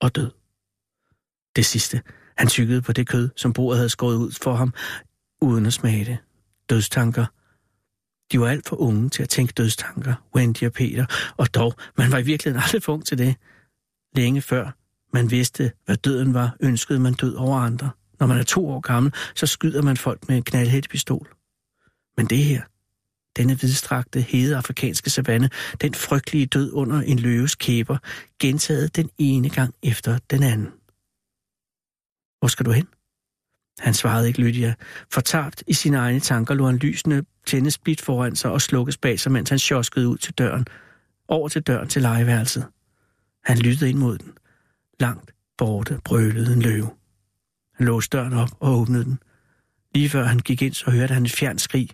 og 0.00 0.16
død. 0.16 0.30
Det 1.56 1.66
sidste. 1.66 2.02
Han 2.36 2.48
tykkede 2.48 2.82
på 2.82 2.92
det 2.92 3.08
kød, 3.08 3.28
som 3.36 3.52
bordet 3.52 3.78
havde 3.78 3.88
skåret 3.88 4.16
ud 4.16 4.32
for 4.42 4.54
ham, 4.54 4.74
uden 5.40 5.66
at 5.66 5.72
smage 5.72 6.04
det. 6.04 6.18
Dødstanker. 6.70 7.26
De 8.32 8.40
var 8.40 8.48
alt 8.48 8.68
for 8.68 8.76
unge 8.76 9.08
til 9.08 9.22
at 9.22 9.28
tænke 9.28 9.52
dødstanker, 9.52 10.14
Wendy 10.36 10.62
og 10.66 10.72
Peter, 10.72 11.06
og 11.36 11.54
dog, 11.54 11.74
man 11.96 12.12
var 12.12 12.18
i 12.18 12.22
virkeligheden 12.22 12.62
aldrig 12.62 12.82
for 12.82 12.92
ung 12.92 13.06
til 13.06 13.18
det. 13.18 13.36
Længe 14.16 14.42
før 14.42 14.70
man 15.12 15.30
vidste, 15.30 15.72
hvad 15.84 15.96
døden 15.96 16.34
var, 16.34 16.56
ønskede 16.60 16.98
man 16.98 17.14
død 17.14 17.34
over 17.34 17.58
andre. 17.58 17.90
Når 18.20 18.26
man 18.26 18.38
er 18.38 18.42
to 18.42 18.68
år 18.68 18.80
gammel, 18.80 19.12
så 19.34 19.46
skyder 19.46 19.82
man 19.82 19.96
folk 19.96 20.28
med 20.28 20.36
en 20.36 20.42
knaldhættepistol. 20.42 21.18
pistol. 21.18 21.39
Men 22.20 22.26
det 22.26 22.44
her, 22.44 22.62
denne 23.36 23.60
vidstrakte, 23.60 24.20
hede 24.20 24.56
afrikanske 24.56 25.10
savanne, 25.10 25.50
den 25.80 25.94
frygtelige 25.94 26.46
død 26.46 26.72
under 26.72 27.00
en 27.00 27.18
løves 27.18 27.54
kæber, 27.54 27.98
gentaget 28.38 28.96
den 28.96 29.10
ene 29.18 29.50
gang 29.50 29.74
efter 29.82 30.18
den 30.30 30.42
anden. 30.42 30.66
Hvor 32.38 32.48
skal 32.48 32.66
du 32.66 32.70
hen? 32.70 32.88
Han 33.78 33.94
svarede 33.94 34.28
ikke 34.28 34.40
Lydia. 34.40 34.74
Fortabt 35.12 35.62
i 35.66 35.72
sine 35.72 35.96
egne 35.96 36.20
tanker 36.20 36.54
lå 36.54 36.66
han 36.66 36.76
lysende 36.76 37.24
tændes 37.46 37.78
blidt 37.78 38.00
foran 38.00 38.36
sig 38.36 38.50
og 38.50 38.62
slukkes 38.62 38.98
bag 38.98 39.20
sig, 39.20 39.32
mens 39.32 39.50
han 39.50 39.58
sjoskede 39.58 40.08
ud 40.08 40.18
til 40.18 40.34
døren. 40.34 40.66
Over 41.28 41.48
til 41.48 41.62
døren 41.62 41.88
til 41.88 42.02
legeværelset. 42.02 42.66
Han 43.44 43.58
lyttede 43.58 43.90
ind 43.90 43.98
mod 43.98 44.18
den. 44.18 44.32
Langt 45.00 45.34
borte 45.58 46.00
brølede 46.04 46.52
en 46.52 46.62
løve. 46.62 46.90
Han 47.74 47.86
låste 47.86 48.16
døren 48.16 48.32
op 48.32 48.50
og 48.60 48.78
åbnede 48.78 49.04
den. 49.04 49.18
Lige 49.94 50.08
før 50.08 50.24
han 50.24 50.38
gik 50.38 50.62
ind, 50.62 50.74
så 50.74 50.90
hørte 50.90 51.14
han 51.14 51.24
et 51.24 51.32
fjern 51.32 51.58
skrig, 51.58 51.90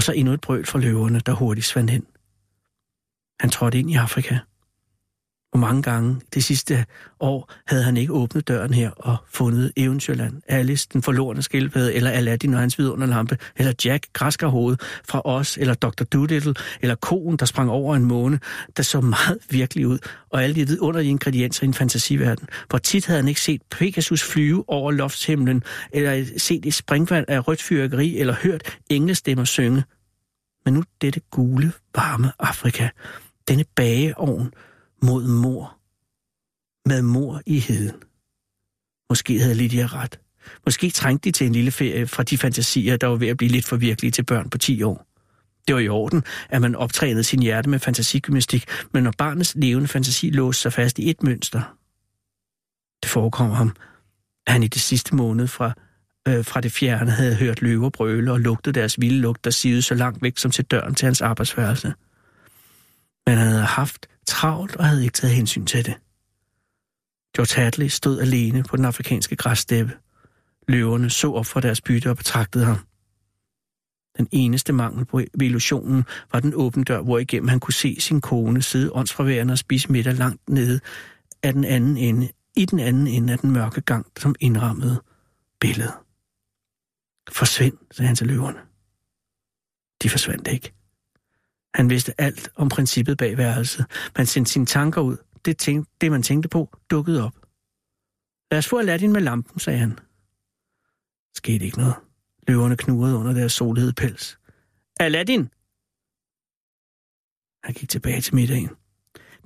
og 0.00 0.04
så 0.04 0.12
endnu 0.12 0.34
et 0.34 0.40
brøl 0.40 0.66
fra 0.66 0.78
løverne, 0.78 1.20
der 1.20 1.32
hurtigt 1.32 1.66
svandt 1.66 1.90
hen. 1.90 2.06
Han 3.40 3.50
trådte 3.50 3.78
ind 3.78 3.90
i 3.90 3.94
Afrika. 3.94 4.38
Hvor 5.50 5.60
mange 5.60 5.82
gange 5.82 6.20
det 6.34 6.44
sidste 6.44 6.84
år 7.20 7.52
havde 7.66 7.82
han 7.82 7.96
ikke 7.96 8.12
åbnet 8.12 8.48
døren 8.48 8.74
her 8.74 8.90
og 8.90 9.16
fundet 9.28 9.72
Eventyrland, 9.76 10.42
Alice, 10.48 10.88
den 10.92 11.02
forlorene 11.02 11.42
skildpadde, 11.42 11.94
eller 11.94 12.10
Aladdin 12.10 12.54
og 12.54 12.60
hans 12.60 12.78
vidunderlampe, 12.78 13.38
eller 13.56 13.72
Jack, 13.84 14.06
græskerhovedet 14.12 14.80
fra 15.08 15.22
os, 15.24 15.58
eller 15.58 15.74
Dr. 15.74 16.04
Doolittle, 16.04 16.54
eller 16.80 16.94
koen, 16.94 17.36
der 17.36 17.46
sprang 17.46 17.70
over 17.70 17.96
en 17.96 18.04
måne, 18.04 18.40
der 18.76 18.82
så 18.82 19.00
meget 19.00 19.38
virkelig 19.50 19.86
ud, 19.86 19.98
og 20.30 20.42
alle 20.44 20.54
de 20.54 20.66
vidunderlige 20.66 21.10
ingredienser 21.10 21.64
i 21.64 21.66
en 21.66 21.74
fantasiverden. 21.74 22.48
Hvor 22.68 22.78
tit 22.78 23.06
havde 23.06 23.20
han 23.20 23.28
ikke 23.28 23.40
set 23.40 23.62
Pegasus 23.70 24.22
flyve 24.22 24.64
over 24.68 24.90
loftshimlen, 24.90 25.62
eller 25.92 26.24
set 26.36 26.66
et 26.66 26.74
springvand 26.74 27.24
af 27.28 27.48
rødt 27.48 27.62
fyrkeri, 27.62 28.18
eller 28.18 28.34
hørt 28.42 28.78
englestemmer 28.90 29.44
synge. 29.44 29.84
Men 30.64 30.74
nu 30.74 30.82
dette 31.00 31.20
gule, 31.30 31.72
varme 31.94 32.32
Afrika, 32.38 32.88
denne 33.48 33.64
bageovn, 33.76 34.52
mod 35.02 35.26
mor. 35.26 35.76
Med 36.88 37.02
mor 37.02 37.42
i 37.46 37.58
heden. 37.58 38.02
Måske 39.10 39.40
havde 39.40 39.54
Lydia 39.54 39.86
ret. 39.86 40.20
Måske 40.66 40.90
trængte 40.90 41.28
de 41.28 41.32
til 41.32 41.46
en 41.46 41.52
lille 41.52 41.70
ferie 41.70 42.06
fra 42.06 42.22
de 42.22 42.38
fantasier, 42.38 42.96
der 42.96 43.06
var 43.06 43.16
ved 43.16 43.28
at 43.28 43.36
blive 43.36 43.52
lidt 43.52 43.64
for 43.64 43.76
virkelige 43.76 44.10
til 44.10 44.22
børn 44.22 44.50
på 44.50 44.58
10 44.58 44.82
år. 44.82 45.06
Det 45.68 45.74
var 45.74 45.80
i 45.80 45.88
orden, 45.88 46.22
at 46.48 46.60
man 46.60 46.76
optrænede 46.76 47.24
sin 47.24 47.42
hjerte 47.42 47.70
med 47.70 47.78
fantasigymnastik, 47.78 48.66
men 48.92 49.02
når 49.02 49.12
barnets 49.18 49.54
levende 49.56 49.88
fantasi 49.88 50.30
låste 50.30 50.62
sig 50.62 50.72
fast 50.72 50.98
i 50.98 51.10
et 51.10 51.22
mønster, 51.22 51.76
det 53.02 53.10
forekom 53.10 53.50
ham, 53.50 53.76
at 54.46 54.52
han 54.52 54.62
i 54.62 54.68
det 54.68 54.80
sidste 54.80 55.14
måned 55.14 55.46
fra 55.46 55.72
øh, 56.28 56.44
fra 56.44 56.60
det 56.60 56.72
fjerne 56.72 57.10
havde 57.10 57.34
hørt 57.34 57.62
løver 57.62 57.90
brøle 57.90 58.32
og 58.32 58.40
lugtet 58.40 58.74
deres 58.74 59.00
vilde 59.00 59.20
lugt, 59.20 59.44
der 59.44 59.50
sivede 59.50 59.82
så 59.82 59.94
langt 59.94 60.22
væk 60.22 60.38
som 60.38 60.50
til 60.50 60.64
døren 60.64 60.94
til 60.94 61.06
hans 61.06 61.20
arbejdsværelse. 61.20 61.94
Men 63.26 63.38
han 63.38 63.48
havde 63.48 63.64
haft 63.64 64.06
travlt 64.30 64.76
og 64.76 64.84
havde 64.84 65.02
ikke 65.02 65.14
taget 65.14 65.34
hensyn 65.34 65.66
til 65.66 65.86
det. 65.86 65.94
George 67.36 67.62
Hadley 67.62 67.88
stod 67.88 68.20
alene 68.20 68.62
på 68.62 68.76
den 68.76 68.84
afrikanske 68.84 69.36
græssteppe. 69.36 69.92
Løverne 70.68 71.10
så 71.10 71.32
op 71.32 71.46
fra 71.46 71.60
deres 71.60 71.80
bytte 71.80 72.10
og 72.10 72.16
betragtede 72.16 72.64
ham. 72.64 72.78
Den 74.18 74.28
eneste 74.32 74.72
mangel 74.72 75.04
på 75.04 75.20
illusionen 75.40 76.04
var 76.32 76.40
den 76.40 76.52
åbne 76.54 76.84
dør, 76.84 77.02
hvor 77.02 77.18
igennem 77.18 77.48
han 77.48 77.60
kunne 77.60 77.74
se 77.74 77.96
sin 78.00 78.20
kone 78.20 78.62
sidde 78.62 78.92
åndsfraværende 78.92 79.52
og 79.52 79.58
spise 79.58 79.92
middag 79.92 80.14
langt 80.14 80.48
nede 80.48 80.80
af 81.42 81.52
den 81.52 81.64
anden 81.64 81.96
ende, 81.96 82.28
i 82.56 82.64
den 82.64 82.78
anden 82.78 83.06
ende 83.06 83.32
af 83.32 83.38
den 83.38 83.50
mørke 83.50 83.80
gang, 83.80 84.06
som 84.18 84.34
indrammede 84.40 85.02
billedet. 85.60 85.94
Forsvind, 87.32 87.78
sagde 87.90 88.06
han 88.06 88.16
til 88.16 88.26
løverne. 88.26 88.58
De 90.02 90.10
forsvandt 90.10 90.48
ikke. 90.48 90.72
Han 91.74 91.90
vidste 91.90 92.20
alt 92.20 92.50
om 92.56 92.68
princippet 92.68 93.18
bag 93.18 93.38
værelset. 93.38 93.86
Man 94.16 94.26
sendte 94.26 94.52
sine 94.52 94.66
tanker 94.66 95.00
ud. 95.00 95.16
Det, 95.44 95.58
tænkte, 95.58 95.92
det 96.00 96.10
man 96.10 96.22
tænkte 96.22 96.48
på, 96.48 96.78
dukkede 96.90 97.24
op. 97.24 97.34
Lad 98.50 98.58
os 98.58 98.68
få 98.68 98.78
Aladdin 98.78 99.12
med 99.12 99.20
lampen, 99.20 99.58
sagde 99.58 99.78
han. 99.78 99.98
Skete 101.34 101.64
ikke 101.64 101.78
noget. 101.78 101.94
Løverne 102.48 102.76
knurrede 102.76 103.16
under 103.16 103.32
deres 103.32 103.52
solhede 103.52 103.92
pels. 103.92 104.38
Aladdin! 105.00 105.48
Han 107.64 107.74
gik 107.74 107.88
tilbage 107.88 108.20
til 108.20 108.34
middagen. 108.34 108.70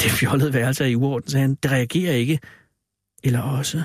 Det 0.00 0.10
fjollede 0.10 0.54
værelse 0.54 0.84
er 0.84 0.88
i 0.88 0.94
uorden, 0.94 1.28
sagde 1.28 1.42
han. 1.42 1.54
Det 1.54 1.70
reagerer 1.70 2.12
ikke. 2.12 2.40
Eller 3.24 3.40
også. 3.40 3.82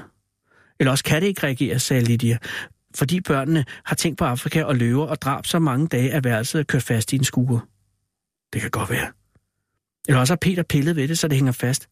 Eller 0.80 0.92
også 0.92 1.04
kan 1.04 1.22
det 1.22 1.28
ikke 1.28 1.44
reagere, 1.44 1.80
sagde 1.80 2.06
Lydia. 2.06 2.38
Fordi 2.96 3.22
børnene 3.22 3.66
har 3.86 3.96
tænkt 3.96 4.18
på 4.18 4.26
Afrika 4.26 4.64
og 4.64 4.76
løver 4.76 5.06
og 5.08 5.22
drab 5.22 5.46
så 5.46 5.60
mange 5.60 5.88
dage, 5.88 6.12
at 6.12 6.24
værelset 6.24 6.60
er 6.60 6.64
kørt 6.64 6.84
fast 6.84 7.14
i 7.14 7.16
en 7.16 7.24
skure. 7.24 7.62
Det 8.54 8.62
kan 8.62 8.72
godt 8.72 8.90
være. 8.90 9.12
Eller 10.08 10.20
også 10.20 10.34
har 10.34 10.38
Peter 10.38 10.64
pillet 10.64 10.96
ved 10.96 11.08
det, 11.08 11.20
så 11.20 11.28
det 11.28 11.38
hænger 11.38 11.52
fast. 11.52 11.90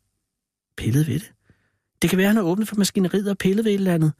Pillet 0.77 1.07
ved 1.07 1.19
det? 1.19 1.31
Det 2.01 2.09
kan 2.09 2.17
være, 2.17 2.27
han 2.27 2.35
har 2.35 2.43
åbnet 2.43 2.67
for 2.67 2.75
maskineriet 2.75 3.29
og 3.29 3.37
pillet 3.37 3.65
ved 3.65 3.71
et 3.71 3.75
eller 3.75 3.93
andet. 3.93 4.13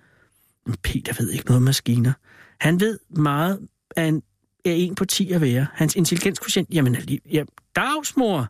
Men 0.65 0.75
Peter 0.83 1.13
ved 1.19 1.29
ikke 1.29 1.45
noget 1.45 1.57
om 1.57 1.63
maskiner. 1.63 2.13
Han 2.59 2.79
ved 2.79 2.99
meget 3.09 3.67
af 3.95 4.05
en, 4.05 4.21
er 4.65 4.71
en 4.71 4.95
på 4.95 5.05
10 5.05 5.31
at 5.31 5.41
være. 5.41 5.67
Hans 5.73 5.95
intelligenskotient, 5.95 6.69
jamen, 6.73 6.95
ja, 7.31 7.43
dagsmor, 7.75 8.47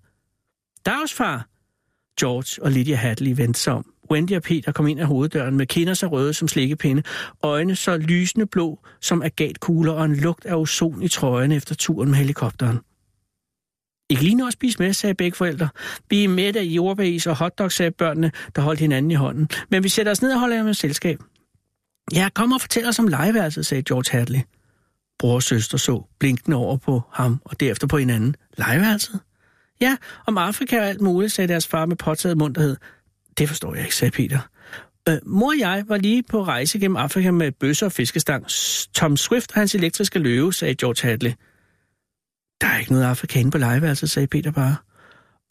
dagsfar. 0.85 1.47
George 2.19 2.63
og 2.63 2.71
Lydia 2.71 2.95
Hadley 2.95 3.35
vendte 3.35 3.59
sig 3.59 3.73
om. 3.73 3.93
Wendy 4.11 4.31
og 4.31 4.41
Peter 4.41 4.71
kom 4.71 4.87
ind 4.87 4.99
af 4.99 5.07
hoveddøren 5.07 5.57
med 5.57 5.65
kinder 5.65 5.93
så 5.93 6.07
røde 6.07 6.33
som 6.33 6.47
slikkepinde, 6.47 7.03
øjne 7.43 7.75
så 7.75 7.97
lysende 7.97 8.45
blå 8.45 8.79
som 9.01 9.21
agatkugler 9.21 9.91
og 9.91 10.05
en 10.05 10.15
lugt 10.15 10.45
af 10.45 10.55
ozon 10.55 11.03
i 11.03 11.07
trøjen 11.07 11.51
efter 11.51 11.75
turen 11.75 12.09
med 12.09 12.17
helikopteren. 12.17 12.79
Ikke 14.09 14.23
lige 14.23 14.35
noget 14.35 14.47
at 14.47 14.53
spise 14.53 14.79
med, 14.79 14.93
sagde 14.93 15.13
begge 15.13 15.37
forældre. 15.37 15.69
Vi 16.09 16.23
er 16.23 16.29
med 16.29 16.55
af 16.55 16.63
jordbæs 16.63 17.27
og 17.27 17.35
hotdogs, 17.35 17.75
sagde 17.75 17.91
børnene, 17.91 18.31
der 18.55 18.61
holdt 18.61 18.79
hinanden 18.79 19.11
i 19.11 19.15
hånden. 19.15 19.49
Men 19.69 19.83
vi 19.83 19.89
sætter 19.89 20.11
os 20.11 20.21
ned 20.21 20.33
og 20.33 20.39
holder 20.39 20.63
med 20.63 20.73
selskab. 20.73 21.19
Ja, 22.13 22.29
kom 22.35 22.51
og 22.51 22.61
fortæl 22.61 22.87
os 22.87 22.99
om 22.99 23.07
legeværelset, 23.07 23.65
sagde 23.65 23.83
George 23.83 24.17
Hadley. 24.17 24.39
Bror 25.19 25.35
og 25.35 25.43
søster 25.43 25.77
så 25.77 26.03
blinkende 26.19 26.57
over 26.57 26.77
på 26.77 27.01
ham 27.11 27.41
og 27.45 27.59
derefter 27.59 27.87
på 27.87 27.97
hinanden. 27.97 28.35
Legeværelset? 28.57 29.19
Ja, 29.81 29.97
om 30.27 30.37
Afrika 30.37 30.79
og 30.79 30.87
alt 30.87 31.01
muligt, 31.01 31.31
sagde 31.31 31.47
deres 31.47 31.67
far 31.67 31.85
med 31.85 31.95
påtaget 31.95 32.37
munterhed. 32.37 32.75
Det 33.37 33.47
forstår 33.47 33.75
jeg 33.75 33.83
ikke, 33.83 33.95
sagde 33.95 34.11
Peter. 34.11 34.39
Øh, 35.09 35.17
mor 35.25 35.47
og 35.47 35.59
jeg 35.59 35.83
var 35.87 35.97
lige 35.97 36.23
på 36.23 36.43
rejse 36.43 36.79
gennem 36.79 36.97
Afrika 36.97 37.31
med 37.31 37.51
bøsser 37.51 37.85
og 37.85 37.91
fiskestang. 37.91 38.45
Tom 38.93 39.17
Swift 39.17 39.51
og 39.51 39.61
hans 39.61 39.75
elektriske 39.75 40.19
løve, 40.19 40.53
sagde 40.53 40.75
George 40.75 41.09
Hadley. 41.09 41.31
Der 42.61 42.67
er 42.67 42.79
ikke 42.79 42.91
noget 42.91 43.05
afrikaner 43.05 43.51
på 43.51 43.57
legeværelset, 43.57 44.09
sagde 44.09 44.27
Peter 44.27 44.51
bare. 44.51 44.75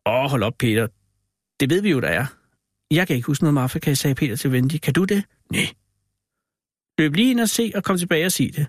Åh, 0.07 0.31
hold 0.31 0.43
op, 0.43 0.55
Peter. 0.59 0.87
Det 1.61 1.71
ved 1.71 1.83
vi 1.83 1.91
jo, 1.91 2.01
der 2.01 2.09
er. 2.09 2.27
Jeg 2.91 3.07
kan 3.07 3.17
ikke 3.17 3.27
huske 3.27 3.45
noget 3.45 3.59
om 3.59 3.65
Afrika, 3.65 3.95
sagde 3.95 4.15
Peter 4.15 4.37
til 4.37 4.51
Wendy. 4.51 4.79
Kan 4.79 4.95
du 4.95 5.05
det? 5.05 5.25
Nej. 5.53 5.69
Løb 6.99 7.15
lige 7.15 7.31
ind 7.31 7.41
og 7.41 7.49
se 7.49 7.73
og 7.75 7.85
kom 7.85 7.99
tilbage 7.99 8.27
og 8.27 8.33
sig 8.33 8.57
det. 8.57 8.67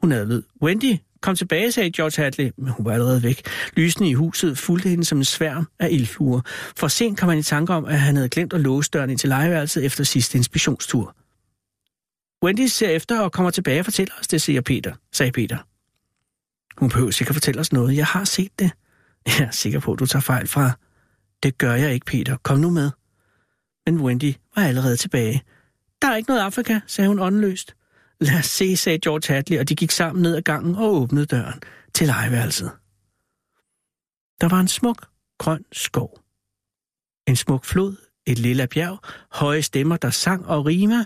Hun 0.00 0.10
havde 0.10 0.28
ved. 0.28 0.42
Wendy, 0.62 0.96
kom 1.20 1.36
tilbage, 1.36 1.72
sagde 1.72 1.92
George 1.92 2.22
Hadley, 2.22 2.50
men 2.56 2.68
hun 2.68 2.86
var 2.86 2.92
allerede 2.92 3.22
væk. 3.22 3.42
Lysene 3.76 4.08
i 4.08 4.12
huset 4.12 4.58
fulgte 4.58 4.88
hende 4.88 5.04
som 5.04 5.18
en 5.18 5.24
sværm 5.24 5.68
af 5.78 5.88
ildfluer. 5.90 6.40
For 6.76 6.88
sent 6.88 7.18
kom 7.18 7.28
han 7.28 7.38
i 7.38 7.42
tanke 7.42 7.72
om, 7.72 7.84
at 7.84 8.00
han 8.00 8.16
havde 8.16 8.28
glemt 8.28 8.52
at 8.52 8.60
låse 8.60 8.90
døren 8.90 9.10
ind 9.10 9.18
til 9.18 9.28
legeværelset 9.28 9.84
efter 9.84 10.04
sidste 10.04 10.38
inspektionstur. 10.38 11.16
Wendy 12.44 12.66
ser 12.66 12.88
efter 12.88 13.20
og 13.20 13.32
kommer 13.32 13.50
tilbage 13.50 13.80
og 13.80 13.84
fortæller 13.84 14.14
os 14.20 14.28
det, 14.28 14.42
siger 14.42 14.60
Peter, 14.60 14.94
sagde 15.12 15.32
Peter. 15.32 15.58
Hun 16.78 16.88
behøver 16.88 17.10
sikkert 17.10 17.34
fortælle 17.34 17.60
os 17.60 17.72
noget. 17.72 17.96
Jeg 17.96 18.06
har 18.06 18.24
set 18.24 18.58
det. 18.58 18.70
Jeg 19.26 19.46
er 19.46 19.50
sikker 19.50 19.80
på, 19.80 19.92
at 19.92 19.98
du 19.98 20.06
tager 20.06 20.20
fejl 20.20 20.46
fra. 20.46 20.70
Det 21.42 21.58
gør 21.58 21.74
jeg 21.74 21.94
ikke, 21.94 22.06
Peter. 22.06 22.36
Kom 22.36 22.58
nu 22.58 22.70
med. 22.70 22.90
Men 23.86 24.00
Wendy 24.00 24.34
var 24.56 24.62
allerede 24.62 24.96
tilbage. 24.96 25.42
Der 26.02 26.08
er 26.08 26.16
ikke 26.16 26.30
noget 26.30 26.42
Afrika, 26.42 26.80
sagde 26.86 27.08
hun 27.08 27.18
åndeløst. 27.18 27.74
Lad 28.20 28.38
os 28.38 28.46
se, 28.46 28.76
sagde 28.76 28.98
George 28.98 29.34
Hadley, 29.34 29.58
og 29.58 29.68
de 29.68 29.76
gik 29.76 29.90
sammen 29.90 30.22
ned 30.22 30.36
ad 30.36 30.42
gangen 30.42 30.74
og 30.74 30.94
åbnede 30.94 31.26
døren 31.26 31.60
til 31.94 32.06
legeværelset. 32.06 32.70
Der 34.40 34.48
var 34.48 34.60
en 34.60 34.68
smuk, 34.68 35.06
grøn 35.38 35.64
skov. 35.72 36.20
En 37.26 37.36
smuk 37.36 37.64
flod, 37.64 37.96
et 38.26 38.38
lille 38.38 38.66
bjerg, 38.66 38.98
høje 39.32 39.62
stemmer, 39.62 39.96
der 39.96 40.10
sang 40.10 40.46
og 40.46 40.66
rima, 40.66 41.04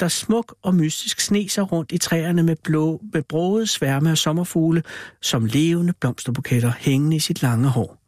der 0.00 0.08
smuk 0.08 0.54
og 0.62 0.74
mystisk 0.74 1.20
sne 1.20 1.48
sig 1.48 1.72
rundt 1.72 1.92
i 1.92 1.98
træerne 1.98 2.42
med, 2.42 2.56
blå, 2.64 3.00
med 3.12 3.22
broede 3.22 3.66
sværme 3.66 4.10
af 4.10 4.18
sommerfugle, 4.18 4.82
som 5.22 5.44
levende 5.44 5.92
blomsterbuketter 6.00 6.72
hængende 6.78 7.16
i 7.16 7.18
sit 7.18 7.42
lange 7.42 7.68
hår. 7.68 8.00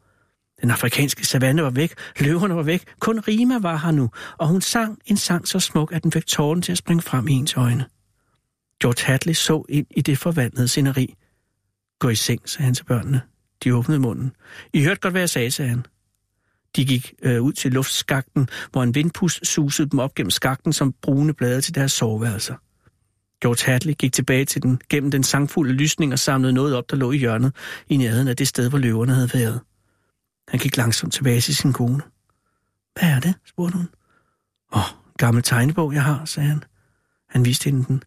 Den 0.61 0.71
afrikanske 0.71 1.25
savanne 1.25 1.63
var 1.63 1.69
væk, 1.69 1.93
løverne 2.19 2.55
var 2.55 2.63
væk, 2.63 2.83
kun 2.99 3.19
Rima 3.19 3.57
var 3.59 3.77
her 3.77 3.91
nu, 3.91 4.09
og 4.37 4.47
hun 4.47 4.61
sang 4.61 4.99
en 5.05 5.17
sang 5.17 5.47
så 5.47 5.59
smuk, 5.59 5.91
at 5.93 6.03
den 6.03 6.11
fik 6.11 6.25
tårnen 6.25 6.61
til 6.61 6.71
at 6.71 6.77
springe 6.77 7.01
frem 7.01 7.27
i 7.27 7.31
ens 7.31 7.57
øjne. 7.57 7.85
George 8.81 9.05
Hadley 9.05 9.33
så 9.33 9.65
ind 9.69 9.87
i 9.91 10.01
det 10.01 10.17
forvandlede 10.17 10.67
sceneri. 10.67 11.15
Gå 11.99 12.09
i 12.09 12.15
seng, 12.15 12.49
sagde 12.49 12.65
han 12.65 12.73
til 12.73 12.83
børnene. 12.83 13.21
De 13.63 13.75
åbnede 13.75 13.99
munden. 13.99 14.31
I 14.73 14.83
hørte 14.83 14.99
godt, 14.99 15.13
hvad 15.13 15.21
jeg 15.21 15.29
sagde, 15.29 15.51
sagde 15.51 15.69
han. 15.69 15.85
De 16.77 16.85
gik 16.85 17.13
øh, 17.23 17.41
ud 17.41 17.53
til 17.53 17.71
luftskakten, 17.71 18.49
hvor 18.71 18.83
en 18.83 18.95
vindpus 18.95 19.39
susede 19.43 19.89
dem 19.89 19.99
op 19.99 20.15
gennem 20.15 20.31
skakten 20.31 20.73
som 20.73 20.93
brune 21.01 21.33
blade 21.33 21.61
til 21.61 21.75
deres 21.75 21.91
soveværelser. 21.91 22.55
George 23.41 23.71
Hadley 23.71 23.93
gik 23.93 24.13
tilbage 24.13 24.45
til 24.45 24.63
den 24.63 24.81
gennem 24.89 25.11
den 25.11 25.23
sangfulde 25.23 25.73
lysning 25.73 26.13
og 26.13 26.19
samlede 26.19 26.53
noget 26.53 26.75
op, 26.75 26.89
der 26.89 26.95
lå 26.95 27.11
i 27.11 27.17
hjørnet 27.17 27.55
i 27.87 27.97
nærheden 27.97 28.27
af 28.27 28.35
det 28.35 28.47
sted, 28.47 28.69
hvor 28.69 28.77
løverne 28.77 29.13
havde 29.13 29.33
været. 29.33 29.61
Han 30.47 30.59
gik 30.59 30.77
langsomt 30.77 31.13
tilbage 31.13 31.41
til 31.41 31.55
sin 31.55 31.73
kone. 31.73 32.01
Hvad 32.99 33.09
er 33.09 33.19
det? 33.19 33.33
spurgte 33.45 33.77
hun. 33.77 33.89
Åh, 34.73 34.79
oh, 34.79 34.97
gammel 35.17 35.43
tegnebog, 35.43 35.93
jeg 35.93 36.03
har, 36.03 36.25
sagde 36.25 36.49
han. 36.49 36.63
Han 37.29 37.45
viste 37.45 37.65
hende 37.65 37.85
den. 37.87 38.03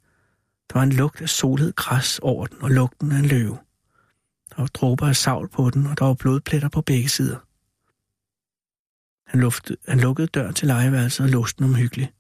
Der 0.73 0.79
var 0.79 0.83
en 0.83 0.93
lugt 0.93 1.21
af 1.21 1.29
solhed 1.29 1.73
græs 1.73 2.19
over 2.19 2.47
den 2.47 2.63
og 2.63 2.71
lugten 2.71 3.13
af 3.13 3.19
en 3.19 3.27
løve. 3.27 3.59
Der 4.51 4.57
var 4.57 4.67
dråber 4.67 5.09
af 5.09 5.17
savl 5.17 5.49
på 5.49 5.71
den, 5.71 5.87
og 5.87 5.99
der 5.99 6.05
var 6.05 6.15
blodpletter 6.15 6.69
på 6.69 6.81
begge 6.81 7.09
sider. 7.09 7.37
Han, 9.31 9.41
luftede, 9.41 9.79
han 9.89 10.01
lukkede 10.01 10.27
døren 10.27 10.55
til 10.55 10.69
legeværelset 10.69 11.25
og 11.25 11.31
låste 11.31 11.59
den 11.59 11.65
omhyggeligt. 11.65 12.15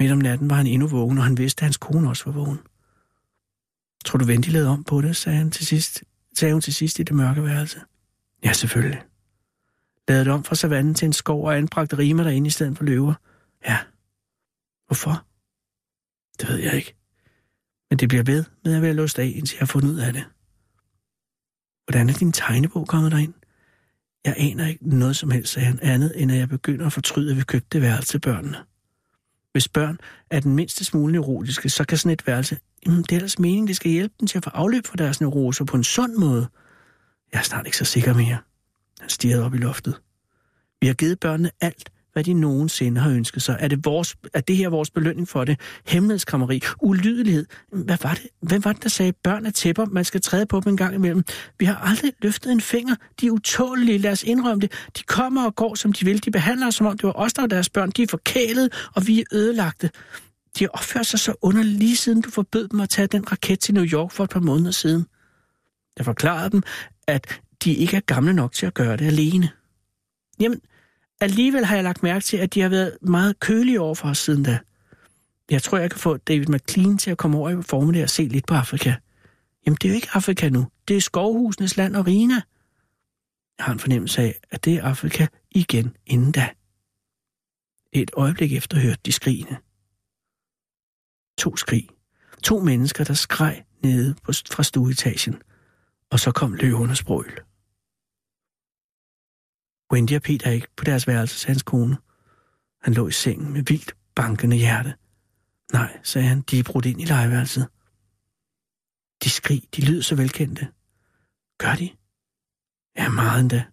Midt 0.00 0.12
om 0.12 0.18
natten 0.18 0.50
var 0.50 0.56
han 0.56 0.66
endnu 0.66 0.86
vågen, 0.86 1.18
og 1.18 1.24
han 1.24 1.38
vidste, 1.38 1.60
at 1.60 1.64
hans 1.64 1.76
kone 1.76 2.08
også 2.08 2.24
var 2.24 2.32
vågen. 2.32 2.58
Tror 4.04 4.18
du, 4.18 4.24
Vendi 4.24 4.50
lavede 4.50 4.68
om 4.68 4.84
på 4.84 5.00
det, 5.00 5.16
sagde, 5.16 5.38
han 5.38 5.50
til 5.50 5.66
sidst, 5.66 6.04
sagde 6.38 6.54
hun 6.54 6.60
til 6.60 6.74
sidst 6.74 6.98
i 6.98 7.02
det 7.02 7.16
mørke 7.16 7.44
værelse. 7.44 7.80
Ja, 8.44 8.52
selvfølgelig. 8.52 9.02
Lavede 10.08 10.24
det 10.24 10.32
om 10.32 10.44
fra 10.44 10.54
savannen 10.54 10.94
til 10.94 11.06
en 11.06 11.12
skov 11.12 11.44
og 11.44 11.56
anbragte 11.56 11.98
rimer 11.98 12.22
derinde 12.22 12.46
i 12.46 12.50
stedet 12.50 12.76
for 12.76 12.84
løver. 12.84 13.14
Ja. 13.66 13.78
Hvorfor? 14.86 15.26
Det 16.40 16.48
ved 16.48 16.56
jeg 16.56 16.74
ikke. 16.74 16.94
Men 17.90 17.98
det 17.98 18.08
bliver 18.08 18.24
ved 18.24 18.44
med 18.64 18.76
at 18.76 18.82
være 18.82 18.94
låst 18.94 19.18
af, 19.18 19.32
indtil 19.36 19.56
jeg 19.56 19.60
har 19.60 19.66
fundet 19.66 19.88
ud 19.88 19.98
af 19.98 20.12
det. 20.12 20.24
Hvordan 21.86 22.08
er 22.08 22.12
din 22.12 22.32
tegnebog 22.32 22.88
kommet 22.88 23.12
derind? 23.12 23.34
Jeg 24.24 24.34
aner 24.36 24.66
ikke 24.66 24.98
noget 24.98 25.16
som 25.16 25.30
helst, 25.30 25.52
sagde 25.52 25.66
han, 25.66 25.78
andet 25.82 26.12
end 26.22 26.32
at 26.32 26.38
jeg 26.38 26.48
begynder 26.48 26.86
at 26.86 26.92
fortryde, 26.92 27.30
at 27.30 27.36
vi 27.36 27.42
købte 27.42 27.68
det 27.72 27.82
værelse 27.82 28.08
til 28.08 28.20
børnene. 28.20 28.56
Hvis 29.52 29.68
børn 29.68 29.98
er 30.30 30.40
den 30.40 30.54
mindste 30.54 30.84
smule 30.84 31.12
neurotiske, 31.12 31.68
så 31.68 31.84
kan 31.84 31.98
sådan 31.98 32.12
et 32.12 32.26
værelse, 32.26 32.58
jamen 32.86 33.02
det 33.02 33.12
er 33.12 33.16
ellers 33.16 33.38
meningen, 33.38 33.68
det 33.68 33.76
skal 33.76 33.90
hjælpe 33.90 34.14
dem 34.20 34.26
til 34.26 34.38
at 34.38 34.44
få 34.44 34.50
afløb 34.50 34.86
for 34.86 34.96
deres 34.96 35.20
neuroser 35.20 35.64
på 35.64 35.76
en 35.76 35.84
sund 35.84 36.14
måde. 36.14 36.48
Jeg 37.32 37.38
er 37.38 37.42
snart 37.42 37.66
ikke 37.66 37.76
så 37.76 37.84
sikker 37.84 38.14
mere. 38.14 38.38
Han 39.00 39.08
stirrede 39.08 39.44
op 39.44 39.54
i 39.54 39.58
loftet. 39.58 40.00
Vi 40.80 40.86
har 40.86 40.94
givet 40.94 41.20
børnene 41.20 41.50
alt, 41.60 41.92
hvad 42.18 42.24
de 42.24 42.32
nogensinde 42.32 43.00
har 43.00 43.10
ønsket 43.10 43.42
sig. 43.42 43.56
Er 43.60 43.68
det, 43.68 43.84
vores, 43.84 44.16
er 44.34 44.40
det 44.40 44.56
her 44.56 44.68
vores 44.68 44.90
belønning 44.90 45.28
for 45.28 45.44
det? 45.44 45.60
Hemmelighedskrammeri, 45.86 46.60
ulydighed. 46.82 47.46
Hvad 47.72 47.98
var 48.02 48.14
det? 48.14 48.26
Hvem 48.42 48.64
var 48.64 48.72
det, 48.72 48.82
der 48.82 48.88
sagde, 48.88 49.12
børn 49.12 49.46
er 49.46 49.50
tæpper, 49.50 49.86
man 49.86 50.04
skal 50.04 50.20
træde 50.20 50.46
på 50.46 50.60
dem 50.60 50.70
en 50.70 50.76
gang 50.76 50.94
imellem? 50.94 51.24
Vi 51.58 51.64
har 51.64 51.76
aldrig 51.76 52.12
løftet 52.22 52.52
en 52.52 52.60
finger. 52.60 52.94
De 53.20 53.26
er 53.26 53.30
utålige, 53.30 53.98
lad 53.98 54.12
os 54.12 54.22
indrømme 54.22 54.60
det. 54.60 54.72
De 54.98 55.02
kommer 55.02 55.44
og 55.44 55.54
går, 55.54 55.74
som 55.74 55.92
de 55.92 56.04
vil. 56.04 56.24
De 56.24 56.30
behandler 56.30 56.66
os, 56.66 56.74
som 56.74 56.86
om 56.86 56.98
det 56.98 57.06
var 57.06 57.12
os, 57.12 57.32
der 57.32 57.42
var 57.42 57.46
deres 57.46 57.68
børn. 57.68 57.90
De 57.90 58.02
er 58.02 58.06
forkælet, 58.10 58.88
og 58.94 59.06
vi 59.06 59.20
er 59.20 59.24
ødelagte. 59.32 59.90
De 60.58 60.64
har 60.64 60.68
opført 60.68 61.06
sig 61.06 61.20
så 61.20 61.34
underligt 61.42 61.78
lige 61.78 61.96
siden 61.96 62.20
du 62.20 62.30
forbød 62.30 62.68
dem 62.68 62.80
at 62.80 62.88
tage 62.88 63.08
den 63.08 63.32
raket 63.32 63.60
til 63.60 63.74
New 63.74 63.84
York 63.84 64.12
for 64.12 64.24
et 64.24 64.30
par 64.30 64.40
måneder 64.40 64.70
siden. 64.70 65.06
Jeg 65.98 66.04
forklarede 66.04 66.50
dem, 66.50 66.62
at 67.06 67.40
de 67.64 67.74
ikke 67.74 67.96
er 67.96 68.00
gamle 68.00 68.32
nok 68.32 68.52
til 68.52 68.66
at 68.66 68.74
gøre 68.74 68.96
det 68.96 69.06
alene. 69.06 69.50
Jamen, 70.40 70.60
alligevel 71.20 71.64
har 71.64 71.74
jeg 71.74 71.84
lagt 71.84 72.02
mærke 72.02 72.24
til, 72.24 72.36
at 72.36 72.54
de 72.54 72.60
har 72.60 72.68
været 72.68 72.98
meget 73.02 73.40
kølige 73.40 73.80
over 73.80 73.94
for 73.94 74.08
os 74.08 74.18
siden 74.18 74.42
da. 74.42 74.58
Jeg 75.50 75.62
tror, 75.62 75.78
jeg 75.78 75.90
kan 75.90 76.00
få 76.00 76.16
David 76.16 76.46
McLean 76.46 76.98
til 76.98 77.10
at 77.10 77.18
komme 77.18 77.38
over 77.38 77.50
i 77.50 77.62
formiddag 77.62 78.02
og 78.02 78.10
se 78.10 78.22
lidt 78.22 78.46
på 78.46 78.54
Afrika. 78.54 78.94
Jamen, 79.66 79.76
det 79.76 79.84
er 79.84 79.88
jo 79.88 79.94
ikke 79.94 80.08
Afrika 80.12 80.48
nu. 80.48 80.66
Det 80.88 80.96
er 80.96 81.00
skovhusenes 81.00 81.76
land 81.76 81.96
og 81.96 82.06
Rina. 82.06 82.42
Jeg 83.58 83.64
har 83.64 83.72
en 83.72 83.78
fornemmelse 83.78 84.22
af, 84.22 84.40
at 84.50 84.64
det 84.64 84.74
er 84.74 84.82
Afrika 84.82 85.26
igen 85.50 85.96
inden 86.06 86.32
da. 86.32 86.48
Et 87.92 88.10
øjeblik 88.16 88.52
efter 88.52 88.78
hørte 88.78 89.00
de 89.06 89.12
skrigende. 89.12 89.56
To 91.38 91.56
skrig. 91.56 91.88
To 92.42 92.60
mennesker, 92.60 93.04
der 93.04 93.14
skreg 93.14 93.64
nede 93.82 94.14
på, 94.22 94.32
fra 94.50 94.62
stueetagen. 94.62 95.42
Og 96.10 96.20
så 96.20 96.32
kom 96.32 96.54
løvernes 96.54 97.04
brøl. 97.04 97.40
Wendy 99.92 100.12
og 100.12 100.22
Peter 100.22 100.50
ikke 100.50 100.66
på 100.76 100.84
deres 100.84 101.06
værelse, 101.06 101.38
sagde 101.38 101.52
hans 101.52 101.62
kone. 101.62 101.96
Han 102.82 102.94
lå 102.94 103.08
i 103.08 103.12
sengen 103.12 103.52
med 103.52 103.62
vildt 103.62 103.96
bankende 104.14 104.56
hjerte. 104.56 104.94
Nej, 105.72 105.98
sagde 106.02 106.28
han, 106.28 106.40
de 106.40 106.58
er 106.58 106.62
brudt 106.62 106.86
ind 106.86 107.00
i 107.00 107.04
legeværelset. 107.04 107.68
De 109.24 109.30
skrig, 109.30 109.62
de 109.76 109.86
lyder 109.86 110.02
så 110.02 110.14
velkendte. 110.14 110.68
Gør 111.58 111.74
de? 111.74 111.90
Ja, 112.96 113.08
meget 113.08 113.40
endda. 113.40 113.64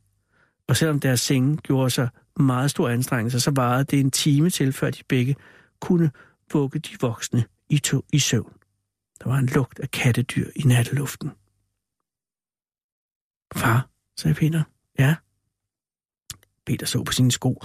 Og 0.67 0.77
selvom 0.77 0.99
deres 0.99 1.19
senge 1.19 1.57
gjorde 1.57 1.89
sig 1.89 2.09
meget 2.39 2.71
stor 2.71 2.89
anstrengelse, 2.89 3.39
så 3.39 3.51
varede 3.51 3.83
det 3.83 3.99
en 3.99 4.11
time 4.11 4.49
til, 4.49 4.73
før 4.73 4.89
de 4.89 5.03
begge 5.09 5.35
kunne 5.79 6.11
vugge 6.53 6.79
de 6.79 6.97
voksne 7.01 7.45
i, 7.69 7.77
to, 7.77 8.05
i 8.13 8.19
søvn. 8.19 8.53
Der 9.23 9.29
var 9.29 9.37
en 9.37 9.45
lugt 9.45 9.79
af 9.79 9.91
kattedyr 9.91 10.49
i 10.55 10.61
natteluften. 10.61 11.29
Far, 13.55 13.89
sagde 14.17 14.35
Peter. 14.35 14.63
Ja. 14.99 15.15
Peter 16.65 16.85
så 16.85 17.03
på 17.03 17.11
sine 17.11 17.31
sko. 17.31 17.61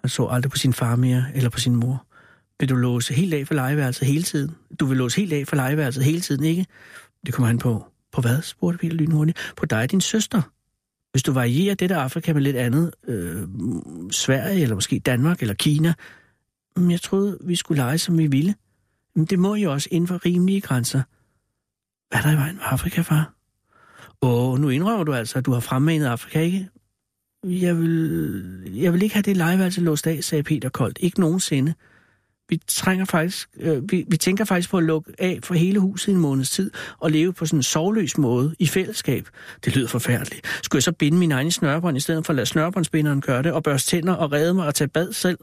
Han 0.00 0.08
så 0.08 0.26
aldrig 0.26 0.50
på 0.50 0.56
sin 0.56 0.72
far 0.72 0.96
mere, 0.96 1.24
eller 1.34 1.50
på 1.50 1.60
sin 1.60 1.76
mor. 1.76 2.06
Vil 2.60 2.68
du 2.68 2.76
låse 2.76 3.14
helt 3.14 3.34
af 3.34 3.46
for 3.46 3.54
legeværelset 3.54 4.08
hele 4.08 4.22
tiden? 4.22 4.54
Du 4.80 4.86
vil 4.86 4.96
låse 4.96 5.20
helt 5.20 5.32
af 5.32 5.46
for 5.48 5.56
legeværelset 5.56 6.04
hele 6.04 6.20
tiden, 6.20 6.44
ikke? 6.44 6.66
Det 7.26 7.34
kommer 7.34 7.46
han 7.46 7.58
på. 7.58 7.86
På 8.12 8.20
hvad? 8.20 8.42
spurgte 8.42 8.78
Peter 8.78 8.94
lynhurtigt. 8.94 9.52
På 9.56 9.66
dig 9.66 9.82
og 9.82 9.90
din 9.90 10.00
søster. 10.00 10.42
Hvis 11.10 11.22
du 11.22 11.32
varierer 11.32 11.74
det 11.74 11.90
der 11.90 11.98
Afrika 11.98 12.32
med 12.32 12.42
lidt 12.42 12.56
andet, 12.56 12.90
øh, 13.08 13.48
Sverige 14.10 14.62
eller 14.62 14.74
måske 14.74 14.98
Danmark 14.98 15.40
eller 15.40 15.54
Kina, 15.54 15.94
mm, 16.76 16.90
jeg 16.90 17.00
troede, 17.00 17.38
vi 17.40 17.56
skulle 17.56 17.82
lege, 17.82 17.98
som 17.98 18.18
vi 18.18 18.26
ville. 18.26 18.54
Men 19.14 19.24
det 19.24 19.38
må 19.38 19.54
jo 19.54 19.72
også 19.72 19.88
inden 19.92 20.08
for 20.08 20.26
rimelige 20.26 20.60
grænser. 20.60 21.02
Hvad 22.08 22.18
er 22.18 22.22
der 22.22 22.32
i 22.32 22.36
vejen 22.36 22.56
med 22.56 22.64
Afrika, 22.66 23.00
far? 23.00 23.32
Åh, 24.22 24.58
nu 24.58 24.68
indrømmer 24.68 25.04
du 25.04 25.12
altså, 25.12 25.38
at 25.38 25.46
du 25.46 25.52
har 25.52 25.60
fremmanet 25.60 26.06
Afrika, 26.06 26.40
ikke? 26.40 26.68
Jeg 27.48 27.78
vil, 27.78 28.72
jeg 28.74 28.92
vil 28.92 29.02
ikke 29.02 29.14
have 29.14 29.22
det 29.22 29.36
legeværelse 29.36 29.80
låst 29.80 30.06
af, 30.06 30.24
sagde 30.24 30.42
Peter 30.42 30.68
koldt. 30.68 30.98
Ikke 31.00 31.20
nogensinde. 31.20 31.74
Vi, 32.48 32.60
trænger 32.66 33.04
faktisk, 33.04 33.48
øh, 33.60 33.90
vi, 33.90 34.04
vi 34.08 34.16
tænker 34.16 34.44
faktisk 34.44 34.70
på 34.70 34.78
at 34.78 34.84
lukke 34.84 35.12
af 35.18 35.38
for 35.44 35.54
hele 35.54 35.78
huset 35.78 36.08
i 36.08 36.10
en 36.10 36.20
måneds 36.20 36.50
tid 36.50 36.70
og 36.98 37.10
leve 37.10 37.32
på 37.32 37.46
sådan 37.46 37.58
en 37.58 37.62
sovløs 37.62 38.18
måde 38.18 38.54
i 38.58 38.66
fællesskab. 38.66 39.28
Det 39.64 39.76
lyder 39.76 39.88
forfærdeligt. 39.88 40.46
Skulle 40.62 40.78
jeg 40.78 40.82
så 40.82 40.92
binde 40.92 41.18
min 41.18 41.32
egen 41.32 41.50
snørbånd 41.50 41.96
i 41.96 42.00
stedet 42.00 42.26
for 42.26 42.32
at 42.32 42.36
lade 42.36 42.46
snørbåndsbinderen 42.46 43.20
gøre 43.20 43.42
det 43.42 43.52
og 43.52 43.62
børste 43.62 43.90
tænder 43.90 44.12
og 44.12 44.32
redde 44.32 44.54
mig 44.54 44.66
og 44.66 44.74
tage 44.74 44.88
bad 44.88 45.12
selv? 45.12 45.38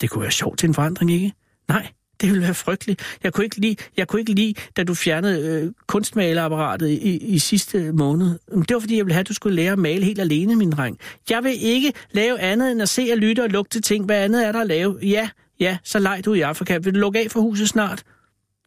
Det 0.00 0.10
kunne 0.10 0.22
være 0.22 0.30
sjovt 0.30 0.58
til 0.58 0.66
en 0.66 0.74
forandring, 0.74 1.12
ikke? 1.12 1.32
Nej, 1.68 1.92
det 2.20 2.28
ville 2.28 2.42
være 2.42 2.54
frygteligt. 2.54 3.02
Jeg 3.22 3.32
kunne 3.32 3.44
ikke 3.44 3.60
lide, 3.60 3.76
jeg 3.96 4.08
kunne 4.08 4.20
ikke 4.20 4.32
lide 4.32 4.54
da 4.76 4.84
du 4.84 4.94
fjernede 4.94 5.48
øh, 5.48 5.72
kunstmalerapparatet 5.86 6.88
i, 6.88 7.16
i 7.16 7.38
sidste 7.38 7.92
måned. 7.92 8.38
Det 8.68 8.74
var 8.74 8.80
fordi, 8.80 8.96
jeg 8.96 9.04
ville 9.06 9.14
have, 9.14 9.20
at 9.20 9.28
du 9.28 9.34
skulle 9.34 9.56
lære 9.56 9.72
at 9.72 9.78
male 9.78 10.04
helt 10.04 10.20
alene, 10.20 10.56
min 10.56 10.70
dreng. 10.70 10.98
Jeg 11.30 11.44
vil 11.44 11.54
ikke 11.60 11.92
lave 12.12 12.40
andet 12.40 12.72
end 12.72 12.82
at 12.82 12.88
se 12.88 13.08
og 13.12 13.18
lytte 13.18 13.42
og 13.42 13.48
lugte 13.48 13.80
ting. 13.80 14.04
Hvad 14.04 14.16
andet 14.16 14.46
er 14.46 14.52
der 14.52 14.60
at 14.60 14.66
lave? 14.66 14.98
Ja, 15.02 15.28
ja, 15.60 15.78
så 15.84 15.98
leg 15.98 16.22
du 16.24 16.34
i 16.34 16.40
Afrika. 16.40 16.78
Vil 16.78 16.94
du 16.94 16.98
lukke 16.98 17.18
af 17.18 17.30
for 17.30 17.40
huset 17.40 17.68
snart? 17.68 18.02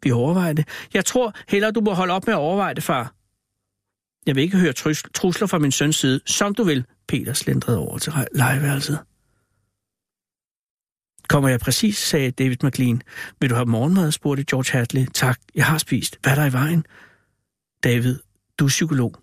Vi 0.04 0.12
overvejer 0.12 0.54
det. 0.54 0.68
Jeg 0.94 1.06
tror 1.06 1.34
hellere, 1.48 1.72
du 1.72 1.82
må 1.82 1.94
holde 1.94 2.14
op 2.14 2.28
med 2.28 2.34
at 2.34 2.38
overveje 2.40 2.74
det, 2.74 2.84
far. 2.84 3.14
Jeg 4.26 4.36
vil 4.36 4.44
ikke 4.44 4.58
høre 4.58 4.74
trusler 5.14 5.48
fra 5.48 5.58
min 5.58 5.72
søns 5.72 5.96
side. 5.96 6.20
Som 6.26 6.54
du 6.54 6.64
vil. 6.64 6.86
Peter 7.08 7.34
slendrede 7.34 7.78
over 7.78 7.98
til 7.98 8.14
legeværelset. 8.36 9.00
Kommer 11.30 11.50
jeg 11.50 11.60
præcis, 11.60 11.98
sagde 11.98 12.32
David 12.32 12.58
McLean. 12.64 13.02
Vil 13.42 13.50
du 13.50 13.56
have 13.56 13.66
morgenmad, 13.66 14.12
spurgte 14.12 14.44
George 14.44 14.78
Hadley. 14.78 15.06
Tak, 15.14 15.40
jeg 15.56 15.66
har 15.66 15.78
spist. 15.78 16.18
Hvad 16.22 16.32
er 16.32 16.36
der 16.36 16.46
i 16.46 16.54
vejen? 16.54 16.86
David, 17.84 18.20
du 18.60 18.66
er 18.66 18.70
psykolog. 18.70 19.16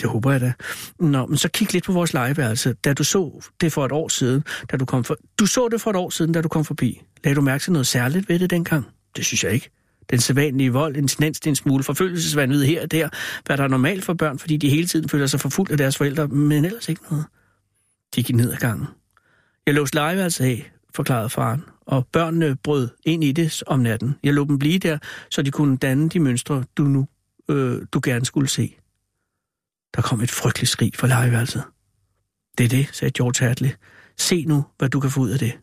Det 0.00 0.10
håber 0.10 0.32
jeg 0.32 0.40
da. 0.40 0.52
Nå, 1.00 1.26
men 1.26 1.36
så 1.36 1.48
kig 1.48 1.72
lidt 1.72 1.84
på 1.84 1.92
vores 1.92 2.12
legeværelse. 2.12 2.72
Da 2.72 2.92
du 2.92 3.04
så 3.04 3.42
det 3.60 3.72
for 3.72 3.84
et 3.84 3.92
år 3.92 4.08
siden, 4.08 4.44
da 4.70 4.76
du 4.76 4.84
kom 4.84 5.04
for... 5.04 5.16
Du 5.38 5.46
så 5.46 5.68
det 5.68 5.80
for 5.80 5.90
et 5.90 5.96
år 5.96 6.10
siden, 6.10 6.32
da 6.32 6.40
du 6.40 6.48
kom 6.48 6.64
forbi. 6.64 7.02
Lagde 7.24 7.36
du 7.36 7.40
mærke 7.40 7.62
til 7.62 7.72
noget 7.72 7.86
særligt 7.86 8.28
ved 8.28 8.38
det 8.38 8.50
dengang? 8.50 8.86
Det 9.16 9.24
synes 9.24 9.44
jeg 9.44 9.52
ikke. 9.52 9.70
Den 10.10 10.20
sædvanlige 10.20 10.72
vold, 10.72 10.96
en 10.96 11.08
tendens 11.08 11.40
til 11.40 11.50
en 11.50 11.56
smule 11.56 11.84
forfølgelsesvandvid 11.84 12.64
her 12.64 12.82
og 12.82 12.90
der, 12.90 13.08
hvad 13.46 13.56
der 13.56 13.64
er 13.64 13.68
normalt 13.68 14.04
for 14.04 14.14
børn, 14.14 14.38
fordi 14.38 14.56
de 14.56 14.68
hele 14.68 14.86
tiden 14.86 15.08
føler 15.08 15.26
sig 15.26 15.40
forfulgt 15.40 15.72
af 15.72 15.78
deres 15.78 15.96
forældre, 15.96 16.28
men 16.28 16.64
ellers 16.64 16.88
ikke 16.88 17.02
noget. 17.10 17.24
De 18.14 18.22
gik 18.22 18.36
ned 18.36 18.52
ad 18.52 18.56
gangen. 18.56 18.86
Jeg 19.66 19.74
låste 19.74 19.96
legeværelset 19.96 20.44
af, 20.44 20.72
forklarede 20.94 21.30
faren, 21.30 21.64
og 21.80 22.06
børnene 22.06 22.56
brød 22.56 22.88
ind 23.04 23.24
i 23.24 23.32
det 23.32 23.62
om 23.66 23.80
natten. 23.80 24.14
Jeg 24.22 24.34
lå 24.34 24.44
dem 24.44 24.58
blive 24.58 24.78
der, 24.78 24.98
så 25.30 25.42
de 25.42 25.50
kunne 25.50 25.76
danne 25.76 26.08
de 26.08 26.20
mønstre, 26.20 26.64
du 26.76 26.82
nu 26.82 27.06
øh, 27.50 27.82
du 27.92 28.00
gerne 28.04 28.24
skulle 28.24 28.48
se. 28.48 28.76
Der 29.96 30.02
kom 30.02 30.20
et 30.20 30.30
frygteligt 30.30 30.70
skrig 30.70 30.92
fra 30.96 31.06
legeværelset. 31.06 31.62
Det 32.58 32.64
er 32.64 32.68
det, 32.68 32.88
sagde 32.92 33.12
George 33.12 33.46
Hadley. 33.46 33.70
Se 34.18 34.44
nu, 34.44 34.64
hvad 34.78 34.88
du 34.88 35.00
kan 35.00 35.10
få 35.10 35.20
ud 35.20 35.30
af 35.30 35.38
det. 35.38 35.58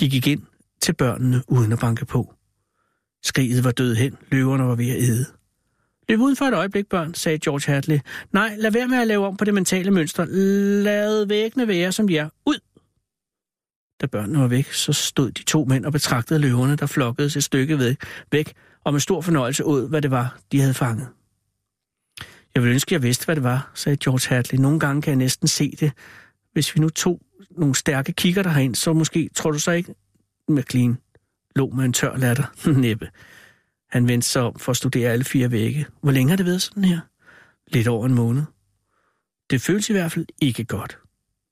De 0.00 0.10
gik 0.10 0.26
ind 0.26 0.42
til 0.82 0.92
børnene 0.92 1.42
uden 1.48 1.72
at 1.72 1.78
banke 1.78 2.04
på. 2.04 2.34
Skriget 3.22 3.64
var 3.64 3.70
død 3.70 3.94
hen, 3.94 4.16
løverne 4.30 4.64
var 4.64 4.74
ved 4.74 4.90
at 4.90 5.02
æde. 5.02 5.26
Løb 6.08 6.20
uden 6.20 6.36
for 6.36 6.44
et 6.44 6.54
øjeblik, 6.54 6.86
børn, 6.86 7.14
sagde 7.14 7.38
George 7.38 7.72
Hadley. 7.72 7.98
Nej, 8.32 8.56
lad 8.58 8.70
være 8.70 8.88
med 8.88 8.98
at 8.98 9.06
lave 9.06 9.26
om 9.26 9.36
på 9.36 9.44
det 9.44 9.54
mentale 9.54 9.90
mønster. 9.90 10.24
Lad 10.82 11.26
væggene 11.26 11.68
være, 11.68 11.92
som 11.92 12.08
de 12.08 12.18
er. 12.18 12.28
Ud! 12.46 12.58
Da 14.00 14.06
børnene 14.06 14.38
var 14.38 14.46
væk, 14.46 14.72
så 14.72 14.92
stod 14.92 15.30
de 15.30 15.42
to 15.42 15.64
mænd 15.64 15.84
og 15.84 15.92
betragtede 15.92 16.40
løverne, 16.40 16.76
der 16.76 16.86
flokkede 16.86 17.26
et 17.26 17.44
stykke 17.44 17.96
væk, 18.32 18.54
og 18.84 18.92
med 18.92 19.00
stor 19.00 19.20
fornøjelse 19.20 19.64
ud, 19.64 19.88
hvad 19.88 20.02
det 20.02 20.10
var, 20.10 20.38
de 20.52 20.60
havde 20.60 20.74
fanget. 20.74 21.08
Jeg 22.54 22.62
vil 22.62 22.72
ønske, 22.72 22.94
jeg 22.94 23.02
vidste, 23.02 23.24
hvad 23.24 23.36
det 23.36 23.44
var, 23.44 23.70
sagde 23.74 23.96
George 23.96 24.34
Hadley. 24.34 24.58
Nogle 24.58 24.80
gange 24.80 25.02
kan 25.02 25.10
jeg 25.10 25.16
næsten 25.16 25.48
se 25.48 25.76
det. 25.80 25.92
Hvis 26.52 26.74
vi 26.74 26.80
nu 26.80 26.88
tog 26.88 27.20
nogle 27.50 27.74
stærke 27.74 28.12
kigger 28.12 28.42
derhen, 28.42 28.74
så 28.74 28.92
måske, 28.92 29.30
tror 29.34 29.50
du 29.50 29.58
så 29.58 29.70
ikke, 29.70 29.94
McLean 30.48 30.98
lå 31.56 31.70
med 31.70 31.84
en 31.84 31.92
tør 31.92 32.16
latter. 32.16 32.44
Næppe. 32.80 33.08
Han 33.90 34.08
vendte 34.08 34.28
sig 34.28 34.42
om 34.42 34.58
for 34.58 34.70
at 34.70 34.76
studere 34.76 35.12
alle 35.12 35.24
fire 35.24 35.50
vægge. 35.50 35.86
Hvor 36.02 36.12
længe 36.12 36.30
har 36.30 36.36
det 36.36 36.46
været 36.46 36.62
sådan 36.62 36.84
her? 36.84 37.00
Lidt 37.66 37.88
over 37.88 38.06
en 38.06 38.14
måned. 38.14 38.42
Det 39.50 39.60
føles 39.60 39.90
i 39.90 39.92
hvert 39.92 40.12
fald 40.12 40.26
ikke 40.42 40.64
godt. 40.64 40.98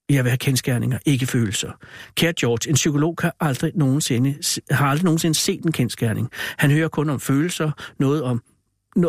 Jeg 0.09 0.19
at 0.19 0.25
være 0.25 0.37
kendskærninger, 0.37 0.99
ikke 1.07 1.27
følelser. 1.27 1.71
Kære 2.15 2.33
George, 2.41 2.69
en 2.69 2.75
psykolog 2.75 3.17
kan 3.17 3.31
aldrig 3.41 3.73
nogensinde, 3.75 4.35
har 4.71 4.87
aldrig 4.87 5.05
nogensinde 5.05 5.35
set 5.35 5.65
en 5.65 5.73
kendskærning. 5.73 6.31
Han 6.57 6.71
hører 6.71 6.89
kun 6.89 7.11
om 7.11 7.21
følelser, 7.21 7.71
noget 7.99 8.23
om, 8.23 8.43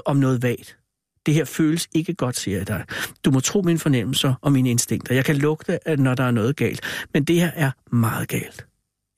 om 0.06 0.18
noget 0.18 0.44
vagt. 0.44 0.78
Det 1.26 1.34
her 1.34 1.46
føles 1.46 1.88
ikke 1.94 2.14
godt, 2.14 2.38
siger 2.38 2.58
jeg 2.58 2.68
dig. 2.68 2.86
Du 3.26 3.32
må 3.32 3.40
tro 3.40 3.62
mine 3.62 3.80
fornemmelser 3.80 4.34
og 4.42 4.52
mine 4.52 4.70
instinkter. 4.70 5.16
Jeg 5.16 5.26
kan 5.26 5.38
lugte, 5.38 5.88
at 5.88 6.00
når 6.00 6.16
der 6.16 6.24
er 6.24 6.32
noget 6.32 6.56
galt. 6.56 6.82
Men 7.14 7.24
det 7.24 7.36
her 7.36 7.52
er 7.56 7.72
meget 7.92 8.28
galt. 8.28 8.66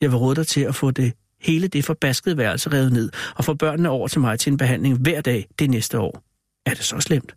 Jeg 0.01 0.11
vil 0.11 0.17
råde 0.17 0.35
dig 0.35 0.47
til 0.47 0.61
at 0.61 0.75
få 0.75 0.91
det 0.91 1.13
hele 1.41 1.67
det 1.67 1.85
forbaskede 1.85 2.37
værelse 2.37 2.69
revet 2.69 2.91
ned, 2.91 3.11
og 3.35 3.45
få 3.45 3.53
børnene 3.53 3.89
over 3.89 4.07
til 4.07 4.21
mig 4.21 4.39
til 4.39 4.51
en 4.51 4.57
behandling 4.57 4.97
hver 4.97 5.21
dag 5.21 5.47
det 5.59 5.69
næste 5.69 5.99
år. 5.99 6.23
Er 6.65 6.73
det 6.73 6.83
så 6.83 6.99
slemt? 6.99 7.35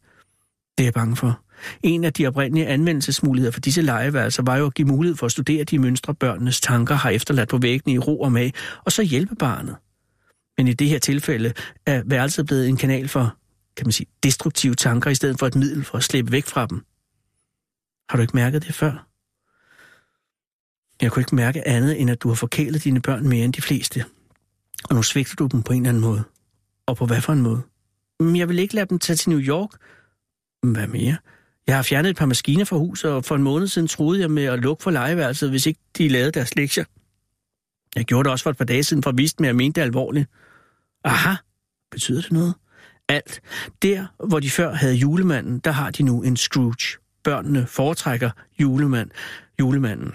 Det 0.79 0.85
er 0.85 0.87
jeg 0.87 0.95
bange 0.95 1.17
for. 1.17 1.41
En 1.83 2.05
af 2.05 2.13
de 2.13 2.27
oprindelige 2.27 2.67
anvendelsesmuligheder 2.67 3.53
for 3.53 3.61
disse 3.61 3.83
legeværelser 3.83 4.43
var 4.43 4.57
jo 4.57 4.67
at 4.67 4.75
give 4.75 4.89
mulighed 4.89 5.17
for 5.17 5.27
at 5.27 5.33
studere 5.33 5.65
de 5.65 5.79
mønstre, 5.79 6.15
børnenes 6.15 6.61
tanker 6.61 6.95
har 6.95 7.11
efterladt 7.11 7.49
på 7.49 7.59
væggene 7.59 7.95
i 7.95 7.99
ro 7.99 8.21
og 8.21 8.33
mag, 8.33 8.53
og 8.85 8.93
så 8.93 9.03
hjælpe 9.03 9.35
barnet. 9.35 9.77
Men 10.59 10.69
i 10.69 10.73
det 10.73 10.89
her 10.89 10.99
tilfælde 10.99 11.53
er 11.87 12.03
værelset 12.07 12.47
blevet 12.47 12.69
en 12.69 12.77
kanal 12.77 13.09
for, 13.09 13.37
kan 13.77 13.87
man 13.87 13.93
sige, 13.93 14.07
destruktive 14.23 14.75
tanker, 14.75 15.11
i 15.11 15.15
stedet 15.15 15.39
for 15.39 15.47
et 15.47 15.55
middel 15.55 15.85
for 15.85 15.99
at 15.99 16.05
slippe 16.05 16.33
væk 16.33 16.47
fra 16.47 16.67
dem. 16.67 16.85
Har 18.09 18.17
du 18.17 18.23
ikke 18.23 18.37
mærket 18.37 18.67
det 18.67 18.75
før? 18.75 19.09
Jeg 21.03 21.13
kunne 21.13 21.21
ikke 21.21 21.35
mærke 21.35 21.69
andet, 21.69 22.01
end 22.01 22.11
at 22.11 22.23
du 22.23 22.29
har 22.29 22.35
forkælet 22.35 22.85
dine 22.85 23.01
børn 23.01 23.29
mere 23.29 23.45
end 23.45 23.53
de 23.53 23.63
fleste. 23.63 24.05
Og 24.85 24.95
nu 24.95 25.03
svigter 25.03 25.37
du 25.37 25.47
dem 25.47 25.63
på 25.63 25.73
en 25.73 25.83
eller 25.83 25.89
anden 25.89 26.01
måde. 26.01 26.23
Og 26.87 26.97
på 26.97 27.07
hvad 27.07 27.21
for 27.21 27.33
en 27.33 27.43
måde? 27.43 27.63
Jeg 28.21 28.49
vil 28.49 28.59
ikke 28.59 28.75
lade 28.75 28.87
dem 28.87 28.99
tage 28.99 29.17
til 29.17 29.31
New 29.31 29.41
York. 29.41 29.71
Hvad 30.63 30.87
mere? 30.87 31.17
Jeg 31.67 31.77
har 31.77 31.83
fjernet 31.83 32.11
et 32.11 32.17
par 32.17 32.27
maskiner 32.27 32.65
fra 32.65 32.77
huset, 32.77 33.11
og 33.11 33.25
for 33.25 33.37
en 33.37 33.43
måned 33.43 33.67
siden 33.67 33.89
troede 33.89 34.21
jeg 34.21 34.31
med 34.31 34.45
at 34.45 34.59
lukke 34.59 34.83
for 34.83 34.91
legeværelset, 34.91 35.51
hvis 35.51 35.67
ikke 35.67 35.81
de 35.99 36.09
lavede 36.09 36.33
deres 36.33 36.57
lektier. 36.57 36.85
Jeg 37.97 38.05
gjorde 38.05 38.25
det 38.25 38.33
også 38.33 38.43
for 38.43 38.51
et 38.51 38.57
par 38.57 38.65
dage 38.65 38.85
siden 38.85 39.03
for 39.03 39.11
at 39.11 39.19
vise 39.19 39.35
dem, 39.39 39.45
at 39.45 39.47
jeg 39.47 39.57
mente 39.57 39.81
det 39.81 39.87
alvorligt. 39.87 40.29
Aha, 41.05 41.35
betyder 41.91 42.23
det 42.23 42.33
noget? 42.33 42.55
Alt. 43.09 43.41
Der, 43.83 44.07
hvor 44.29 44.41
de 44.41 44.51
før 44.51 44.75
havde 44.75 44.95
julemanden, 44.95 45.59
der 45.59 45.71
har 45.71 45.91
de 45.91 46.03
nu 46.03 46.23
en 46.23 46.37
Scrooge. 46.37 46.99
Børnene 47.25 47.67
foretrækker 47.67 48.31
julemand, 48.61 49.11
julemanden. 49.61 50.13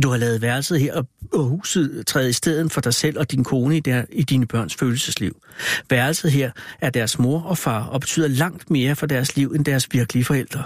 Du 0.00 0.10
har 0.10 0.16
lavet 0.16 0.42
værelset 0.42 0.80
her 0.80 1.02
og 1.32 1.44
huset 1.44 2.06
træde 2.06 2.28
i 2.28 2.32
stedet 2.32 2.72
for 2.72 2.80
dig 2.80 2.94
selv 2.94 3.18
og 3.18 3.30
din 3.30 3.44
kone 3.44 3.76
i, 3.76 3.80
der, 3.80 4.04
i 4.12 4.22
dine 4.22 4.46
børns 4.46 4.74
følelsesliv. 4.74 5.36
Værelset 5.90 6.32
her 6.32 6.50
er 6.80 6.90
deres 6.90 7.18
mor 7.18 7.42
og 7.42 7.58
far 7.58 7.84
og 7.84 8.00
betyder 8.00 8.28
langt 8.28 8.70
mere 8.70 8.96
for 8.96 9.06
deres 9.06 9.36
liv 9.36 9.52
end 9.52 9.64
deres 9.64 9.88
virkelige 9.92 10.24
forældre. 10.24 10.64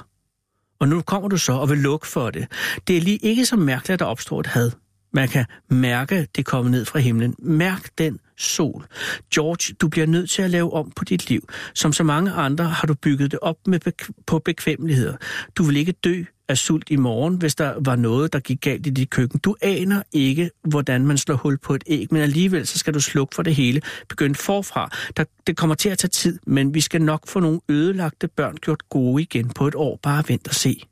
Og 0.80 0.88
nu 0.88 1.00
kommer 1.02 1.28
du 1.28 1.36
så 1.36 1.52
og 1.52 1.68
vil 1.68 1.78
lukke 1.78 2.06
for 2.06 2.30
det. 2.30 2.46
Det 2.88 2.96
er 2.96 3.00
lige 3.00 3.16
ikke 3.16 3.46
så 3.46 3.56
mærkeligt, 3.56 3.94
at 3.94 3.98
der 3.98 4.04
opstår 4.04 4.40
et 4.40 4.46
had. 4.46 4.70
Man 5.16 5.28
kan 5.28 5.44
mærke 5.70 6.28
det 6.36 6.44
komme 6.44 6.70
ned 6.70 6.84
fra 6.84 6.98
himlen. 6.98 7.34
Mærk 7.38 7.88
den 7.98 8.18
sol. 8.38 8.86
George, 9.34 9.74
du 9.80 9.88
bliver 9.88 10.06
nødt 10.06 10.30
til 10.30 10.42
at 10.42 10.50
lave 10.50 10.72
om 10.72 10.92
på 10.96 11.04
dit 11.04 11.30
liv. 11.30 11.48
Som 11.74 11.92
så 11.92 12.04
mange 12.04 12.32
andre 12.32 12.64
har 12.64 12.86
du 12.86 12.94
bygget 12.94 13.30
det 13.30 13.38
op 13.42 13.56
med 13.66 13.80
bek- 13.88 14.22
på 14.26 14.38
bekvemmeligheder. 14.38 15.16
Du 15.56 15.62
vil 15.62 15.76
ikke 15.76 15.92
dø 15.92 16.24
af 16.48 16.58
sult 16.58 16.90
i 16.90 16.96
morgen, 16.96 17.36
hvis 17.36 17.54
der 17.54 17.74
var 17.84 17.96
noget, 17.96 18.32
der 18.32 18.40
gik 18.40 18.60
galt 18.60 18.86
i 18.86 18.90
dit 18.90 19.10
køkken. 19.10 19.40
Du 19.40 19.56
aner 19.62 20.02
ikke, 20.12 20.50
hvordan 20.68 21.06
man 21.06 21.18
slår 21.18 21.36
hul 21.36 21.58
på 21.58 21.74
et 21.74 21.84
æg, 21.86 22.06
men 22.10 22.22
alligevel 22.22 22.66
så 22.66 22.78
skal 22.78 22.94
du 22.94 23.00
slukke 23.00 23.34
for 23.34 23.42
det 23.42 23.54
hele. 23.54 23.80
Begynd 24.08 24.34
forfra. 24.34 24.90
Der, 25.16 25.24
det 25.46 25.56
kommer 25.56 25.74
til 25.74 25.88
at 25.88 25.98
tage 25.98 26.08
tid, 26.08 26.38
men 26.46 26.74
vi 26.74 26.80
skal 26.80 27.02
nok 27.02 27.28
få 27.28 27.40
nogle 27.40 27.60
ødelagte 27.68 28.28
børn 28.28 28.56
gjort 28.56 28.88
gode 28.88 29.22
igen 29.22 29.48
på 29.48 29.68
et 29.68 29.74
år. 29.74 29.98
Bare 30.02 30.24
vent 30.28 30.48
og 30.48 30.54
se. 30.54 30.82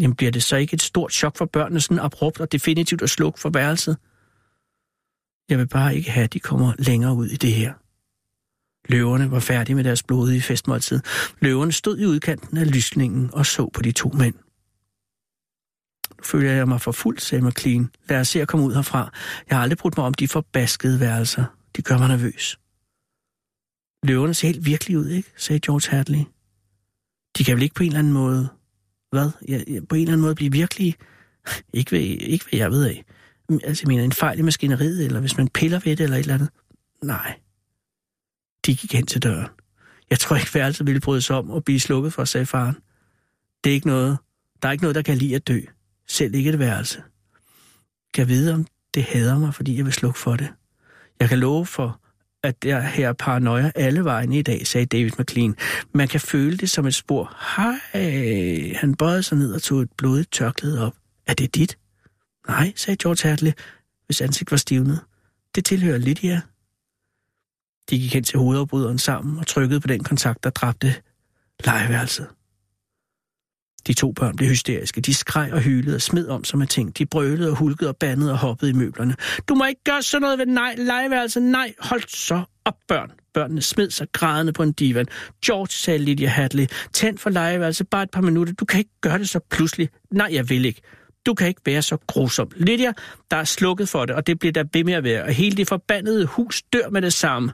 Jamen 0.00 0.16
bliver 0.16 0.32
det 0.32 0.42
så 0.42 0.56
ikke 0.56 0.74
et 0.74 0.82
stort 0.82 1.12
chok 1.12 1.36
for 1.36 1.44
børnene, 1.44 1.80
sådan 1.80 1.98
abrupt 1.98 2.40
og 2.40 2.52
definitivt 2.52 3.02
at 3.02 3.10
slukke 3.10 3.40
for 3.40 3.50
værelset? 3.50 3.96
Jeg 5.48 5.58
vil 5.58 5.68
bare 5.68 5.96
ikke 5.96 6.10
have, 6.10 6.24
at 6.24 6.32
de 6.32 6.40
kommer 6.40 6.72
længere 6.78 7.14
ud 7.14 7.26
i 7.26 7.36
det 7.36 7.52
her. 7.52 7.72
Løverne 8.88 9.30
var 9.30 9.40
færdige 9.40 9.76
med 9.76 9.84
deres 9.84 10.02
blodige 10.02 10.42
festmåltid. 10.42 11.00
Løverne 11.40 11.72
stod 11.72 11.98
i 11.98 12.06
udkanten 12.06 12.58
af 12.58 12.74
lysningen 12.74 13.30
og 13.32 13.46
så 13.46 13.68
på 13.74 13.82
de 13.82 13.92
to 13.92 14.08
mænd. 14.08 14.34
Nu 16.18 16.24
føler 16.24 16.52
jeg 16.52 16.68
mig 16.68 16.80
for 16.80 16.92
fuld, 16.92 17.18
sagde 17.18 17.44
McLean. 17.44 17.90
Lad 18.08 18.20
os 18.20 18.28
se 18.28 18.42
at 18.42 18.48
komme 18.48 18.66
ud 18.66 18.74
herfra. 18.74 19.12
Jeg 19.48 19.56
har 19.56 19.62
aldrig 19.62 19.78
brugt 19.78 19.96
mig 19.96 20.06
om 20.06 20.14
de 20.14 20.28
forbaskede 20.28 21.00
værelser. 21.00 21.44
De 21.76 21.82
gør 21.82 21.98
mig 21.98 22.08
nervøs. 22.08 22.58
Løverne 24.04 24.34
ser 24.34 24.48
helt 24.48 24.66
virkelig 24.66 24.98
ud, 24.98 25.08
ikke? 25.08 25.32
sagde 25.36 25.60
George 25.60 25.96
Hadley. 25.96 26.24
De 27.38 27.44
kan 27.44 27.54
vel 27.54 27.62
ikke 27.62 27.74
på 27.74 27.82
en 27.82 27.88
eller 27.88 27.98
anden 27.98 28.12
måde... 28.12 28.48
Hvad? 29.12 29.30
Ja, 29.48 29.62
på 29.88 29.94
en 29.94 30.00
eller 30.00 30.12
anden 30.12 30.20
måde 30.20 30.34
blive 30.34 30.52
virkelig... 30.52 30.96
Ikke 31.72 31.90
hvad, 31.90 32.00
ikke 32.00 32.44
hvad 32.50 32.58
jeg 32.58 32.70
ved 32.70 32.84
af. 32.84 33.04
Altså, 33.64 33.82
jeg 33.82 33.88
mener, 33.88 34.04
en 34.04 34.12
fejl 34.12 34.38
i 34.38 34.42
maskineriet, 34.42 35.04
eller 35.04 35.20
hvis 35.20 35.36
man 35.36 35.48
piller 35.48 35.78
ved 35.78 35.96
det, 35.96 36.04
eller 36.04 36.16
et 36.16 36.20
eller 36.20 36.34
andet. 36.34 36.48
Nej. 37.02 37.38
De 38.66 38.76
gik 38.76 38.92
hen 38.92 39.06
til 39.06 39.22
døren. 39.22 39.48
Jeg 40.10 40.18
tror 40.18 40.36
ikke, 40.36 40.54
værelset 40.54 40.86
ville 40.86 41.00
bryde 41.00 41.22
sig 41.22 41.36
om 41.36 41.50
og 41.50 41.64
blive 41.64 41.80
slukket 41.80 42.12
for, 42.12 42.24
sagde 42.24 42.46
faren. 42.46 42.76
Det 43.64 43.70
er 43.70 43.74
ikke 43.74 43.86
noget. 43.86 44.18
Der 44.62 44.68
er 44.68 44.72
ikke 44.72 44.84
noget, 44.84 44.94
der 44.94 45.02
kan 45.02 45.16
lide 45.16 45.36
at 45.36 45.48
dø. 45.48 45.60
Selv 46.08 46.34
ikke 46.34 46.50
et 46.50 46.58
værelse. 46.58 47.02
Kan 48.14 48.20
jeg 48.20 48.28
vide, 48.28 48.54
om 48.54 48.66
det 48.94 49.02
hader 49.02 49.38
mig, 49.38 49.54
fordi 49.54 49.76
jeg 49.76 49.84
vil 49.84 49.92
slukke 49.92 50.18
for 50.18 50.36
det? 50.36 50.48
Jeg 51.20 51.28
kan 51.28 51.38
love 51.38 51.66
for, 51.66 52.00
at 52.42 52.62
der 52.62 52.80
her 52.80 53.08
er 53.08 53.12
paranoia 53.12 53.72
alle 53.74 54.04
vejene 54.04 54.38
i 54.38 54.42
dag, 54.42 54.66
sagde 54.66 54.86
David 54.86 55.10
McLean. 55.18 55.56
Man 55.94 56.08
kan 56.08 56.20
føle 56.20 56.56
det 56.56 56.70
som 56.70 56.86
et 56.86 56.94
spor. 56.94 57.36
Hej, 57.56 58.74
han 58.76 58.94
bøjede 58.94 59.22
sig 59.22 59.38
ned 59.38 59.52
og 59.54 59.62
tog 59.62 59.80
et 59.80 59.90
blodigt 59.98 60.32
tørklæde 60.32 60.86
op. 60.86 60.94
Er 61.26 61.34
det 61.34 61.54
dit? 61.54 61.78
Nej, 62.48 62.72
sagde 62.76 62.96
George 63.02 63.28
Hartley, 63.28 63.52
hvis 64.06 64.20
ansigt 64.20 64.50
var 64.50 64.56
stivnet. 64.56 65.00
Det 65.54 65.64
tilhører 65.64 65.98
Lydia. 65.98 66.40
De 67.90 67.98
gik 67.98 68.14
hen 68.14 68.24
til 68.24 68.38
hovedafbryderen 68.38 68.98
sammen 68.98 69.38
og 69.38 69.46
trykkede 69.46 69.80
på 69.80 69.86
den 69.86 70.04
kontakt, 70.04 70.44
der 70.44 70.50
dræbte 70.50 70.94
legeværelset. 71.64 72.28
De 73.86 73.92
to 73.92 74.12
børn 74.12 74.36
blev 74.36 74.48
hysteriske. 74.48 75.00
De 75.00 75.14
skreg 75.14 75.52
og 75.52 75.60
hylede 75.60 75.96
og 75.96 76.02
smed 76.02 76.28
om 76.28 76.44
som 76.44 76.62
af 76.62 76.68
ting. 76.68 76.98
De 76.98 77.06
brølede 77.06 77.50
og 77.50 77.56
hulkede 77.56 77.90
og 77.90 77.96
bandede 77.96 78.32
og 78.32 78.38
hoppede 78.38 78.70
i 78.70 78.74
møblerne. 78.74 79.16
Du 79.48 79.54
må 79.54 79.64
ikke 79.64 79.84
gøre 79.84 80.02
sådan 80.02 80.22
noget 80.22 80.38
ved 80.38 80.46
nej, 80.46 80.74
legeværelse. 80.78 81.40
Nej, 81.40 81.74
hold 81.78 82.02
så 82.08 82.42
op, 82.64 82.76
børn. 82.88 83.10
Børnene 83.34 83.62
smed 83.62 83.90
sig 83.90 84.06
grædende 84.12 84.52
på 84.52 84.62
en 84.62 84.72
divan. 84.72 85.06
George, 85.44 85.68
sagde 85.70 85.98
Lydia 85.98 86.28
Hadley, 86.28 86.66
tænd 86.92 87.18
for 87.18 87.30
legeværelse 87.30 87.84
bare 87.84 88.02
et 88.02 88.10
par 88.10 88.20
minutter. 88.20 88.54
Du 88.54 88.64
kan 88.64 88.78
ikke 88.78 89.00
gøre 89.00 89.18
det 89.18 89.28
så 89.28 89.40
pludselig. 89.50 89.88
Nej, 90.10 90.28
jeg 90.32 90.48
vil 90.48 90.64
ikke. 90.64 90.80
Du 91.26 91.34
kan 91.34 91.48
ikke 91.48 91.60
være 91.66 91.82
så 91.82 91.96
grusom. 92.06 92.50
Lydia, 92.56 92.92
der 93.30 93.36
er 93.36 93.44
slukket 93.44 93.88
for 93.88 94.04
det, 94.04 94.16
og 94.16 94.26
det 94.26 94.38
bliver 94.38 94.52
der 94.52 94.64
ved 94.72 94.84
med 94.84 94.94
at 94.94 95.04
være. 95.04 95.22
Og 95.22 95.32
hele 95.32 95.56
det 95.56 95.68
forbandede 95.68 96.26
hus 96.26 96.62
dør 96.72 96.90
med 96.90 97.02
det 97.02 97.12
samme. 97.12 97.52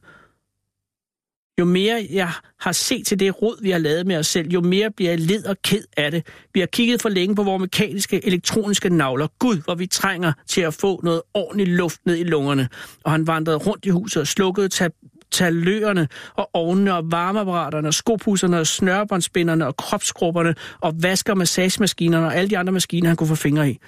Jo 1.58 1.64
mere 1.64 2.06
jeg 2.10 2.30
har 2.60 2.72
set 2.72 3.06
til 3.06 3.20
det 3.20 3.42
råd, 3.42 3.62
vi 3.62 3.70
har 3.70 3.78
lavet 3.78 4.06
med 4.06 4.16
os 4.16 4.26
selv, 4.26 4.48
jo 4.48 4.60
mere 4.60 4.90
bliver 4.90 5.10
jeg 5.10 5.20
led 5.20 5.44
og 5.44 5.56
ked 5.62 5.84
af 5.96 6.10
det. 6.10 6.26
Vi 6.54 6.60
har 6.60 6.66
kigget 6.66 7.02
for 7.02 7.08
længe 7.08 7.34
på 7.34 7.42
vores 7.42 7.60
mekaniske, 7.60 8.26
elektroniske 8.26 8.88
navler. 8.88 9.26
Gud, 9.38 9.56
hvor 9.64 9.74
vi 9.74 9.86
trænger 9.86 10.32
til 10.46 10.60
at 10.60 10.74
få 10.74 11.00
noget 11.02 11.22
ordentligt 11.34 11.70
luft 11.70 12.00
ned 12.06 12.16
i 12.16 12.24
lungerne. 12.24 12.68
Og 13.04 13.10
han 13.10 13.26
vandrede 13.26 13.56
rundt 13.56 13.86
i 13.86 13.88
huset 13.88 14.20
og 14.20 14.26
slukkede 14.26 14.68
tab 14.68 14.92
taløerne 15.30 16.08
og 16.34 16.50
ovnene 16.52 16.94
og 16.94 17.10
varmeapparaterne 17.10 17.88
og 17.88 17.94
skopusserne 17.94 18.58
og 18.58 18.66
snørbåndspinderne 18.66 19.66
og 19.66 19.76
kropsgrupperne 19.76 20.54
og 20.80 20.94
vasker 21.02 21.34
massagemaskinerne 21.34 22.26
og 22.26 22.36
alle 22.36 22.50
de 22.50 22.58
andre 22.58 22.72
maskiner, 22.72 23.08
han 23.08 23.16
kunne 23.16 23.28
få 23.28 23.34
fingre 23.34 23.70
i. 23.70 23.78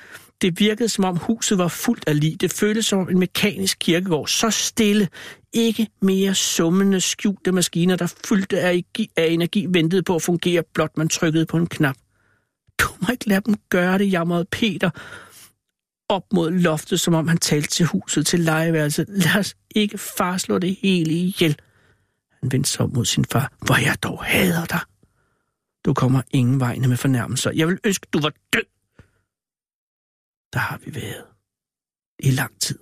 Det 0.42 0.60
virkede, 0.60 0.88
som 0.88 1.04
om 1.04 1.16
huset 1.16 1.58
var 1.58 1.68
fuldt 1.68 2.04
af 2.06 2.20
lig. 2.20 2.40
Det 2.40 2.52
føltes 2.52 2.86
som 2.86 3.08
en 3.08 3.18
mekanisk 3.18 3.78
kirkegård. 3.80 4.28
Så 4.28 4.50
stille. 4.50 5.08
Ikke 5.52 5.88
mere 6.02 6.34
summende, 6.34 7.00
skjulte 7.00 7.52
maskiner, 7.52 7.96
der 7.96 8.14
fyldte 8.26 8.60
af, 8.60 8.84
af 9.16 9.26
energi, 9.26 9.66
ventede 9.68 10.02
på 10.02 10.14
at 10.14 10.22
fungere, 10.22 10.62
blot 10.74 10.96
man 10.96 11.08
trykkede 11.08 11.46
på 11.46 11.56
en 11.56 11.66
knap. 11.66 11.96
Du 12.80 12.86
må 13.00 13.08
ikke 13.12 13.28
lade 13.28 13.40
dem 13.46 13.54
gøre 13.70 13.98
det, 13.98 14.12
jamrede 14.12 14.44
Peter 14.44 14.90
op 16.08 16.32
mod 16.32 16.50
loftet, 16.50 17.00
som 17.00 17.14
om 17.14 17.28
han 17.28 17.38
talte 17.38 17.68
til 17.68 17.86
huset, 17.86 18.26
til 18.26 18.40
legeværelset. 18.40 19.06
Lad 19.08 19.36
os 19.38 19.56
ikke 19.74 19.98
far 19.98 20.38
slå 20.38 20.58
det 20.58 20.76
hele 20.82 21.10
ihjel. 21.10 21.56
Han 22.40 22.52
vendte 22.52 22.70
sig 22.70 22.84
op 22.84 22.92
mod 22.92 23.04
sin 23.04 23.24
far. 23.24 23.52
Hvor 23.66 23.76
jeg 23.76 23.96
dog 24.02 24.24
hader 24.24 24.64
dig. 24.64 24.80
Du 25.84 25.94
kommer 25.94 26.22
ingen 26.30 26.60
vegne 26.60 26.88
med 26.88 26.96
fornærmelser. 26.96 27.50
Jeg 27.54 27.68
vil 27.68 27.78
ønske, 27.84 28.06
du 28.12 28.20
var 28.20 28.32
død 28.52 28.69
der 30.52 30.58
har 30.58 30.80
vi 30.84 30.94
været 30.94 31.24
i 32.18 32.30
lang 32.30 32.60
tid. 32.60 32.78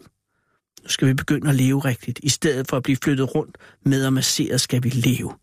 Nu 0.83 0.89
skal 0.89 1.09
vi 1.09 1.15
begynde 1.15 1.49
at 1.49 1.55
leve 1.55 1.81
rigtigt. 1.81 2.21
I 2.23 2.29
stedet 2.29 2.69
for 2.69 2.77
at 2.77 2.83
blive 2.83 2.97
flyttet 3.03 3.35
rundt 3.35 3.59
med 3.83 4.07
og 4.07 4.13
masseret, 4.13 4.61
skal 4.61 4.85
vi 4.85 4.89
leve. 4.89 5.35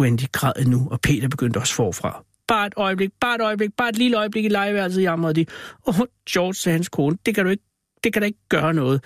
Wendy 0.00 0.32
græd 0.32 0.64
nu, 0.64 0.88
og 0.90 1.00
Peter 1.00 1.28
begyndte 1.28 1.58
også 1.58 1.74
forfra. 1.74 2.24
Bare 2.48 2.66
et 2.66 2.74
øjeblik, 2.76 3.10
bare 3.20 3.34
et 3.34 3.40
øjeblik, 3.40 3.70
bare 3.76 3.88
et 3.88 3.98
lille 3.98 4.18
øjeblik 4.18 4.44
i 4.44 4.48
legeværelset, 4.48 5.02
jamrede 5.02 5.34
de. 5.34 5.46
Åh, 5.86 6.00
oh, 6.00 6.06
George, 6.30 6.54
sagde 6.54 6.74
hans 6.76 6.88
kone, 6.88 7.18
det 7.26 7.34
kan 7.34 7.44
du 7.44 7.50
ikke, 7.50 7.64
det 8.04 8.12
kan 8.12 8.22
da 8.22 8.26
ikke 8.26 8.48
gøre 8.48 8.74
noget. 8.74 9.04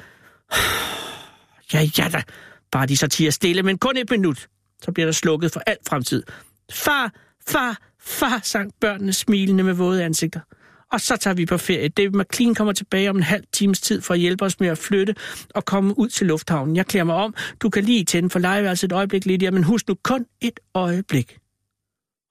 Ja, 1.72 1.88
ja 1.98 2.08
da. 2.12 2.22
Bare 2.72 2.86
de 2.86 2.96
så 2.96 3.06
tiger 3.06 3.30
stille, 3.30 3.62
men 3.62 3.78
kun 3.78 3.96
et 3.96 4.10
minut. 4.10 4.48
Så 4.82 4.92
bliver 4.92 5.06
der 5.06 5.12
slukket 5.12 5.52
for 5.52 5.60
alt 5.66 5.88
fremtid. 5.88 6.22
Far, 6.72 7.12
far, 7.48 7.78
far, 8.00 8.40
sang 8.42 8.72
børnene 8.80 9.12
smilende 9.12 9.64
med 9.64 9.72
våde 9.74 10.04
ansigter 10.04 10.40
og 10.92 11.00
så 11.00 11.16
tager 11.16 11.34
vi 11.34 11.46
på 11.46 11.58
ferie. 11.58 11.88
David 11.88 12.10
McLean 12.10 12.54
kommer 12.54 12.72
tilbage 12.72 13.10
om 13.10 13.16
en 13.16 13.22
halv 13.22 13.44
times 13.52 13.80
tid 13.80 14.00
for 14.00 14.14
at 14.14 14.20
hjælpe 14.20 14.44
os 14.44 14.60
med 14.60 14.68
at 14.68 14.78
flytte 14.78 15.14
og 15.54 15.64
komme 15.64 15.98
ud 15.98 16.08
til 16.08 16.26
lufthavnen. 16.26 16.76
Jeg 16.76 16.86
klæder 16.86 17.04
mig 17.04 17.14
om. 17.14 17.34
Du 17.60 17.70
kan 17.70 17.84
lige 17.84 18.04
tænde 18.04 18.30
for 18.30 18.38
legeværelset 18.38 18.88
et 18.88 18.92
øjeblik, 18.92 19.26
Lydia, 19.26 19.50
men 19.50 19.64
husk 19.64 19.88
nu 19.88 19.94
kun 20.04 20.26
et 20.40 20.60
øjeblik. 20.74 21.38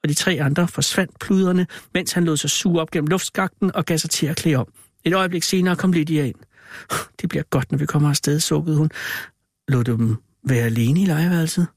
Og 0.04 0.10
de 0.10 0.14
tre 0.14 0.40
andre 0.42 0.68
forsvandt 0.68 1.20
pluderne, 1.20 1.68
mens 1.94 2.12
han 2.12 2.26
lod 2.26 2.38
sig 2.38 2.50
suge 2.50 2.82
op 2.82 2.92
gennem 2.92 3.08
luftskakten 3.08 3.76
og 3.76 3.86
gav 3.86 3.98
sig 3.98 4.10
til 4.10 4.28
at 4.28 4.36
klæde 4.36 4.56
om. 4.56 4.68
Et 5.04 5.14
øjeblik 5.14 5.44
senere 5.44 5.76
kom 5.76 5.94
Lydia 5.94 6.26
ind. 6.26 6.36
Det 7.22 7.30
bliver 7.30 7.44
godt, 7.44 7.72
når 7.72 7.78
vi 7.78 7.86
kommer 7.86 8.10
afsted, 8.10 8.40
sukkede 8.40 8.78
hun. 8.78 8.90
Lod 9.68 9.84
du 9.84 9.92
dem 9.96 10.16
være 10.44 10.66
alene 10.66 11.02
i 11.02 11.06
legeværelset? 11.06 11.68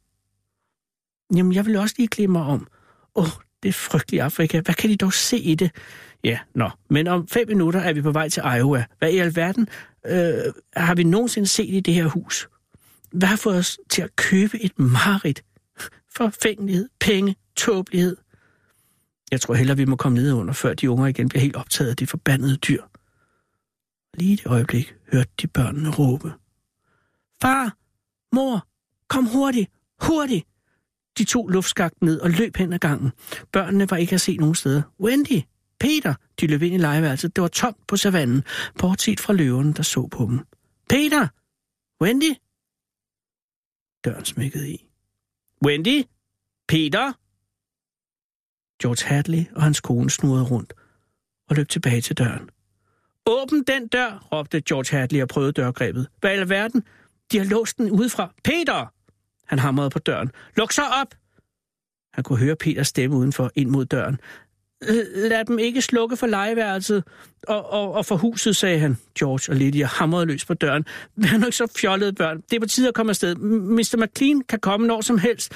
Jamen, 1.36 1.52
jeg 1.52 1.66
vil 1.66 1.76
også 1.76 1.94
lige 1.98 2.08
klæde 2.08 2.28
mig 2.28 2.42
om. 2.42 2.66
Åh, 3.14 3.24
oh, 3.24 3.30
det 3.62 3.68
er 3.68 3.72
frygteligt 3.72 4.22
Afrika. 4.22 4.60
Hvad 4.60 4.74
kan 4.74 4.90
de 4.90 4.96
dog 4.96 5.12
se 5.12 5.38
i 5.38 5.54
det? 5.54 5.70
Ja, 6.24 6.38
nå. 6.54 6.70
Men 6.90 7.06
om 7.06 7.28
fem 7.28 7.48
minutter 7.48 7.80
er 7.80 7.92
vi 7.92 8.02
på 8.02 8.12
vej 8.12 8.28
til 8.28 8.42
Iowa. 8.58 8.84
Hvad 8.98 9.12
i 9.12 9.18
alverden 9.18 9.68
øh, 10.06 10.52
har 10.76 10.94
vi 10.94 11.04
nogensinde 11.04 11.48
set 11.48 11.74
i 11.74 11.80
det 11.80 11.94
her 11.94 12.06
hus? 12.06 12.48
Hvad 13.12 13.28
har 13.28 13.36
fået 13.36 13.56
os 13.58 13.78
til 13.90 14.02
at 14.02 14.16
købe 14.16 14.62
et 14.62 14.78
marit? 14.78 15.44
Forfængelighed, 16.16 16.88
penge, 17.00 17.36
tåbelighed. 17.56 18.16
Jeg 19.30 19.40
tror 19.40 19.54
heller, 19.54 19.74
vi 19.74 19.84
må 19.84 19.96
komme 19.96 20.18
ned 20.18 20.32
under, 20.32 20.52
før 20.52 20.74
de 20.74 20.90
unger 20.90 21.06
igen 21.06 21.28
bliver 21.28 21.42
helt 21.42 21.56
optaget 21.56 21.90
af 21.90 21.96
de 21.96 22.06
forbandede 22.06 22.56
dyr. 22.56 22.82
Lige 24.14 24.36
det 24.36 24.46
øjeblik 24.46 24.94
hørte 25.12 25.30
de 25.42 25.46
børnene 25.46 25.90
råbe. 25.90 26.32
Far! 27.42 27.76
Mor! 28.32 28.66
Kom 29.08 29.26
hurtigt! 29.26 29.70
Hurtigt! 30.02 30.46
De 31.18 31.24
to 31.24 31.46
luftskagt 31.46 32.02
ned 32.02 32.20
og 32.20 32.30
løb 32.30 32.56
hen 32.56 32.72
ad 32.72 32.78
gangen. 32.78 33.12
Børnene 33.52 33.90
var 33.90 33.96
ikke 33.96 34.14
at 34.14 34.20
se 34.20 34.36
nogen 34.36 34.54
steder. 34.54 34.82
Wendy! 35.00 35.42
Peter! 35.82 36.14
De 36.40 36.46
løb 36.46 36.62
ind 36.62 36.74
i 36.74 36.78
legeværelset. 36.78 37.36
Det 37.36 37.42
var 37.42 37.48
tomt 37.48 37.86
på 37.86 37.96
savannen, 37.96 38.42
bortset 38.78 39.20
fra 39.20 39.32
løven, 39.32 39.72
der 39.72 39.82
så 39.82 40.06
på 40.06 40.26
dem. 40.26 40.38
Peter! 40.88 41.28
Wendy! 42.02 42.34
Døren 44.04 44.24
smækkede 44.24 44.70
i. 44.70 44.88
Wendy! 45.66 46.04
Peter! 46.68 47.12
George 48.82 49.08
Hadley 49.08 49.44
og 49.56 49.62
hans 49.62 49.80
kone 49.80 50.10
snurrede 50.10 50.44
rundt 50.44 50.72
og 51.48 51.56
løb 51.56 51.68
tilbage 51.68 52.00
til 52.00 52.18
døren. 52.18 52.50
Åbn 53.26 53.62
den 53.62 53.88
dør, 53.88 54.28
råbte 54.32 54.62
George 54.68 54.98
Hadley 54.98 55.22
og 55.22 55.28
prøvede 55.28 55.52
dørgrebet. 55.52 56.08
Hvad 56.20 56.30
i 56.30 56.34
alverden? 56.34 56.82
De 57.32 57.38
har 57.38 57.44
låst 57.44 57.78
den 57.78 57.90
udefra. 57.90 58.34
Peter! 58.44 58.92
Han 59.46 59.58
hamrede 59.58 59.90
på 59.90 59.98
døren. 59.98 60.30
Luk 60.56 60.72
så 60.72 60.82
op! 60.82 61.14
Han 62.14 62.24
kunne 62.24 62.38
høre 62.38 62.56
Peters 62.56 62.88
stemme 62.88 63.16
udenfor 63.16 63.50
ind 63.54 63.70
mod 63.70 63.84
døren. 63.84 64.20
Lad 65.14 65.44
dem 65.44 65.58
ikke 65.58 65.82
slukke 65.82 66.16
for 66.16 66.26
legeværelset 66.26 67.04
og, 67.48 67.70
og, 67.70 67.92
og 67.92 68.06
for 68.06 68.16
huset, 68.16 68.56
sagde 68.56 68.78
han. 68.78 68.98
George 69.18 69.52
og 69.52 69.56
Lydia 69.56 69.86
hamrede 69.86 70.26
løs 70.26 70.44
på 70.44 70.54
døren. 70.54 70.84
Vær 71.16 71.36
nu 71.38 71.46
ikke 71.46 71.56
så 71.56 71.72
fjollede 71.76 72.12
børn. 72.12 72.40
Det 72.50 72.56
er 72.56 72.60
på 72.60 72.66
tide 72.66 72.88
at 72.88 72.94
komme 72.94 73.10
afsted. 73.10 73.34
Mr. 73.34 73.96
McLean 73.96 74.42
kan 74.48 74.60
komme 74.60 74.86
når 74.86 75.00
som 75.00 75.18
helst. 75.18 75.52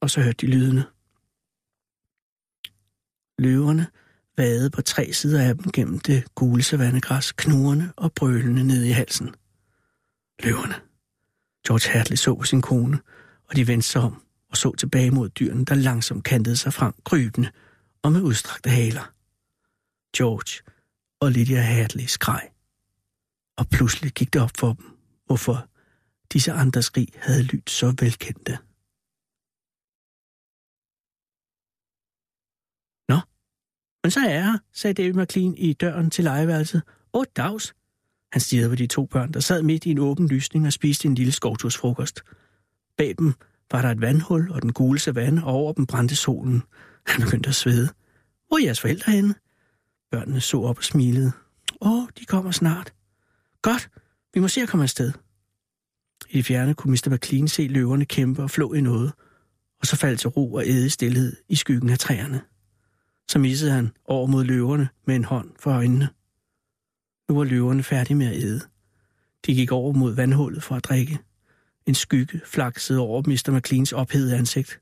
Og 0.00 0.10
så 0.10 0.20
hørte 0.20 0.46
de 0.46 0.46
lydene. 0.46 0.84
Løverne 3.38 3.86
vade 4.36 4.70
på 4.70 4.82
tre 4.82 5.12
sider 5.12 5.48
af 5.48 5.54
dem 5.54 5.72
gennem 5.72 5.98
det 5.98 6.24
gule 6.34 6.62
savannegræs, 6.62 7.32
knurrende 7.32 7.92
og 7.96 8.12
brølende 8.12 8.64
ned 8.64 8.84
i 8.84 8.90
halsen. 8.90 9.34
Løverne. 10.42 10.74
George 11.66 11.92
Hartley 11.92 12.16
så 12.16 12.34
på 12.34 12.44
sin 12.44 12.62
kone, 12.62 12.98
og 13.48 13.56
de 13.56 13.68
vendte 13.68 13.88
sig 13.88 14.02
om 14.02 14.22
og 14.50 14.56
så 14.56 14.74
tilbage 14.74 15.10
mod 15.10 15.28
dyrene, 15.28 15.64
der 15.64 15.74
langsomt 15.74 16.24
kantede 16.24 16.56
sig 16.56 16.72
frem, 16.72 16.92
krybende 17.04 17.50
og 18.02 18.12
med 18.12 18.22
udstrakte 18.22 18.70
haler. 18.70 19.12
George 20.16 20.72
og 21.20 21.32
Lydia 21.32 21.60
Hartley 21.60 22.04
skreg. 22.04 22.50
Og 23.58 23.68
pludselig 23.68 24.12
gik 24.12 24.32
det 24.32 24.42
op 24.42 24.50
for 24.58 24.72
dem, 24.72 24.98
hvorfor 25.26 25.68
disse 26.32 26.52
andre 26.52 26.82
skrig 26.82 27.08
havde 27.16 27.42
lyttet 27.42 27.70
så 27.70 27.86
velkendte. 27.86 28.58
Nå, 33.08 33.20
men 34.02 34.10
så 34.10 34.20
er 34.20 34.34
jeg 34.34 34.58
sagde 34.72 34.94
David 34.94 35.12
McLean 35.12 35.54
i 35.54 35.72
døren 35.72 36.10
til 36.10 36.24
legeværelset. 36.24 36.82
Åh, 37.12 37.24
dags. 37.36 37.74
Han 38.32 38.40
stirrede 38.40 38.68
på 38.68 38.74
de 38.74 38.86
to 38.86 39.06
børn, 39.06 39.32
der 39.32 39.40
sad 39.40 39.62
midt 39.62 39.86
i 39.86 39.90
en 39.90 39.98
åben 39.98 40.28
lysning 40.28 40.66
og 40.66 40.72
spiste 40.72 41.08
en 41.08 41.14
lille 41.14 41.32
skovtursfrokost. 41.32 42.22
Bag 42.96 43.14
dem 43.18 43.34
var 43.70 43.82
der 43.82 43.88
et 43.88 44.00
vandhul 44.00 44.50
og 44.50 44.62
den 44.62 44.72
gule 44.72 44.98
savanne, 44.98 45.44
og 45.44 45.52
over 45.52 45.72
dem 45.72 45.86
brændte 45.86 46.16
solen. 46.16 46.62
Han 47.06 47.22
begyndte 47.22 47.48
at 47.48 47.54
svede. 47.54 47.88
Hvor 48.48 48.58
er 48.58 48.62
jeres 48.62 48.80
forældre 48.80 49.12
henne? 49.12 49.34
Børnene 50.10 50.40
så 50.40 50.60
op 50.60 50.78
og 50.78 50.84
smilede. 50.84 51.32
Åh, 51.80 52.08
de 52.18 52.24
kommer 52.24 52.50
snart. 52.50 52.92
Godt, 53.62 53.90
vi 54.34 54.40
må 54.40 54.48
se 54.48 54.60
at 54.60 54.68
komme 54.68 54.82
afsted. 54.82 55.12
I 56.30 56.36
det 56.36 56.46
fjerne 56.46 56.74
kunne 56.74 56.90
Mr. 56.90 57.10
McLean 57.10 57.48
se 57.48 57.66
løverne 57.66 58.04
kæmpe 58.04 58.42
og 58.42 58.50
flå 58.50 58.72
i 58.72 58.80
noget, 58.80 59.12
og 59.80 59.86
så 59.86 59.96
faldt 59.96 60.20
til 60.20 60.30
ro 60.30 60.54
og 60.54 60.66
æde 60.66 60.90
stillhed 60.90 61.36
i 61.48 61.56
skyggen 61.56 61.90
af 61.90 61.98
træerne. 61.98 62.40
Så 63.28 63.38
missede 63.38 63.72
han 63.72 63.92
over 64.04 64.26
mod 64.26 64.44
løverne 64.44 64.88
med 65.06 65.16
en 65.16 65.24
hånd 65.24 65.50
for 65.60 65.70
øjnene. 65.70 66.08
Nu 67.28 67.36
var 67.36 67.44
løverne 67.44 67.82
færdige 67.82 68.16
med 68.16 68.26
at 68.26 68.42
æde. 68.42 68.60
De 69.46 69.54
gik 69.54 69.72
over 69.72 69.92
mod 69.92 70.14
vandhullet 70.14 70.62
for 70.62 70.74
at 70.74 70.84
drikke. 70.84 71.18
En 71.86 71.94
skygge 71.94 72.40
flaksede 72.44 72.98
over 72.98 73.22
Mr. 73.26 73.56
McLeans 73.56 73.92
ophedede 73.92 74.36
ansigt. 74.36 74.80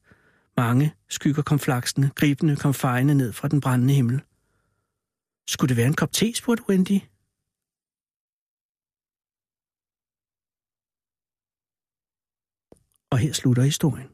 Mange 0.56 0.94
skygger 1.08 1.42
kom 1.42 1.58
flaksende, 1.58 2.10
gribende 2.14 2.56
kom 2.56 2.74
fejende 2.74 3.14
ned 3.14 3.32
fra 3.32 3.48
den 3.48 3.60
brændende 3.60 3.94
himmel. 3.94 4.22
Skulle 5.48 5.68
det 5.68 5.76
være 5.76 5.86
en 5.86 5.94
kop 5.94 6.12
te, 6.12 6.34
spurgte 6.34 6.68
Wendy. 6.68 7.00
Og 13.10 13.18
her 13.18 13.32
slutter 13.32 13.62
historien. 13.62 14.08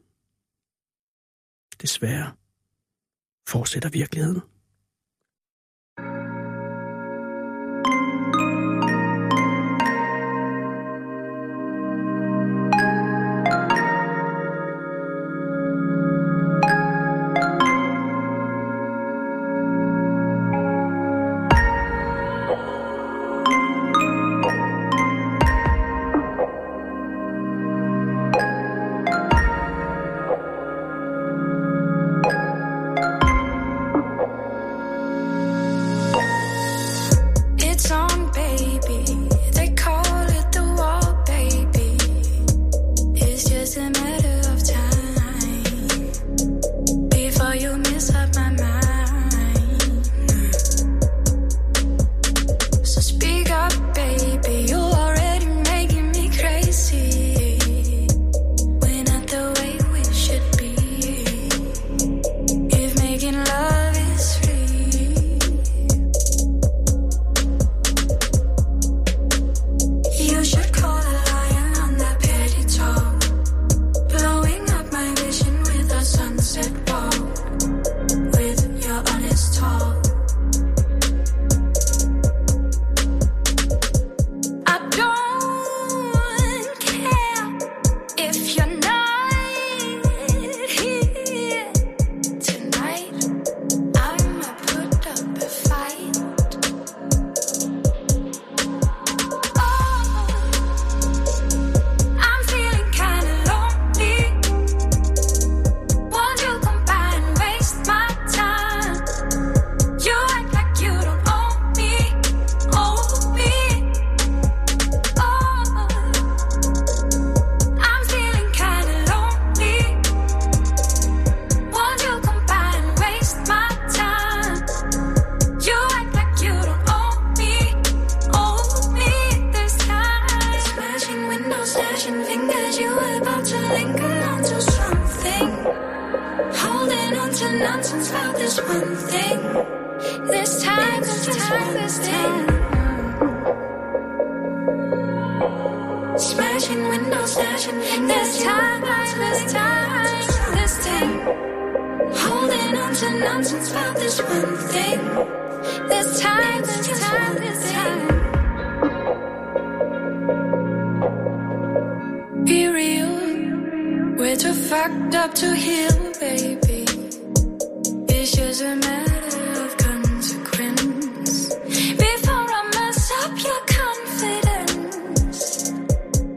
Desværre 1.81 2.35
fortsætter 3.47 3.89
virkeligheden. 3.89 4.50